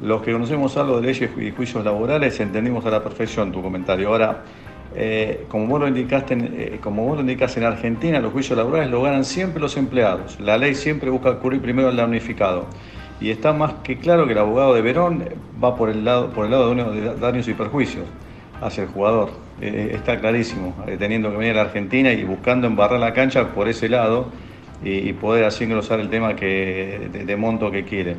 [0.00, 4.08] Los que conocemos algo de leyes y juicios laborales entendimos a la perfección tu comentario.
[4.08, 4.42] Ahora,
[4.96, 8.90] eh, como, vos lo indicaste, eh, como vos lo indicás en Argentina, los juicios laborales
[8.90, 10.40] lo ganan siempre los empleados.
[10.40, 12.66] La ley siempre busca cubrir primero al damnificado.
[13.20, 15.24] Y está más que claro que el abogado de Verón
[15.62, 18.06] va por el lado, por el lado de de daños y perjuicios
[18.60, 19.49] hacia el jugador.
[19.60, 23.48] Eh, está clarísimo, eh, teniendo que venir a la Argentina y buscando embarrar la cancha
[23.48, 24.28] por ese lado
[24.82, 28.16] y, poder así engrosar el tema que, de, de monto que quiere.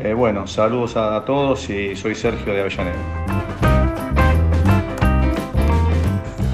[0.00, 2.96] Eh, bueno, saludos a todos y soy Sergio de Avellaneda.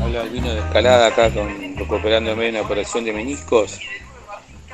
[0.04, 3.80] Hola, Albino de Escalada acá con, recuperándome en la operación de meniscos.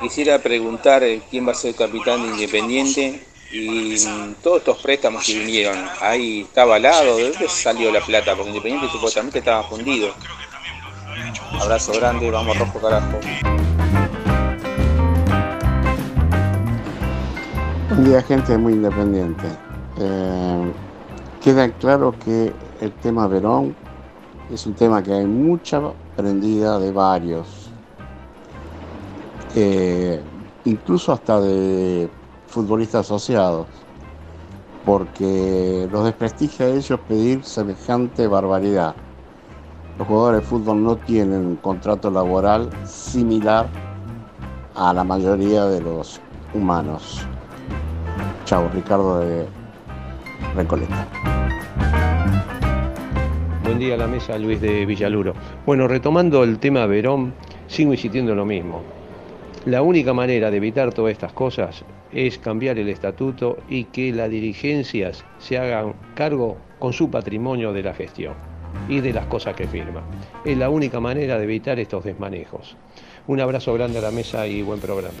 [0.01, 3.95] Quisiera preguntar quién va a ser capitán de Independiente y
[4.43, 5.77] todos estos préstamos que vinieron.
[6.01, 8.35] Ahí está avalado, ¿de dónde salió la plata?
[8.35, 10.13] Porque Independiente supuestamente estaba fundido.
[11.59, 13.19] Abrazo grande, vamos rojo carajo.
[17.89, 19.47] Buen día, gente muy independiente.
[19.99, 20.71] Eh,
[21.41, 23.75] queda claro que el tema Verón
[24.51, 25.81] es un tema que hay mucha
[26.15, 27.69] prendida de varios,
[29.55, 30.21] eh,
[30.65, 32.09] incluso hasta de
[32.57, 33.67] futbolistas asociados,
[34.83, 38.95] porque los desprestigia a ellos pedir semejante barbaridad.
[39.99, 43.67] Los jugadores de fútbol no tienen un contrato laboral similar
[44.73, 46.19] a la mayoría de los
[46.55, 47.21] humanos.
[48.45, 49.45] Chao, Ricardo de
[50.55, 51.07] Recoleta.
[53.63, 55.35] Buen día a la mesa, Luis de Villaluro.
[55.63, 57.35] Bueno, retomando el tema Verón,
[57.67, 58.96] sigo insistiendo en lo mismo.
[59.67, 61.83] La única manera de evitar todas estas cosas
[62.13, 67.83] es cambiar el estatuto y que las dirigencias se hagan cargo con su patrimonio de
[67.83, 68.35] la gestión
[68.87, 70.05] y de las cosas que firman.
[70.45, 72.77] Es la única manera de evitar estos desmanejos.
[73.27, 75.17] Un abrazo grande a la mesa y buen programa.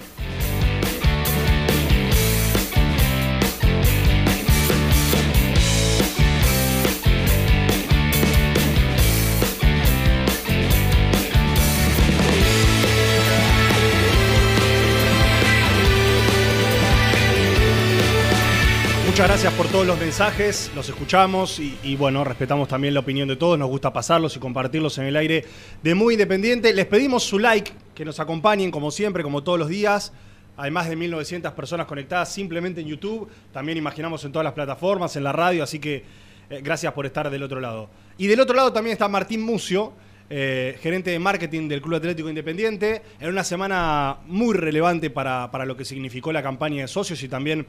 [19.27, 23.35] Gracias por todos los mensajes, los escuchamos y, y, bueno, respetamos también la opinión de
[23.35, 25.43] todos, nos gusta pasarlos y compartirlos en el aire
[25.83, 26.73] de Muy Independiente.
[26.73, 30.13] Les pedimos su like, que nos acompañen como siempre, como todos los días.
[30.55, 35.17] Hay más de 1.900 personas conectadas simplemente en YouTube, también imaginamos en todas las plataformas,
[35.17, 36.05] en la radio, así que
[36.49, 37.89] eh, gracias por estar del otro lado.
[38.17, 39.91] Y del otro lado también está Martín Mucio,
[40.29, 45.65] eh, gerente de marketing del Club Atlético Independiente, en una semana muy relevante para, para
[45.65, 47.67] lo que significó la campaña de socios y también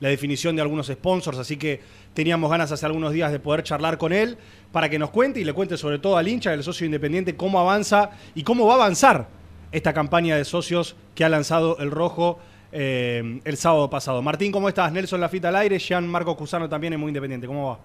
[0.00, 1.80] la definición de algunos sponsors, así que
[2.14, 4.38] teníamos ganas hace algunos días de poder charlar con él
[4.72, 7.60] para que nos cuente y le cuente sobre todo al hincha del socio independiente cómo
[7.60, 9.28] avanza y cómo va a avanzar
[9.72, 12.38] esta campaña de socios que ha lanzado el Rojo
[12.72, 14.22] eh, el sábado pasado.
[14.22, 14.92] Martín, ¿cómo estás?
[14.92, 17.46] Nelson Lafita al aire, Jean Marco Cusano también es muy independiente.
[17.46, 17.78] ¿Cómo va?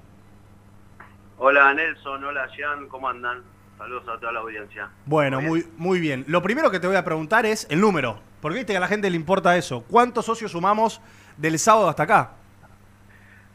[1.37, 3.41] Hola Nelson, hola Jean, ¿cómo andan?
[3.77, 4.89] Saludos a toda la audiencia.
[5.05, 6.23] Bueno, muy, muy bien.
[6.27, 8.87] Lo primero que te voy a preguntar es el número, porque viste que a la
[8.87, 9.83] gente le importa eso.
[9.89, 11.01] ¿Cuántos socios sumamos
[11.37, 12.31] del sábado hasta acá?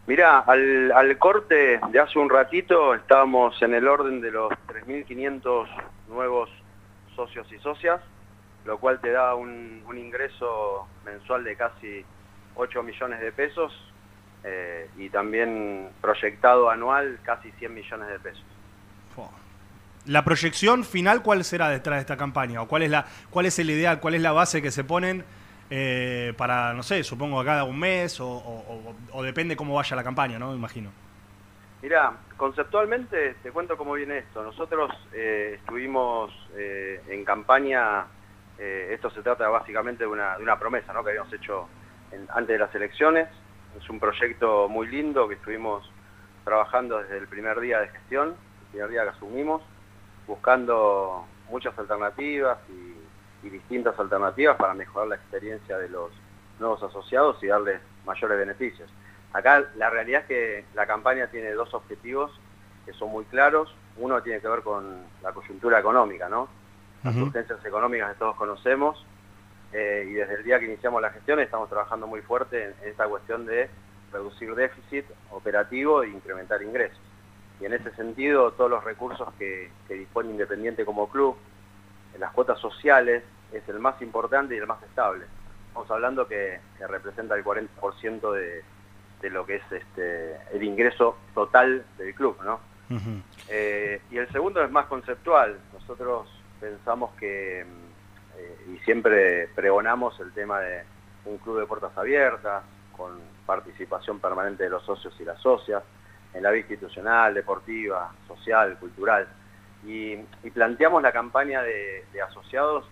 [0.06, 5.66] Mirá, al, al corte de hace un ratito estábamos en el orden de los 3.500
[6.08, 6.48] nuevos
[7.14, 8.00] socios y socias,
[8.64, 12.04] lo cual te da un, un ingreso mensual de casi
[12.54, 13.72] 8 millones de pesos
[14.44, 18.44] eh, y también proyectado anual casi 100 millones de pesos.
[20.06, 22.62] la proyección final, ¿cuál será detrás de esta campaña?
[22.62, 25.24] ¿O cuál es, la, cuál es el ideal, cuál es la base que se ponen
[25.70, 30.04] eh, para, no sé, supongo cada un mes o, o- o depende cómo vaya la
[30.04, 30.50] campaña, ¿no?
[30.50, 30.90] Me imagino.
[31.82, 34.42] Mira, conceptualmente te cuento cómo viene esto.
[34.42, 38.04] Nosotros eh, estuvimos eh, en campaña,
[38.58, 41.04] eh, esto se trata básicamente de una, de una promesa ¿no?
[41.04, 41.68] que habíamos hecho
[42.10, 43.28] en- antes de las elecciones.
[43.80, 45.88] Es un proyecto muy lindo que estuvimos
[46.44, 49.62] trabajando desde el primer día de gestión, el primer día que asumimos,
[50.26, 52.97] buscando muchas alternativas y,
[53.42, 56.10] y distintas alternativas para mejorar la experiencia de los
[56.58, 58.90] nuevos asociados y darles mayores beneficios.
[59.32, 62.32] Acá la realidad es que la campaña tiene dos objetivos
[62.86, 63.74] que son muy claros.
[63.96, 66.48] Uno tiene que ver con la coyuntura económica, ¿no?
[67.04, 69.04] Las urgencias económicas que todos conocemos.
[69.72, 72.88] eh, y desde el día que iniciamos la gestión estamos trabajando muy fuerte en, en
[72.88, 73.68] esta cuestión de
[74.12, 76.98] reducir déficit operativo e incrementar ingresos.
[77.60, 81.36] Y en ese sentido, todos los recursos que, que dispone Independiente como club,
[82.18, 83.22] las cuotas sociales,
[83.52, 85.24] es el más importante y el más estable.
[85.68, 88.62] Estamos hablando que, que representa el 40% de,
[89.20, 92.60] de lo que es este, el ingreso total del club, ¿no?
[93.48, 95.58] Eh, y el segundo es más conceptual.
[95.74, 96.28] Nosotros
[96.60, 100.84] pensamos que, eh, y siempre pregonamos el tema de
[101.26, 102.62] un club de puertas abiertas,
[102.96, 105.82] con participación permanente de los socios y las socias,
[106.34, 109.28] en la vida institucional, deportiva, social, cultural.
[109.86, 112.84] Y, y planteamos la campaña de, de asociados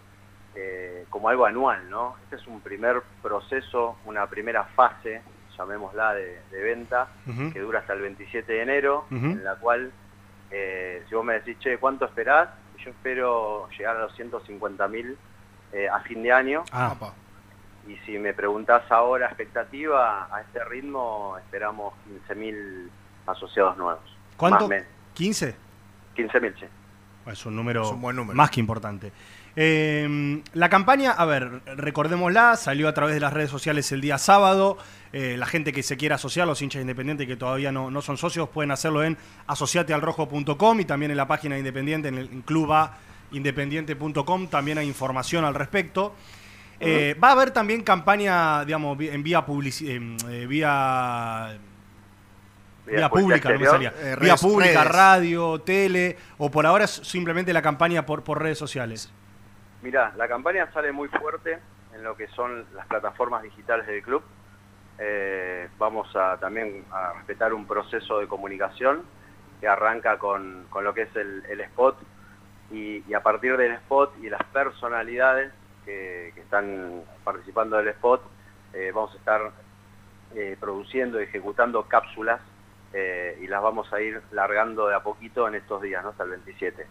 [0.54, 2.16] eh, como algo anual, ¿no?
[2.24, 5.20] Este es un primer proceso, una primera fase,
[5.58, 7.08] llamémosla, de, de venta,
[7.52, 9.90] que dura hasta el 27 de enero, en la cual,
[10.50, 12.48] eh, si vos me decís, che, ¿cuánto esperás?
[12.78, 15.16] Yo espero llegar a los 150 mil
[15.92, 16.64] a fin de año.
[16.72, 16.94] Ah.
[17.86, 22.90] Y si me preguntás ahora expectativa, a este ritmo esperamos 15 mil
[23.26, 24.02] asociados nuevos.
[24.36, 24.60] ¿Cuánto?
[24.60, 25.54] Más men- ¿15?
[26.14, 26.66] 15 mil, sí.
[27.30, 28.36] Es un número, Es un buen número.
[28.36, 29.12] más que importante.
[29.58, 34.18] Eh, la campaña, a ver, recordémosla, salió a través de las redes sociales el día
[34.18, 34.76] sábado.
[35.12, 38.18] Eh, la gente que se quiera asociar, los hinchas independientes que todavía no, no son
[38.18, 39.16] socios, pueden hacerlo en
[39.46, 45.44] asociatealrojo.com y también en la página de Independiente, en el en clubaindependiente.com, también hay información
[45.44, 46.14] al respecto.
[46.78, 51.56] Eh, va a haber también campaña, digamos, en vía publici- em, eh, vía
[52.86, 53.92] Vía pública, no me exterior.
[53.92, 54.12] salía.
[54.12, 54.94] Eh, vía pública, redes.
[54.96, 59.12] radio, tele, o por ahora es simplemente la campaña por, por redes sociales.
[59.82, 61.58] Mirá, la campaña sale muy fuerte
[61.94, 64.22] en lo que son las plataformas digitales del club.
[64.98, 69.02] Eh, vamos a también a respetar un proceso de comunicación
[69.60, 71.98] que arranca con, con lo que es el, el spot
[72.70, 75.52] y, y a partir del spot y las personalidades
[75.84, 78.22] que, que están participando del spot,
[78.72, 79.50] eh, vamos a estar
[80.34, 82.40] eh, produciendo y ejecutando cápsulas
[82.92, 86.10] eh, y las vamos a ir largando de a poquito en estos días, ¿no?
[86.10, 86.86] hasta el 27.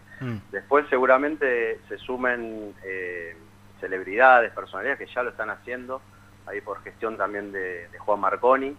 [0.50, 3.36] Después seguramente se sumen eh,
[3.80, 6.00] celebridades, personalidades que ya lo están haciendo,
[6.46, 8.76] ahí por gestión también de, de Juan Marconi,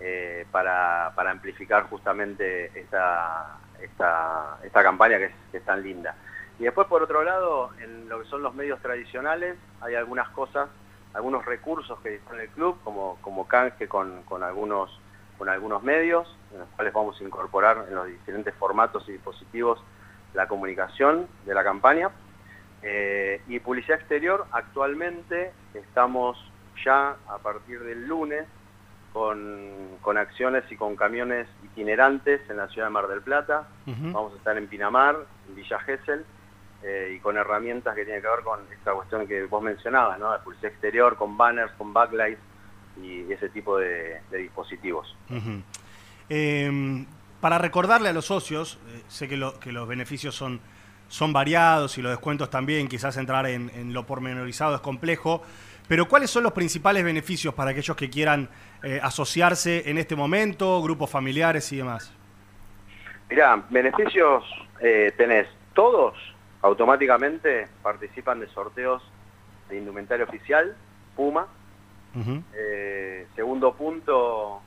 [0.00, 6.14] eh, para, para amplificar justamente esta, esta, esta campaña que es, que es tan linda.
[6.58, 10.68] Y después por otro lado, en lo que son los medios tradicionales, hay algunas cosas,
[11.12, 15.00] algunos recursos que dispone el club, como, como canje con, con algunos
[15.38, 19.82] con algunos medios, en los cuales vamos a incorporar en los diferentes formatos y dispositivos
[20.34, 22.10] la comunicación de la campaña.
[22.82, 26.36] Eh, y publicidad exterior, actualmente estamos
[26.84, 28.46] ya a partir del lunes
[29.12, 33.68] con, con acciones y con camiones itinerantes en la ciudad de Mar del Plata.
[33.86, 35.16] Vamos a estar en Pinamar,
[35.48, 36.24] en Villa Gesell,
[36.82, 40.32] eh, y con herramientas que tienen que ver con esta cuestión que vos mencionabas, ¿no?
[40.32, 42.40] De publicidad exterior, con banners, con backlights
[43.00, 45.16] y ese tipo de, de dispositivos.
[46.34, 47.04] Eh,
[47.42, 50.60] para recordarle a los socios, eh, sé que, lo- que los beneficios son,
[51.08, 55.42] son variados y los descuentos también, quizás entrar en, en lo pormenorizado es complejo,
[55.88, 58.48] pero ¿cuáles son los principales beneficios para aquellos que quieran
[58.82, 62.10] eh, asociarse en este momento, grupos familiares y demás?
[63.28, 64.42] Mirá, beneficios
[64.80, 66.14] eh, tenés todos
[66.62, 69.02] automáticamente participan de sorteos
[69.68, 70.74] de indumentaria oficial,
[71.14, 71.46] Puma.
[73.34, 74.60] Segundo punto,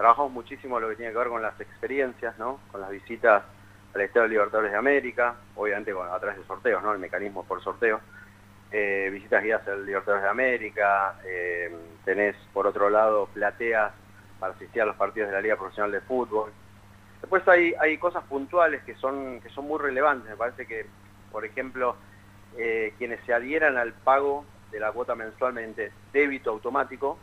[0.00, 2.58] trabajamos muchísimo lo que tiene que ver con las experiencias, ¿no?
[2.72, 3.42] Con las visitas
[3.94, 6.94] al Estadio Libertadores de América, obviamente con- a través de sorteos, ¿no?
[6.94, 8.00] El mecanismo por sorteo.
[8.72, 13.92] Eh, visitas guiadas al Libertadores de América, eh, tenés por otro lado plateas
[14.38, 16.50] para asistir a los partidos de la Liga Profesional de Fútbol.
[17.20, 20.30] Después hay, hay cosas puntuales que son, que son muy relevantes.
[20.30, 20.86] Me parece que,
[21.30, 21.94] por ejemplo,
[22.56, 27.18] eh, quienes se adhieran al pago de la cuota mensual mediante débito automático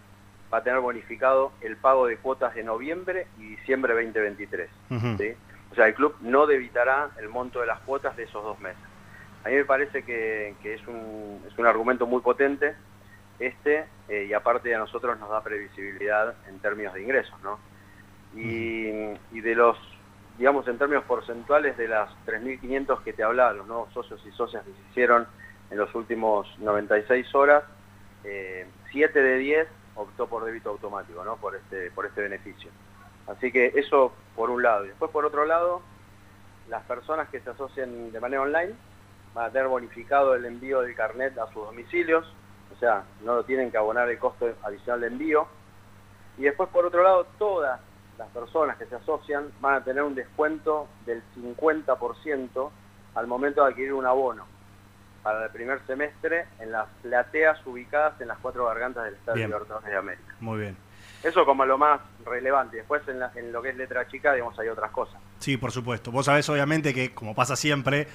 [0.53, 4.69] va a tener bonificado el pago de cuotas de noviembre y diciembre 2023.
[4.89, 5.17] Ujú.
[5.17, 5.33] ¿sí?
[5.71, 8.81] O sea, el club no debitará el monto de las cuotas de esos dos meses.
[9.43, 12.75] A mí me parece que, que es, un, es un argumento muy potente
[13.39, 17.59] este eh, y aparte a nosotros nos da previsibilidad en términos de ingresos, ¿no?
[18.35, 18.87] Y,
[19.31, 19.77] y de los,
[20.37, 24.63] digamos, en términos porcentuales de las 3.500 que te hablaba, los nuevos socios y socias
[24.63, 25.27] que se hicieron
[25.69, 27.63] en los últimos 96 horas,
[28.23, 29.67] eh, 7 de 10
[29.97, 31.37] optó por débito automático, ¿no?
[31.37, 32.71] Por este, por este beneficio.
[33.27, 34.85] Así que eso por un lado.
[34.85, 35.81] Y después por otro lado,
[36.69, 38.73] las personas que se asocian de manera online
[39.33, 42.25] van a tener bonificado el envío del carnet a sus domicilios,
[42.73, 45.47] o sea, no lo tienen que abonar el costo adicional de envío.
[46.37, 47.81] Y después por otro lado, todas
[48.17, 52.69] las personas que se asocian van a tener un descuento del 50%
[53.15, 54.56] al momento de adquirir un abono
[55.27, 59.49] para el primer semestre en las plateas ubicadas en las cuatro gargantas del Estado Bien.
[59.49, 60.33] Libertadores de América.
[60.39, 60.77] Muy bien.
[61.21, 62.77] Eso como lo más relevante.
[62.77, 65.19] Después en, la- en lo que es letra chica, digamos, hay otras cosas.
[65.39, 66.11] Sí, por supuesto.
[66.11, 68.07] Vos sabés, obviamente, que como pasa siempre,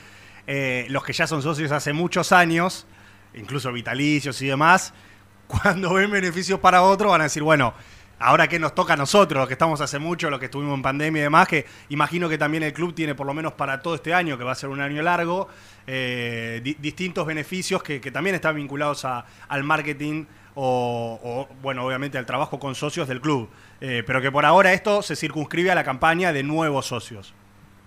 [0.47, 2.87] eh, los que ya son socios hace muchos años,
[3.35, 4.95] incluso vitalicios y demás,
[5.47, 7.75] cuando ven beneficios para otro van a decir, bueno,
[8.23, 10.83] ahora que nos toca a nosotros, los que estamos hace mucho, los que estuvimos en
[10.83, 13.95] pandemia y demás, que imagino que también el club tiene por lo menos para todo
[13.95, 15.49] este año, que va a ser un año largo,
[15.87, 20.25] eh, di- distintos beneficios que, que también están vinculados a- al marketing
[20.55, 23.49] o, o, bueno, obviamente al trabajo con socios del club.
[23.81, 27.35] Eh, pero que por ahora esto se circunscribe a la campaña de nuevos socios.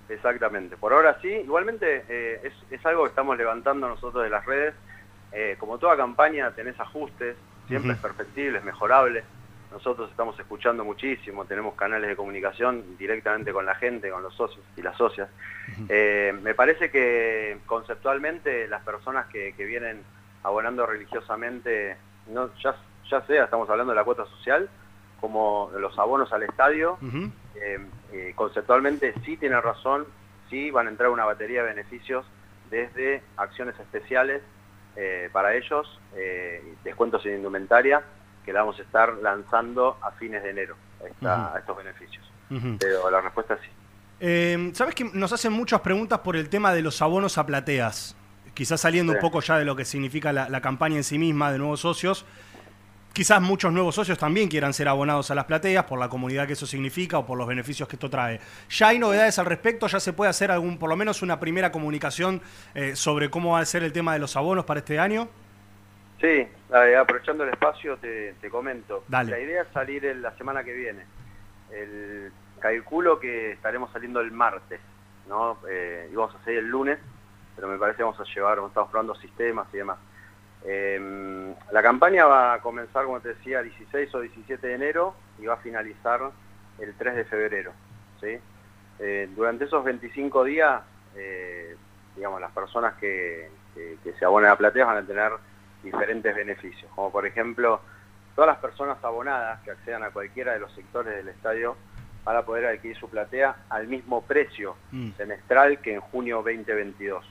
[0.10, 0.76] Exactamente.
[0.78, 1.28] Por ahora sí.
[1.30, 4.74] Igualmente eh, es, es algo que estamos levantando nosotros de las redes.
[5.60, 7.36] Como toda campaña tenés ajustes,
[7.68, 7.98] siempre Ujú.
[7.98, 9.26] es perfectible, es mejorable.
[9.76, 14.64] Nosotros estamos escuchando muchísimo, tenemos canales de comunicación directamente con la gente, con los socios
[14.78, 15.30] y las socias.
[15.90, 20.02] Eh, me parece que conceptualmente las personas que, que vienen
[20.44, 21.98] abonando religiosamente,
[22.28, 22.74] no, ya,
[23.10, 24.70] ya sea, estamos hablando de la cuota social,
[25.20, 26.98] como los abonos al estadio,
[27.56, 27.80] eh,
[28.14, 30.06] eh, conceptualmente sí tiene razón,
[30.50, 32.26] sí van a entrar una batería de beneficios
[32.70, 34.42] desde acciones especiales
[34.96, 36.00] eh, para ellos,
[36.84, 38.04] descuentos en indumentaria,
[38.46, 42.24] que la vamos a estar lanzando a fines de enero, esta- estos beneficios.
[42.80, 43.68] Pero la respuesta es sí.
[44.20, 48.16] Eh, Sabes que nos hacen muchas preguntas por el tema de los abonos a plateas.
[48.54, 51.52] Quizás saliendo un poco ya de lo que significa la, la campaña en sí misma
[51.52, 52.26] de nuevos socios.
[53.12, 56.54] Quizás muchos nuevos socios también quieran ser abonados a las plateas por la comunidad que
[56.54, 58.42] eso significa o por los beneficios que esto trae.
[58.70, 59.88] ¿Ya hay novedades al respecto?
[59.88, 62.42] ¿Ya se puede hacer algún, por lo menos una primera comunicación
[62.74, 65.30] eh, sobre cómo va a ser el tema de los abonos para este año?
[66.20, 66.48] Sí,
[66.98, 69.04] aprovechando el espacio te, te comento.
[69.08, 69.32] Dale.
[69.32, 71.06] La idea es salir el- la semana que viene.
[71.72, 74.80] El, calculo que estaremos saliendo el martes,
[75.28, 75.60] ¿no?
[75.70, 76.98] Eh, íbamos a salir el lunes,
[77.56, 79.98] pero me parece que vamos a llevar, estamos probando sistemas y demás.
[80.66, 85.46] Eh, la campaña va a comenzar, como te decía, 16 o 17 de enero y
[85.46, 86.22] va a finalizar
[86.80, 87.72] el 3 de febrero.
[88.20, 88.40] ¿sí?
[89.00, 90.82] Eh, durante esos 25 días,
[91.16, 91.76] eh,
[92.16, 95.32] digamos, las personas que, que- que se abonen a plateas van a tener
[95.86, 97.80] diferentes beneficios, como por ejemplo,
[98.36, 101.78] todas las personas abonadas que accedan a cualquiera de los sectores del estadio
[102.26, 105.12] van a poder adquirir su platea al mismo precio Mm.
[105.16, 107.24] semestral que en junio 2022,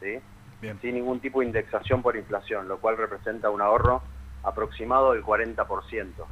[0.00, 0.18] ¿sí?
[0.60, 0.76] Bien.
[0.80, 4.02] sin ningún tipo de indexación por inflación, lo cual representa un ahorro
[4.42, 6.26] aproximado del 40%.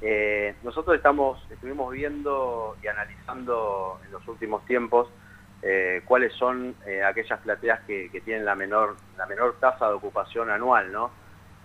[0.00, 5.08] Eh, nosotros estamos, estuvimos viendo y analizando en los últimos tiempos
[5.62, 9.94] eh, cuáles son eh, aquellas plateas que, que tienen la menor, la menor tasa de
[9.94, 11.10] ocupación anual, ¿no?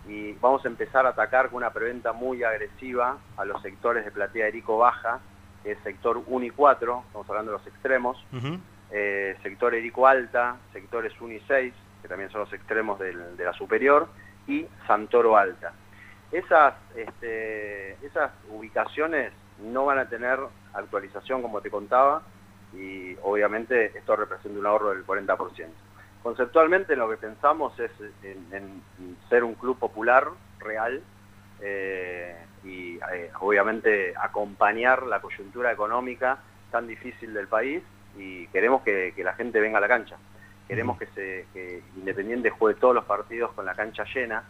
[0.07, 4.11] Y vamos a empezar a atacar con una preventa muy agresiva a los sectores de
[4.11, 5.19] platea Erico Baja,
[5.64, 8.24] que es sector 1 y 4, estamos hablando de los extremos,
[8.91, 13.44] eh, sector Erico Alta, sectores 1 y 6, que también son los extremos del- de
[13.44, 14.07] la superior,
[14.45, 15.74] y Santoro Alta.
[16.32, 20.40] Esas, este, esas ubicaciones no van a tener
[20.74, 22.22] actualización, como te contaba,
[22.78, 25.68] y obviamente esto representa un ahorro del 40%.
[26.22, 27.91] Conceptualmente lo que pensamos es
[28.24, 30.28] en, en ser un club popular
[30.60, 31.02] real
[31.62, 36.40] eh, y eh, obviamente acompañar la coyuntura económica
[36.72, 37.82] tan difícil del país
[38.18, 40.18] y queremos que, que la gente venga a la cancha.
[40.68, 44.44] Queremos que, se, que Independiente juegue todos los partidos con la cancha llena,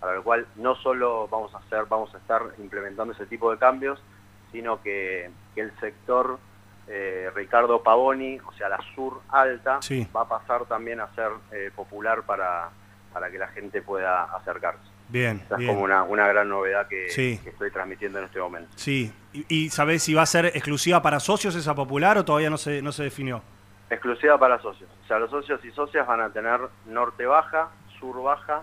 [0.00, 3.58] para lo cual no solo vamos a hacer, vamos a estar implementando ese tipo de
[3.58, 4.02] cambios,
[4.50, 6.38] sino que, que el sector
[6.88, 10.06] eh, Ricardo Pavoni, o sea la sur alta, Sí.
[10.14, 12.70] va a pasar también a ser eh, popular para,
[13.12, 14.80] para que la gente pueda acercarse.
[15.08, 17.38] Bien, Esa es como una, una gran novedad que, Sí.
[17.42, 18.70] que estoy transmitiendo en este momento.
[18.76, 19.12] Sí.
[19.32, 22.56] ¿Y, y sabés si va a ser exclusiva para socios esa popular o todavía no
[22.56, 23.42] se, no se definió?
[23.90, 24.88] Exclusiva para socios.
[25.04, 27.68] O sea, los socios y socias van a tener norte baja,
[28.00, 28.62] sur baja,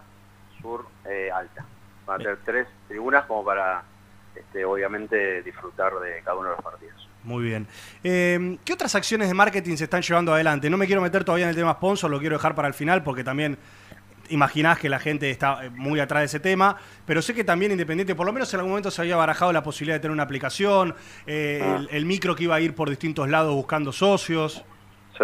[0.60, 1.64] sur eh, alta.
[2.08, 3.84] Van a tener tres tribunas como para
[4.36, 7.09] este, obviamente disfrutar de cada uno de los partidos.
[7.24, 7.68] Muy bien.
[8.04, 10.70] Eh, ¿Qué otras acciones de marketing se están llevando adelante?
[10.70, 13.04] No me quiero meter todavía en el tema sponsor, lo quiero dejar para el final
[13.04, 13.58] porque también
[14.30, 17.72] imaginás que la gente está eh, muy atrás de ese tema, pero sé que también
[17.72, 20.24] Independiente, por lo menos en algún momento se había barajado la posibilidad de tener una
[20.24, 21.78] aplicación, eh, Ah.
[21.80, 24.64] el, el micro que iba a ir por distintos lados buscando socios.
[25.18, 25.24] Sí.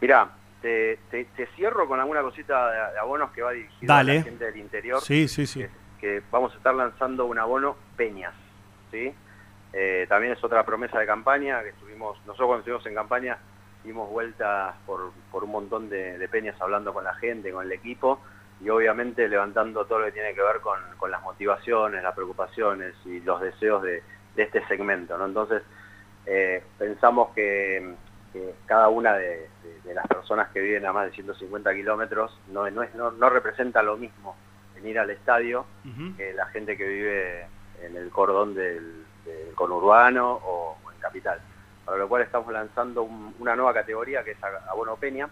[0.00, 0.28] Mirá,
[0.60, 4.22] te, te- te cierro con alguna cosita de, de abonos que va dirigido a la
[4.22, 5.00] gente del interior.
[5.00, 5.64] Sí, sí, sí.
[6.00, 8.34] que vamos a estar lanzando un abono Peñas,
[8.90, 9.14] ¿sí?
[9.78, 13.36] Eh, también es otra promesa de campaña que estuvimos, nosotros cuando estuvimos en campaña
[13.84, 17.72] dimos vueltas por, por un montón de, de peñas hablando con la gente, con el
[17.72, 18.20] equipo
[18.62, 22.94] y obviamente levantando todo lo que tiene que ver con, con las motivaciones, las preocupaciones
[23.04, 24.02] y los deseos de,
[24.34, 25.26] de este segmento, ¿no?
[25.26, 25.62] Entonces
[26.24, 27.94] eh, pensamos que,
[28.32, 29.48] que cada una de,
[29.84, 33.28] de- las personas que viven a más de 150 kilómetros no, no, es- no, no
[33.30, 34.36] representa lo mismo
[34.74, 35.64] venir al estadio
[36.16, 37.46] que la gente que vive
[37.82, 41.40] en el cordón del, del conurbano o, o en capital.
[41.84, 44.38] Para lo cual estamos lanzando un- una nueva categoría que es
[44.68, 45.28] abono peña,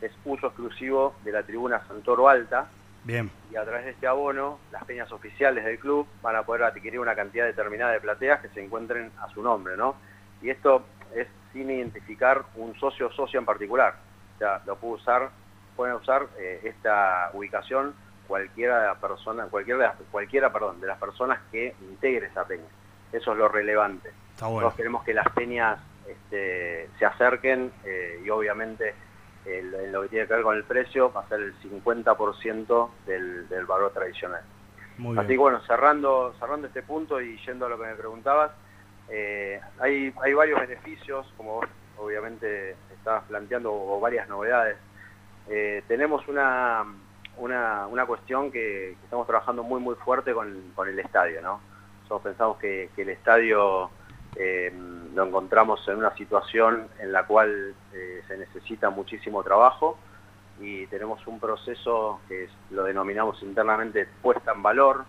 [0.00, 2.66] es uso exclusivo de la tribuna Santoro Alta
[3.04, 3.30] Bien.
[3.50, 6.98] y a través de este abono las peñas oficiales del club van a poder adquirir
[7.00, 9.94] una cantidad determinada de plateas que se encuentren a su nombre, ¿no?
[10.42, 10.84] Y esto
[11.14, 13.94] es sin identificar un socio o socia en particular.
[14.34, 15.30] O sea, lo puede usar,
[15.76, 17.94] pueden usar eh, esta ubicación
[18.26, 22.44] cualquiera de la persona, cualquiera, de las- cualquiera, perdón, de las personas que integre esa
[22.44, 22.64] peña.
[23.14, 24.10] Eso es lo relevante.
[24.32, 24.62] Está bueno.
[24.62, 25.78] Nosotros queremos que las peñas
[26.08, 28.94] este, se acerquen eh, y obviamente
[29.46, 32.90] el- en lo que tiene que ver con el precio va a ser el 50%
[33.06, 34.42] del, del valor tradicional.
[34.98, 35.38] Muy Así bien.
[35.38, 38.50] que bueno, cerrando, cerrando este punto y yendo a lo que me preguntabas,
[39.08, 41.66] eh, hay, hay varios beneficios, como vos
[41.98, 44.76] obviamente estabas planteando, o varias novedades.
[45.48, 46.84] Eh, tenemos una,
[47.36, 51.60] una, una cuestión que, que estamos trabajando muy muy fuerte con, con el estadio, ¿no?
[52.04, 53.90] Nosotros pensamos que, que el estadio
[54.36, 54.70] eh,
[55.14, 59.98] lo encontramos en una situación en la cual eh, se necesita muchísimo trabajo
[60.60, 65.06] y tenemos un proceso que es- lo denominamos internamente puesta en valor,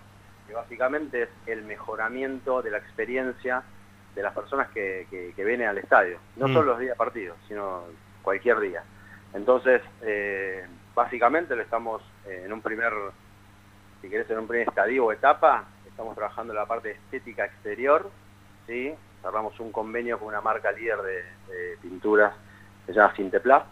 [0.47, 3.61] que básicamente es el mejoramiento de la experiencia
[4.15, 6.53] de las personas que, que- que vienen al estadio, no Mm.
[6.53, 7.83] solo los días de partido, sino
[8.21, 8.83] cualquier día.
[9.33, 10.65] Entonces, eh,
[10.95, 12.93] básicamente lo estamos en un primer,
[14.01, 15.65] si querés, en un primer estadio o etapa,
[15.95, 18.11] estamos trabajando en la parte estética exterior,
[18.67, 18.93] ¿sí?
[19.21, 22.33] cerramos un convenio con una marca líder de, pinturas
[22.85, 23.65] que se llama Sinteplast,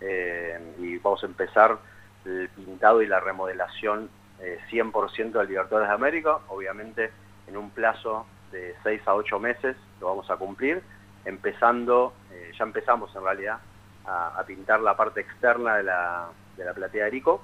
[0.00, 1.78] eh, y vamos a empezar
[2.24, 4.10] el pintado y la remodelación
[4.40, 7.12] eh, 100% del Libertadores de América, obviamente
[7.46, 10.82] en un plazo de 6 a 8 meses lo vamos a cumplir,
[11.24, 13.60] empezando, eh, ya empezamos en realidad
[14.04, 17.40] a, a pintar la parte externa de la, de la platea de Erico,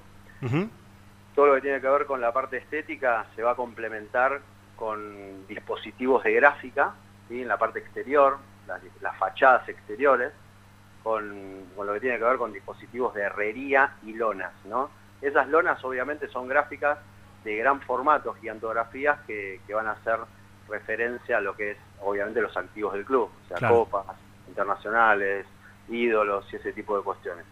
[1.35, 4.41] todo lo que tiene que ver con la parte estética se va a complementar
[4.77, 6.95] con dispositivos de gráfica,
[7.29, 7.43] ¿sí?
[7.43, 10.33] en la parte exterior, las, las fachadas exteriores,
[11.03, 14.53] con, con lo que tiene que ver con dispositivos de herrería y lonas.
[14.65, 14.91] ¿no?
[15.21, 16.99] Esas lonas obviamente son gráficas
[17.45, 20.19] de gran formato, gigantografías que, que van a hacer
[20.69, 23.85] referencia a lo que es obviamente los activos del club, o sea, Claro.
[23.85, 24.17] copas
[24.49, 25.47] internacionales,
[25.89, 27.45] ídolos y ese tipo de cuestiones.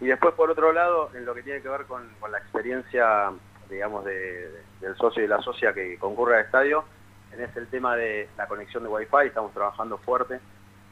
[0.00, 3.30] Y después, por otro lado, en lo que tiene que ver con, con la experiencia,
[3.68, 4.50] digamos, de-
[4.80, 6.84] del socio y la socia que concurre al estadio,
[7.30, 10.40] tenés el tema de la conexión de Wi-Fi, estamos trabajando fuerte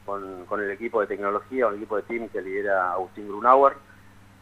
[0.05, 3.73] con, con el equipo de tecnología, o el equipo de team que lidera Agustín Grunauer.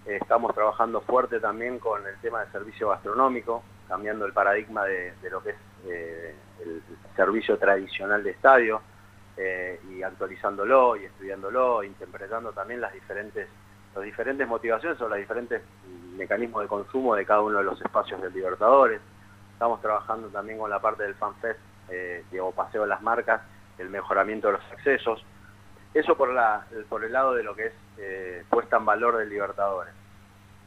[0.06, 5.14] Eh, estamos trabajando fuerte también con el tema del servicio gastronómico, cambiando el paradigma de,
[5.22, 6.82] de lo que es eh, el
[7.16, 8.82] servicio tradicional de estadio,
[9.38, 13.48] eh, y actualizándolo y estudiándolo, interpretando también las diferentes
[13.98, 15.62] las diferentes motivaciones o los diferentes
[16.16, 19.02] mecanismos de consumo de cada uno de los espacios del Libertadores.
[19.54, 21.60] Estamos trabajando también con la parte del FanFest,
[21.90, 23.42] eh, Diego Paseo de las Marcas,
[23.80, 25.26] el mejoramiento de los accesos.
[25.94, 29.30] Eso por, la, por el lado de lo que es eh, puesta en valor del
[29.30, 29.94] Libertadores.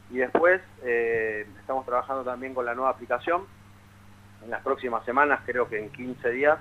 [0.09, 3.43] Y después eh, estamos trabajando también con la nueva aplicación.
[4.43, 6.59] En las próximas semanas, creo que en 15 días,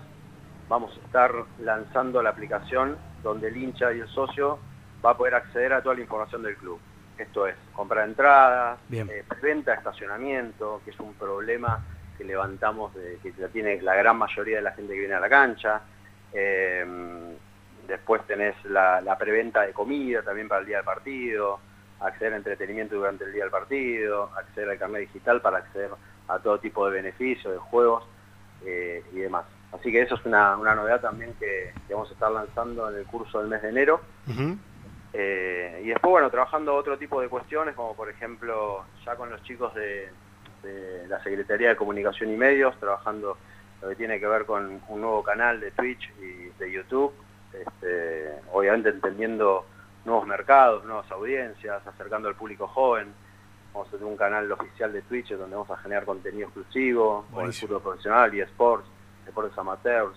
[0.68, 4.60] vamos a estar lanzando la aplicación donde el hincha y el socio
[5.04, 6.78] va a poder acceder a toda la información del club.
[7.18, 11.84] Esto es, comprar entradas, eh, venta de estacionamiento, que es un problema
[12.16, 15.20] que levantamos, de, que la tiene la gran mayoría de la gente que viene a
[15.20, 15.82] la cancha.
[16.32, 16.86] Eh,
[17.86, 21.58] después tenés la, la preventa de comida también para el día del partido,
[22.00, 25.90] acceder a entretenimiento durante el día del partido, acceder al carnet digital para acceder
[26.28, 28.04] a todo tipo de beneficios, de juegos
[28.64, 29.44] eh, y demás.
[29.72, 32.96] Así que eso es una, una novedad también que, que vamos a estar lanzando en
[32.96, 34.00] el curso del mes de enero.
[35.12, 39.42] Eh, y después, bueno, trabajando otro tipo de cuestiones, como por ejemplo, ya con los
[39.42, 40.08] chicos de,
[40.62, 43.36] de la Secretaría de Comunicación y Medios, trabajando
[43.82, 47.12] lo que tiene que ver con un nuevo canal de Twitch y de YouTube,
[47.52, 49.66] este, obviamente entendiendo
[50.04, 53.12] nuevos mercados, nuevas audiencias, acercando al público joven.
[53.72, 57.46] Vamos a tener un canal oficial de Twitch donde vamos a generar contenido exclusivo, con
[57.46, 58.86] el fútbol profesional y sports,
[59.24, 60.16] deportes amateurs,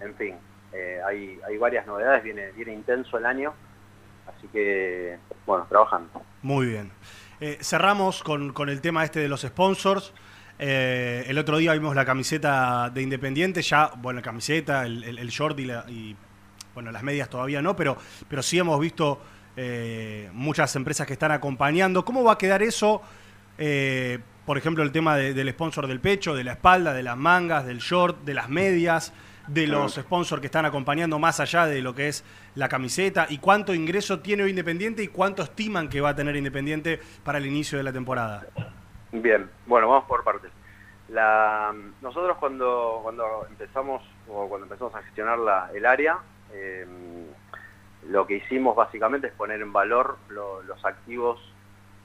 [0.00, 0.36] en fin.
[0.72, 3.54] eh, hay, hay varias novedades, viene, viene intenso el año,
[4.26, 6.10] así que, bueno, trabajando.
[6.42, 6.90] Muy bien.
[7.40, 10.12] Eh, cerramos con, con el tema este de los sponsors.
[10.58, 15.58] Eh, el otro día vimos la camiseta de Independiente, ya, bueno, la camiseta, el, short
[15.60, 16.16] y, la- y,
[16.74, 17.96] bueno, las medias todavía no, pero,
[18.28, 19.20] pero sí hemos visto
[19.56, 22.04] eh, muchas empresas que están acompañando.
[22.04, 23.02] ¿Cómo va a quedar eso?
[23.58, 27.16] Eh, por ejemplo, el tema de- del sponsor del pecho, de la espalda, de las
[27.18, 29.12] mangas, del short, de las medias,
[29.46, 32.24] de los sponsors que están acompañando más allá de lo que es
[32.54, 36.34] la camiseta y cuánto ingreso tiene hoy Independiente y cuánto estiman que va a tener
[36.36, 38.46] Independiente para el inicio de la temporada.
[39.12, 40.50] Bien, bueno, vamos por partes.
[41.08, 46.18] La, nosotros cuando, cuando empezamos o cuando empezamos a gestionar la, el área,
[46.52, 46.84] eh,
[48.08, 51.40] lo que hicimos básicamente es poner en valor lo- los activos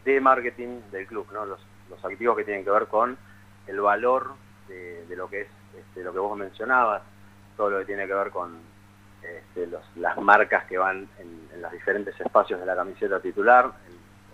[0.06, 1.46] de marketing del club, ¿no?
[1.46, 1.60] los,
[1.90, 3.18] los activos que tienen que ver con
[3.68, 4.34] el valor
[4.68, 5.48] de, de lo que es
[5.80, 7.02] este, lo que vos mencionabas,
[7.62, 8.58] todo lo que tiene que ver con
[9.22, 13.72] este, los- las marcas que van en, en los diferentes espacios de la camiseta titular,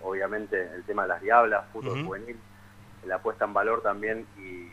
[0.02, 2.38] obviamente el tema de las diablas, fútbol juvenil,
[3.04, 4.66] la puesta en valor también y,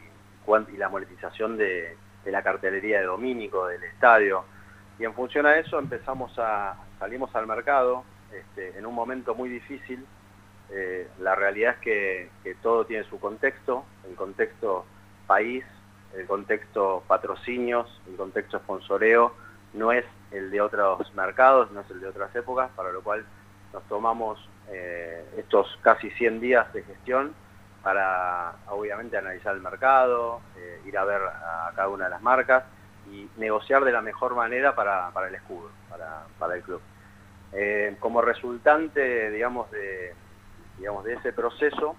[0.78, 4.46] la monetización de, de la cartelería de Domínico, del estadio.
[5.00, 9.50] Y en función a eso empezamos a, salimos al mercado este, en un momento muy
[9.50, 10.06] difícil.
[10.70, 14.86] Eh, la realidad es que, que todo tiene su contexto, el contexto
[15.28, 15.66] país,
[16.18, 19.34] el contexto patrocinios, el contexto sponsoreo,
[19.74, 23.26] no es el de otros mercados, no es el de otras épocas, para lo cual
[23.74, 24.40] nos tomamos
[24.70, 27.34] eh, estos casi 100 días de gestión
[27.84, 32.64] para obviamente analizar el mercado, eh, ir a ver a cada una de las marcas
[33.12, 36.82] y negociar de la mejor manera para, para el escudo, para, para el club.
[37.52, 40.14] Eh, como resultante, digamos, de,
[40.80, 41.96] digamos, de ese proceso,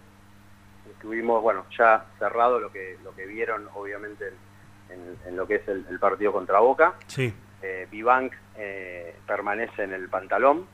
[0.93, 4.33] estuvimos, bueno, ya cerrado lo que, lo que vieron obviamente
[4.89, 6.95] en, lo que es el, el partido contra Boca.
[7.07, 7.33] Sí.
[7.63, 10.67] Eh, Vivank eh, permanece en el pantalón.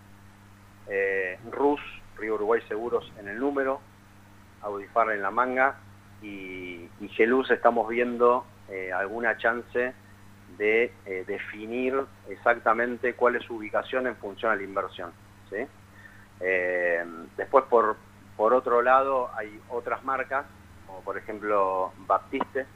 [0.88, 1.80] Eh, Rus,
[2.16, 3.80] Río Uruguay Seguros en el número.
[4.62, 5.76] Audifar en la manga.
[6.20, 9.94] Y, y Geluz estamos viendo eh, alguna chance
[10.58, 10.92] de
[11.26, 11.94] definir
[12.28, 15.10] exactamente cuál es su ubicación en función a la inversión.
[15.48, 15.56] ¿sí?
[17.36, 17.96] Después, por,
[18.36, 20.46] por otro lado, hay otras marcas,
[20.86, 22.66] como por ejemplo Baptiste,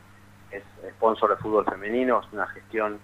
[0.51, 0.63] es
[0.97, 3.01] sponsor de fútbol femenino, es una gestión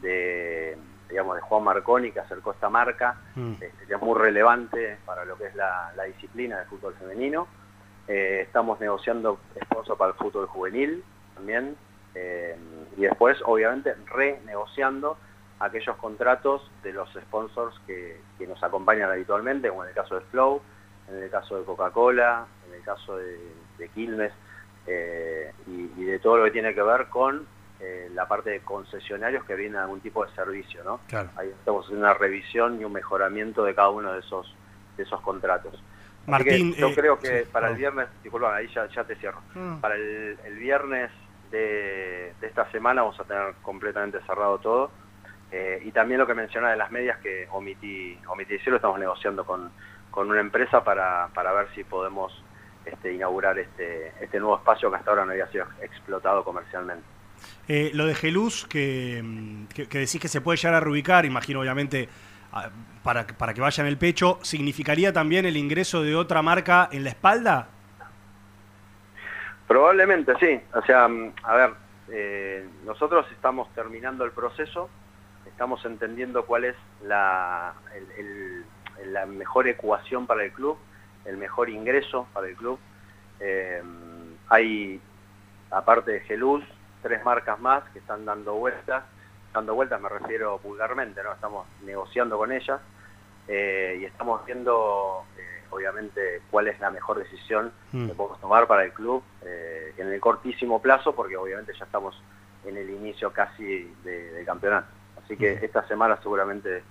[0.00, 0.76] de,
[1.08, 3.16] digamos, de Juan Marconi que acercó esta marca,
[3.60, 7.46] este, que es muy relevante para lo que es la, la disciplina del fútbol femenino.
[8.06, 11.02] Eh, estamos negociando sponsor para el fútbol juvenil
[11.34, 11.76] también.
[12.14, 12.56] eh,
[12.96, 15.16] y después, obviamente, renegociando
[15.58, 20.20] aquellos contratos de los sponsors que, que nos acompañan habitualmente, como en el caso de
[20.26, 20.60] Flow,
[21.08, 23.38] en el caso de Coca-Cola, en el caso de,
[23.78, 24.32] de Quilmes,
[24.86, 27.46] eh, y, y de todo lo que tiene que ver con
[27.80, 31.00] eh, la parte de concesionarios que a algún tipo de servicio, ¿no?
[31.08, 31.30] Claro.
[31.36, 34.54] Ahí estamos haciendo una revisión y un mejoramiento de cada uno de esos
[34.96, 35.82] de esos contratos.
[36.26, 39.40] Martín, yo eh, creo que sí, para el viernes, disculpa, ahí ya, ya te cierro.
[39.54, 39.80] Mm.
[39.80, 41.10] Para el, el viernes
[41.50, 44.90] de, de esta semana vamos a tener completamente cerrado todo.
[45.50, 49.44] Eh, y también lo que menciona de las medias que omití, omití decirlo, estamos negociando
[49.44, 49.70] con,
[50.14, 52.32] con una empresa para, para ver si podemos
[52.86, 57.04] este, inaugurar este, este nuevo espacio que hasta ahora no había sido explotado comercialmente.
[57.66, 61.24] Eh, lo de Geluz, que, mm, que, que decís que se puede llegar a reubicar,
[61.24, 62.08] imagino obviamente
[62.52, 62.70] ah,
[63.02, 67.02] para, para que vaya en el pecho, ¿significaría también el ingreso de otra marca en
[67.02, 67.68] la espalda?
[69.66, 70.60] Probablemente sí.
[70.74, 71.70] O sea, mm, a ver,
[72.10, 74.88] eh, nosotros estamos terminando el proceso,
[75.46, 78.64] estamos entendiendo cuál es la, el- el-
[79.06, 80.76] la mejor ecuación para el club,
[81.24, 82.78] el mejor ingreso para el club.
[83.40, 83.82] Eh,
[84.48, 85.00] hay,
[85.70, 86.64] aparte de Geluz,
[87.02, 89.04] tres marcas más que están dando vueltas.
[89.52, 91.32] Dando vueltas me refiero vulgarmente, ¿no?
[91.32, 92.80] Estamos negociando con ellas
[93.46, 98.08] eh, y estamos viendo, eh, obviamente, cuál es la mejor decisión Mm.
[98.08, 102.20] que podemos tomar para el club eh, en el cortísimo plazo, porque obviamente ya estamos
[102.64, 104.88] en el inicio casi de- del campeonato.
[105.22, 106.82] Así que esta semana seguramente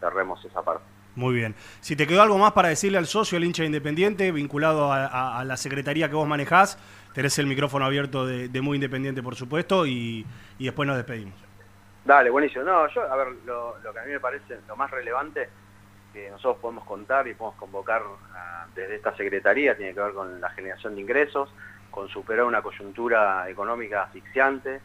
[0.00, 0.84] cerremos esa parte.
[1.16, 1.54] Muy bien.
[1.80, 5.56] Si te quedó algo más para decirle al socio, al hincha independiente, vinculado a, la
[5.56, 6.78] secretaría que vos manejás,
[7.12, 10.24] tenés el micrófono abierto de, Muy Independiente, por supuesto, y,
[10.58, 11.34] después nos despedimos.
[12.04, 12.64] Dale, buenísimo.
[12.64, 15.48] No, yo, a ver, lo, que a mí me parece lo más relevante
[16.12, 18.02] que nosotros podemos contar y podemos convocar
[18.74, 21.48] desde esta secretaría tiene que ver con la generación de ingresos,
[21.90, 24.80] con superar una coyuntura económica asfixiante,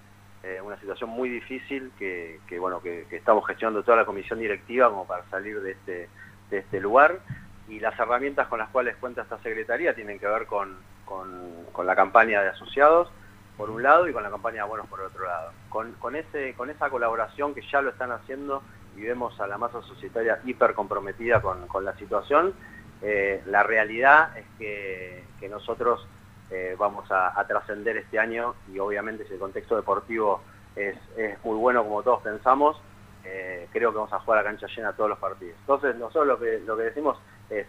[0.46, 5.08] eh, una situación muy difícil que, bueno que, estamos gestionando toda la comisión directiva como
[5.08, 6.08] para salir de este,
[6.52, 7.20] de este lugar
[7.68, 11.96] y las herramientas con las cuales cuenta esta secretaría tienen que ver con, con- la
[11.96, 13.10] campaña de asociados
[13.58, 15.52] por un lado y con la campaña de abonos por otro lado.
[15.70, 18.62] Con, con, ese, con esa colaboración que ya lo están haciendo
[18.96, 22.54] y vemos a la masa societaria hiper comprometida con, con la situación,
[23.02, 26.08] eh, la realidad es que, que nosotros
[26.52, 30.42] eh, vamos a, a trascender este año y obviamente si el contexto deportivo
[30.76, 32.80] es, es muy bueno como todos pensamos,
[33.24, 35.56] eh, creo que vamos a jugar a cancha llena todos los partidos.
[35.62, 37.18] Entonces nosotros lo que, lo que decimos
[37.50, 37.66] es,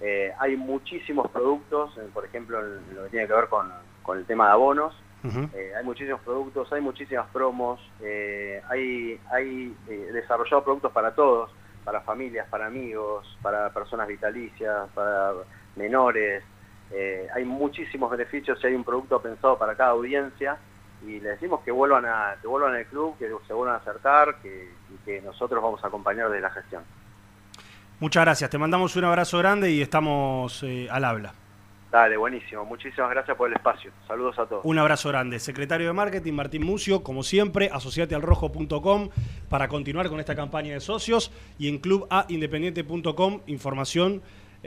[0.00, 3.72] eh, hay muchísimos productos, por ejemplo en lo que tiene que ver con,
[4.02, 4.94] con el tema de abonos,
[5.24, 7.80] hay muchísimos productos, hay muchísimas promos,
[8.68, 9.76] hay, hay
[10.12, 11.50] desarrollado productos para todos,
[11.84, 15.32] para familias, para amigos, para personas vitalicias, para
[15.74, 16.44] menores.
[16.92, 20.58] Eh, hay muchísimos beneficios y hay un producto pensado para cada audiencia
[21.02, 24.40] y le decimos que vuelvan a que vuelvan al club, que se vuelvan a acercar,
[24.40, 26.82] que, y que nosotros vamos a acompañar de la gestión.
[28.00, 31.34] Muchas gracias, te mandamos un abrazo grande y estamos eh, al habla.
[31.90, 32.64] Dale, buenísimo.
[32.64, 33.90] Muchísimas gracias por el espacio.
[34.06, 34.64] Saludos a todos.
[34.64, 35.38] Un abrazo grande.
[35.38, 39.08] Secretario de Marketing, Martín Mucio, como siempre, asociatealrojo.com
[39.48, 44.20] para continuar con esta campaña de socios y en clubaindependiente.com información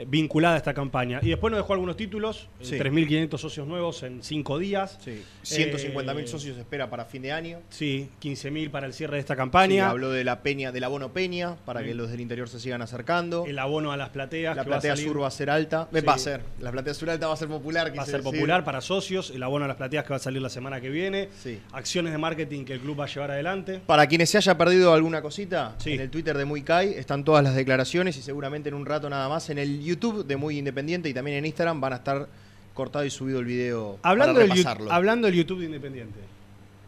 [0.06, 1.20] vinculada a esta campaña.
[1.22, 2.78] Y después nos dejó algunos títulos, eh, Sí.
[2.78, 4.98] 3.500 socios nuevos en 5 días.
[5.04, 5.22] Sí.
[5.42, 7.60] 150.000 Eh, socios espera para fin de año.
[7.70, 9.88] Sí, 15.000 para el cierre de esta Sí, campaña.
[9.90, 11.86] habló de la peña, del abono peña, para Sí.
[11.86, 13.44] que los del interior se sigan acercando.
[13.46, 14.54] el abono a las plateas.
[14.56, 15.88] La va platea sur va a ser alta.
[15.92, 16.06] Eh, Sí.
[16.06, 16.42] Va a ser.
[16.60, 17.88] La platea sur alta va a ser popular.
[17.96, 18.32] Va a ser decir.
[18.32, 20.90] popular para socios, el abono a las plateas que va a salir la semana que
[20.90, 21.58] viene, Sí.
[21.72, 23.80] acciones de marketing que el club va a llevar adelante.
[23.86, 25.92] Para quienes se haya perdido alguna cosita, Sí.
[25.94, 29.08] en el Twitter de Muy Kai están todas las declaraciones y seguramente en un rato
[29.10, 32.26] nada más en el YouTube de Muy Independiente y también en Instagram van a estar
[32.74, 36.18] cortado y subido el video Hablando para del, hablando del YouTube de Independiente,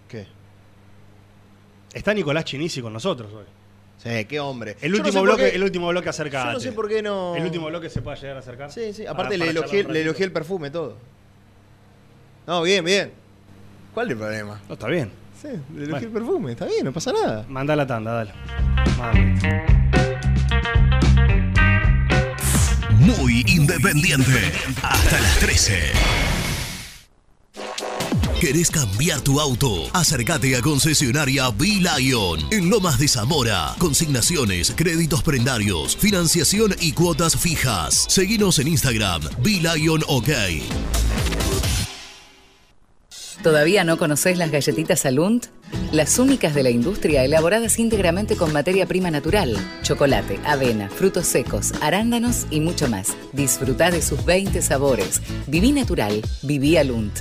[0.09, 0.27] ¿Qué?
[1.93, 3.45] está Nicolás Chinisi con nosotros hoy.
[3.99, 4.77] Sí, qué hombre.
[4.81, 6.47] El Yo no último, sé bloque, qué- el último bloque acercado.
[6.47, 7.37] Yo no sé por qué no.
[7.37, 8.73] El último bloque se puede llegar a acercar.
[8.73, 9.07] Sí, sí.
[9.07, 10.97] Aparte para le, elogié, le el perfume, todo.
[12.47, 13.13] No, bien, bien.
[13.95, 14.61] ¿Cuál es el problema?
[14.69, 15.13] No, está bien.
[15.41, 16.07] Sí, le elogié Bueno.
[16.07, 17.45] el perfume, está bien, no pasa nada.
[17.49, 18.33] Manda la tanda, dale.
[23.03, 24.53] Muy independiente.
[24.81, 25.93] Hasta las 13.
[28.41, 29.89] ¿Querés cambiar tu auto?
[29.93, 33.75] Acércate a concesionaria B-Lion en Lomas de Zamora.
[33.79, 38.07] Consignaciones, créditos prendarios, financiación y cuotas fijas.
[38.09, 40.29] Seguinos en Instagram, B-Lion OK.
[43.43, 45.47] ¿Todavía no conocés las galletitas Alunt?
[45.91, 51.73] Las únicas de la industria elaboradas íntegramente con materia prima natural, chocolate, avena, frutos secos,
[51.81, 53.17] arándanos y mucho más.
[53.33, 55.21] Disfruta de sus 20 sabores.
[55.49, 57.19] Viví natural, viví Alunt.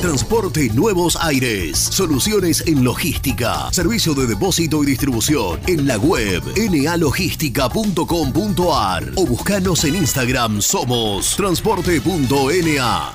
[0.00, 1.78] Transporte Nuevos Aires.
[1.78, 3.72] Soluciones en logística.
[3.72, 5.60] Servicio de depósito y distribución.
[5.68, 13.14] En la web nalogística.com.ar o buscanos en Instagram somos transporte.na.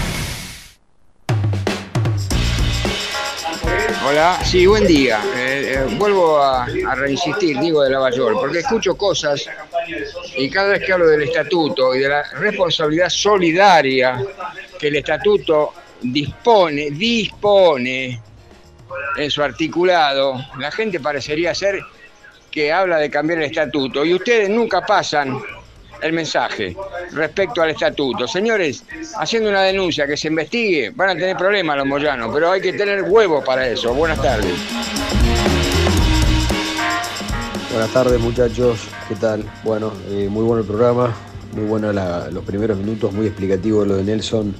[4.03, 5.21] Hola, sí, buen día.
[5.35, 9.47] Eh, eh, vuelvo a, a reinsistir, digo de Lavallol, porque escucho cosas
[10.35, 14.23] y cada vez que hablo del estatuto y de la responsabilidad solidaria
[14.79, 18.19] que el estatuto dispone, dispone
[19.17, 21.79] en su articulado, la gente parecería ser
[22.49, 25.39] que habla de cambiar el estatuto y ustedes nunca pasan
[26.01, 26.75] el mensaje
[27.11, 28.27] respecto al estatuto.
[28.27, 28.83] Señores,
[29.17, 32.73] haciendo una denuncia que se investigue, van a tener problemas los moyanos, pero hay que
[32.73, 33.93] tener huevo para eso.
[33.93, 34.53] Buenas tardes.
[37.71, 39.45] Buenas tardes muchachos, ¿qué tal?
[39.63, 41.15] Bueno, eh, muy bueno el programa,
[41.53, 44.53] muy bueno los primeros minutos, muy explicativo lo de Nelson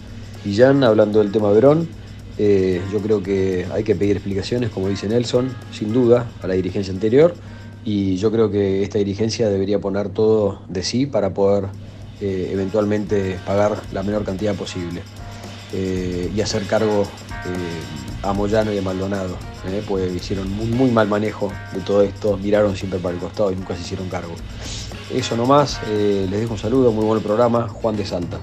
[0.45, 1.89] y Jan hablando del tema Verón.
[2.37, 6.53] Eh, yo creo que hay que pedir explicaciones, como dice Nelson, sin duda, a la
[6.53, 7.33] dirigencia anterior
[7.83, 11.69] y yo creo que esta dirigencia debería poner todo de sí para poder
[12.19, 15.01] eh, eventualmente pagar la menor cantidad posible
[15.73, 19.35] eh, y hacer cargo eh, a Moyano y a Maldonado,
[19.87, 23.55] pues hicieron muy, muy mal manejo de todo esto, miraron siempre para el costado y
[23.55, 24.33] nunca se hicieron cargo.
[25.11, 28.37] Eso nomás, les dejo un saludo, muy buen programa, Juan de Salta.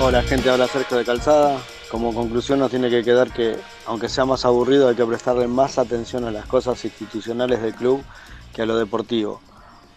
[0.00, 1.58] Hola gente, habla Sergio de Calzada.
[1.88, 5.78] Como conclusión nos tiene que quedar que, aunque sea más aburrido, hay que prestarle más
[5.78, 8.06] atención a las cosas institucionales del club
[8.52, 9.44] que a lo deportivo.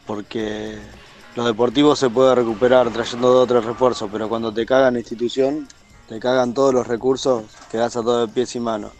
[0.06, 0.94] Porque
[1.36, 5.70] Lo deportivo se puede recuperar trayendo dos o refuerzos, pero cuando te cagan institución,
[6.07, 8.94] te cagan todos los recursos, quedás a todo de pies y manos.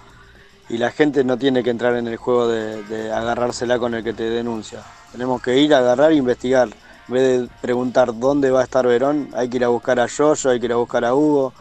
[0.70, 4.04] Y la gente no tiene que entrar en el juego de, de agarrársela con el
[4.04, 4.88] que te denuncia.
[5.12, 6.70] Tenemos que ir a agarrar e investigar.
[7.08, 10.08] En vez de preguntar dónde va a estar Verón, hay que ir a buscar a
[10.08, 11.56] Yoyo, hay que ir a buscar a Hugo.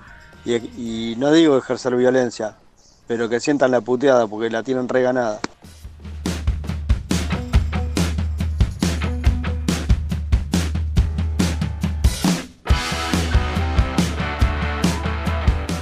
[0.48, 2.56] Y, y no digo ejercer violencia,
[3.06, 5.40] pero que sientan la puteada porque la tienen reganada.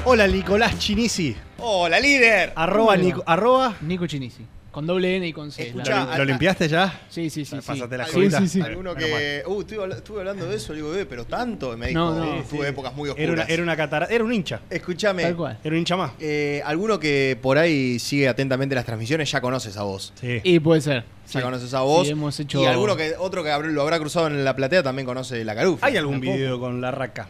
[0.04, 1.36] Hola, Nicolás Chinisi.
[1.58, 2.52] Hola, líder.
[2.56, 3.74] Arroba, ¿Cómo le Nico, arroba.
[3.82, 4.46] Nico Chinisi.
[4.76, 5.68] Con doble N y con C.
[5.68, 7.00] Escuchá, la- ¿Lo limpiaste ya?
[7.08, 7.56] Sí, sí, sí.
[7.58, 7.66] sí.
[7.66, 8.40] Pásate la Sí, jodita.
[8.40, 8.60] sí, sí.
[8.60, 9.42] Alguno que.
[9.46, 11.72] Uh, estuve, habla- estuve hablando de eso, le digo, eh, pero tanto.
[11.72, 12.42] Y me dijo, No, no.
[12.42, 13.24] "Sí, tuve épocas muy oscuras.
[13.24, 14.60] Era una, era una catara- Era un hincha.
[14.68, 15.22] Escúchame.
[15.22, 15.58] Tal cual.
[15.64, 16.12] Era un hincha más.
[16.20, 20.12] eh, alguno que por ahí sigue atentamente las transmisiones ya conoce esa voz.
[20.20, 20.40] Sí.
[20.44, 21.04] Y puede ser.
[21.04, 21.40] Ya sí.
[21.40, 22.06] conoces esa voz.
[22.06, 22.60] Sí, hemos hecho.
[22.62, 25.86] Y alguno que otro que lo habrá cruzado en la platea también conoce la carufa.
[25.86, 26.36] ¿Hay algún Tampoco.
[26.36, 27.28] video con la raca?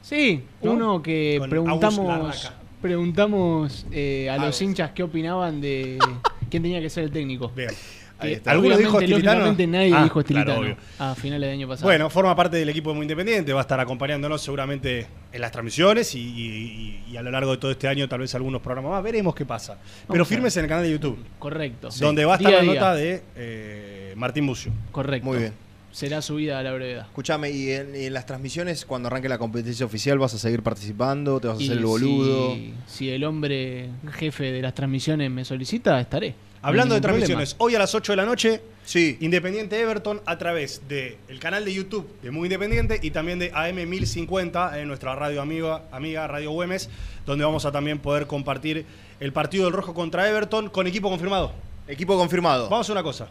[0.00, 0.70] Sí, ¿No?
[0.74, 2.52] uno que Con preguntamos.
[2.80, 5.98] Preguntamos eh, a los hinchas qué opinaban de
[6.54, 7.48] quién tenía que ser el técnico.
[7.56, 7.70] Bien.
[8.16, 8.52] Ahí Que está.
[8.52, 9.52] ¿Alguno dijo Estilitano?
[9.66, 10.76] nadie Ah, dijo claro, Estilitano obvio.
[11.00, 11.88] a finales del año pasado.
[11.88, 15.50] Bueno, forma parte del equipo de Muy Independiente, va a estar acompañándonos seguramente en las
[15.50, 18.92] transmisiones y, y- y a lo largo de todo este año tal vez algunos programas
[18.92, 19.02] más.
[19.02, 19.78] Veremos qué pasa.
[20.08, 21.88] Pero a firmes en el canal de YouTube, correcto.
[21.98, 24.70] donde va a estar Día la a nota de eh, Martín Bucio.
[24.92, 25.26] Correcto.
[25.26, 25.52] Muy bien.
[25.94, 27.06] Será subida a la brevedad.
[27.06, 31.46] Escúchame, y en, las transmisiones, cuando arranque la competencia oficial, vas a seguir participando, te
[31.46, 32.54] vas a Y hacer el boludo.
[32.54, 36.30] Si, si el hombre jefe de las transmisiones me solicita, estaré.
[36.30, 37.24] No Hablando de problema.
[37.24, 39.16] transmisiones, hoy a las 8 de la noche, Sí.
[39.20, 43.88] Independiente Everton a través del canal de YouTube de Muy Independiente y también de AM
[43.88, 46.90] 1050 en nuestra radio amiga, amiga Radio Güemes,
[47.24, 48.84] donde vamos a también poder compartir
[49.20, 51.52] el partido del Rojo contra Everton con equipo confirmado.
[51.86, 52.68] Equipo confirmado.
[52.68, 53.28] Vamos a una cosa.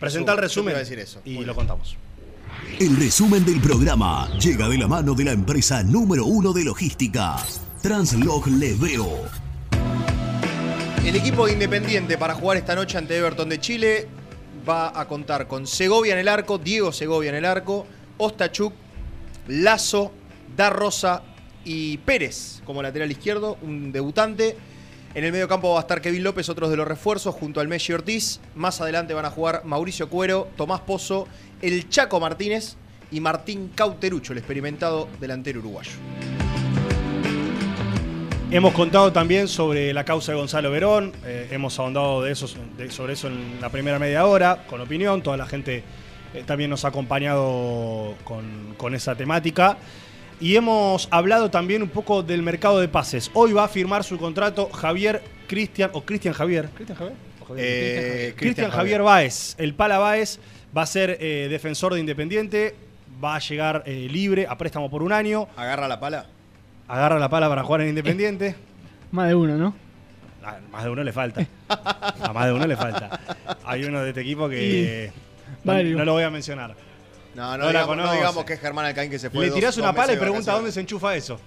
[0.00, 1.20] Presentar el Resumen, yo te iba a decir eso.
[1.24, 1.96] y lo contamos.
[2.78, 7.36] El resumen del programa llega de la mano de la empresa número uno de logística,
[7.82, 9.26] Translog Leveo.
[11.04, 14.08] El equipo de Independiente para jugar esta noche ante Everton de Chile
[14.68, 17.86] va a contar con Segovia en el arco, Diego Segovia en el arco,
[18.18, 18.72] Ostachuk,
[19.48, 20.12] Lazo,
[20.56, 21.22] Da Rosa
[21.64, 24.56] y Pérez como lateral izquierdo, un debutante.
[25.12, 27.66] En el medio campo va a estar Kevin López, otros de los refuerzos, junto al
[27.66, 28.38] Messi Ortiz.
[28.54, 31.26] Más adelante van a jugar Mauricio Cuero, Tomás Pozo,
[31.60, 32.76] el Chaco Martínez
[33.10, 35.90] y Martín Cauterucho, el experimentado delantero uruguayo.
[38.52, 43.14] Hemos contado también sobre la causa de Gonzalo Verón, eh, hemos ahondado de eso, sobre
[43.14, 45.82] eso en la primera media hora, con opinión, toda la gente
[46.34, 49.76] eh, también nos ha acompañado con esa temática.
[50.40, 53.30] Y hemos hablado también un poco del mercado de pases.
[53.34, 56.70] Hoy va a firmar su contrato Javier Cristian, o Cristian Javier.
[56.74, 57.16] ¿Cristian Javier?
[57.58, 59.54] Eh, Cristian Javier Báez.
[59.58, 60.38] El Pala Báez
[60.74, 62.74] va a ser eh, defensor de Independiente,
[63.22, 65.46] va a llegar eh, libre a préstamo por un año.
[65.56, 66.24] Agarra la pala.
[66.88, 68.54] Agarra la pala para jugar en Independiente.
[69.12, 69.74] Más de uno, ¿no?
[70.42, 71.46] Ah, más de uno le falta.
[71.68, 73.20] A más de uno le falta.
[73.64, 75.12] Hay uno de este equipo que.
[75.64, 76.74] No lo voy a mencionar.
[77.40, 78.16] No, no, No la digamos, no conoce.
[78.18, 79.46] digamos que es Germán Alcaín que se fue.
[79.46, 81.40] Le tirás dos una pala y pregunta dónde se enchufa eso.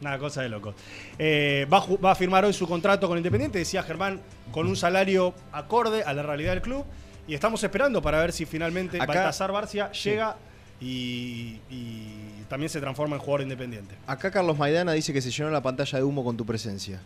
[0.00, 0.74] Una cosa de loco.
[1.18, 5.34] Eh, va, va a firmar hoy su contrato con Independiente, decía Germán, con un salario
[5.52, 6.84] acorde a la realidad del club.
[7.28, 10.36] Y estamos esperando para ver si finalmente Acá- Baltasar Barcia llega
[10.80, 13.94] y, y también se transforma en jugador independiente.
[14.06, 17.00] Acá Carlos Maidana dice que se llenó la pantalla de humo con tu presencia.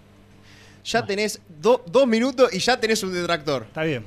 [0.84, 3.62] Ya tenés do- dos minutos y ya tenés un detractor.
[3.64, 4.04] Está bien.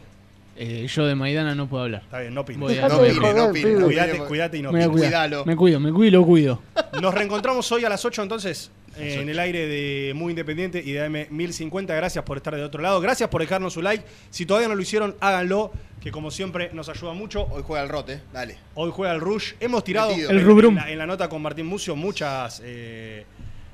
[0.59, 2.01] Eh, yo de Maidana no puedo hablar.
[2.03, 2.59] Está bien, no opines.
[2.61, 4.21] Voy a- No voy a- opines, no opines, opines.
[4.27, 5.01] cuídate y no me voy a opines.
[5.09, 5.11] cuidar.
[5.29, 5.45] Cuidalo.
[5.45, 6.61] Me cuido, me cuido y lo cuido.
[7.01, 10.91] Nos reencontramos hoy a las 8 entonces eh, en el aire de Muy Independiente y
[10.93, 11.93] de AM 1050.
[11.95, 12.99] Gracias por estar de otro lado.
[12.99, 14.03] Gracias por dejarnos su like.
[14.31, 15.71] Si todavía no lo hicieron, háganlo,
[16.01, 17.43] que como siempre nos ayuda mucho.
[17.51, 18.57] Hoy juega el rote, dale.
[18.73, 19.53] Hoy juega el Rush.
[19.59, 20.31] Hemos tirado Metido.
[20.31, 20.69] El en, Rubrum.
[20.69, 23.25] en la, en la nota con Martín Mucio muchas eh,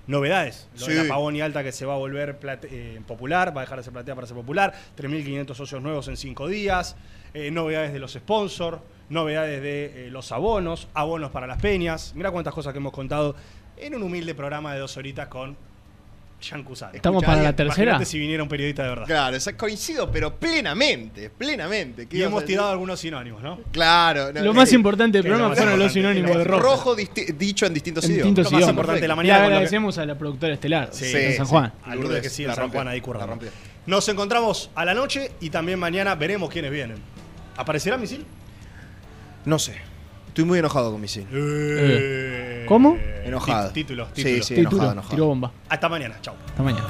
[0.07, 0.67] novedades.
[0.79, 1.03] Lo de Sí.
[1.07, 3.83] la Pavón y Alta que se va a volver eh, popular, va a dejar de
[3.83, 4.73] ser platea para ser popular.
[4.95, 6.95] 3.500 socios nuevos en 5 días.
[7.33, 8.79] Eh, novedades de los sponsors.
[9.09, 10.87] Novedades de eh, los abonos.
[10.93, 12.13] Abonos para las peñas.
[12.15, 13.35] Mira cuántas cosas que hemos contado
[13.77, 15.57] en un humilde programa de dos horitas con
[16.43, 16.93] Jean Cusano.
[16.93, 17.83] ¿Estamos para la tercera?
[17.91, 19.05] Imagínate si viniera un periodista de verdad.
[19.05, 22.07] Claro, esa- coincido, pero plenamente, plenamente.
[22.07, 23.59] ¿Qué Y hemos tirado algunos sinónimos, ¿no?
[23.71, 24.31] Claro.
[24.33, 26.19] no, Lo eh, más importante del que lo programa más fueron los importante.
[26.21, 26.61] sinónimos de rojo.
[26.63, 28.23] Rojo disti- dicho en distintos En idiomas.
[28.25, 28.73] distintos Lo más idiomas.
[28.73, 29.35] importante de la Le mañana.
[29.37, 31.73] con lo que- agradecemos a la productora estelar Sí, de sí, San Juan.
[31.83, 33.27] A Lourdes que sí, en La San rompió, Juan ahí la currando.
[33.27, 33.49] rompió.
[33.85, 36.97] Nos encontramos a la noche y también mañana veremos quiénes vienen.
[37.57, 38.25] ¿Aparecerá Misil?
[39.45, 39.75] No sé.
[40.33, 41.27] Estoy muy enojado con Misil.
[41.31, 42.65] Eh.
[42.67, 42.97] ¿Cómo?
[43.23, 43.69] Enojado.
[43.69, 44.45] Títulos, Sí, títulos.
[44.47, 45.11] sí, Título, enojado, enojado.
[45.13, 45.51] tiró bomba.
[45.69, 46.15] Hasta mañana.
[46.23, 46.35] Chao.
[46.47, 46.87] Hasta mañana.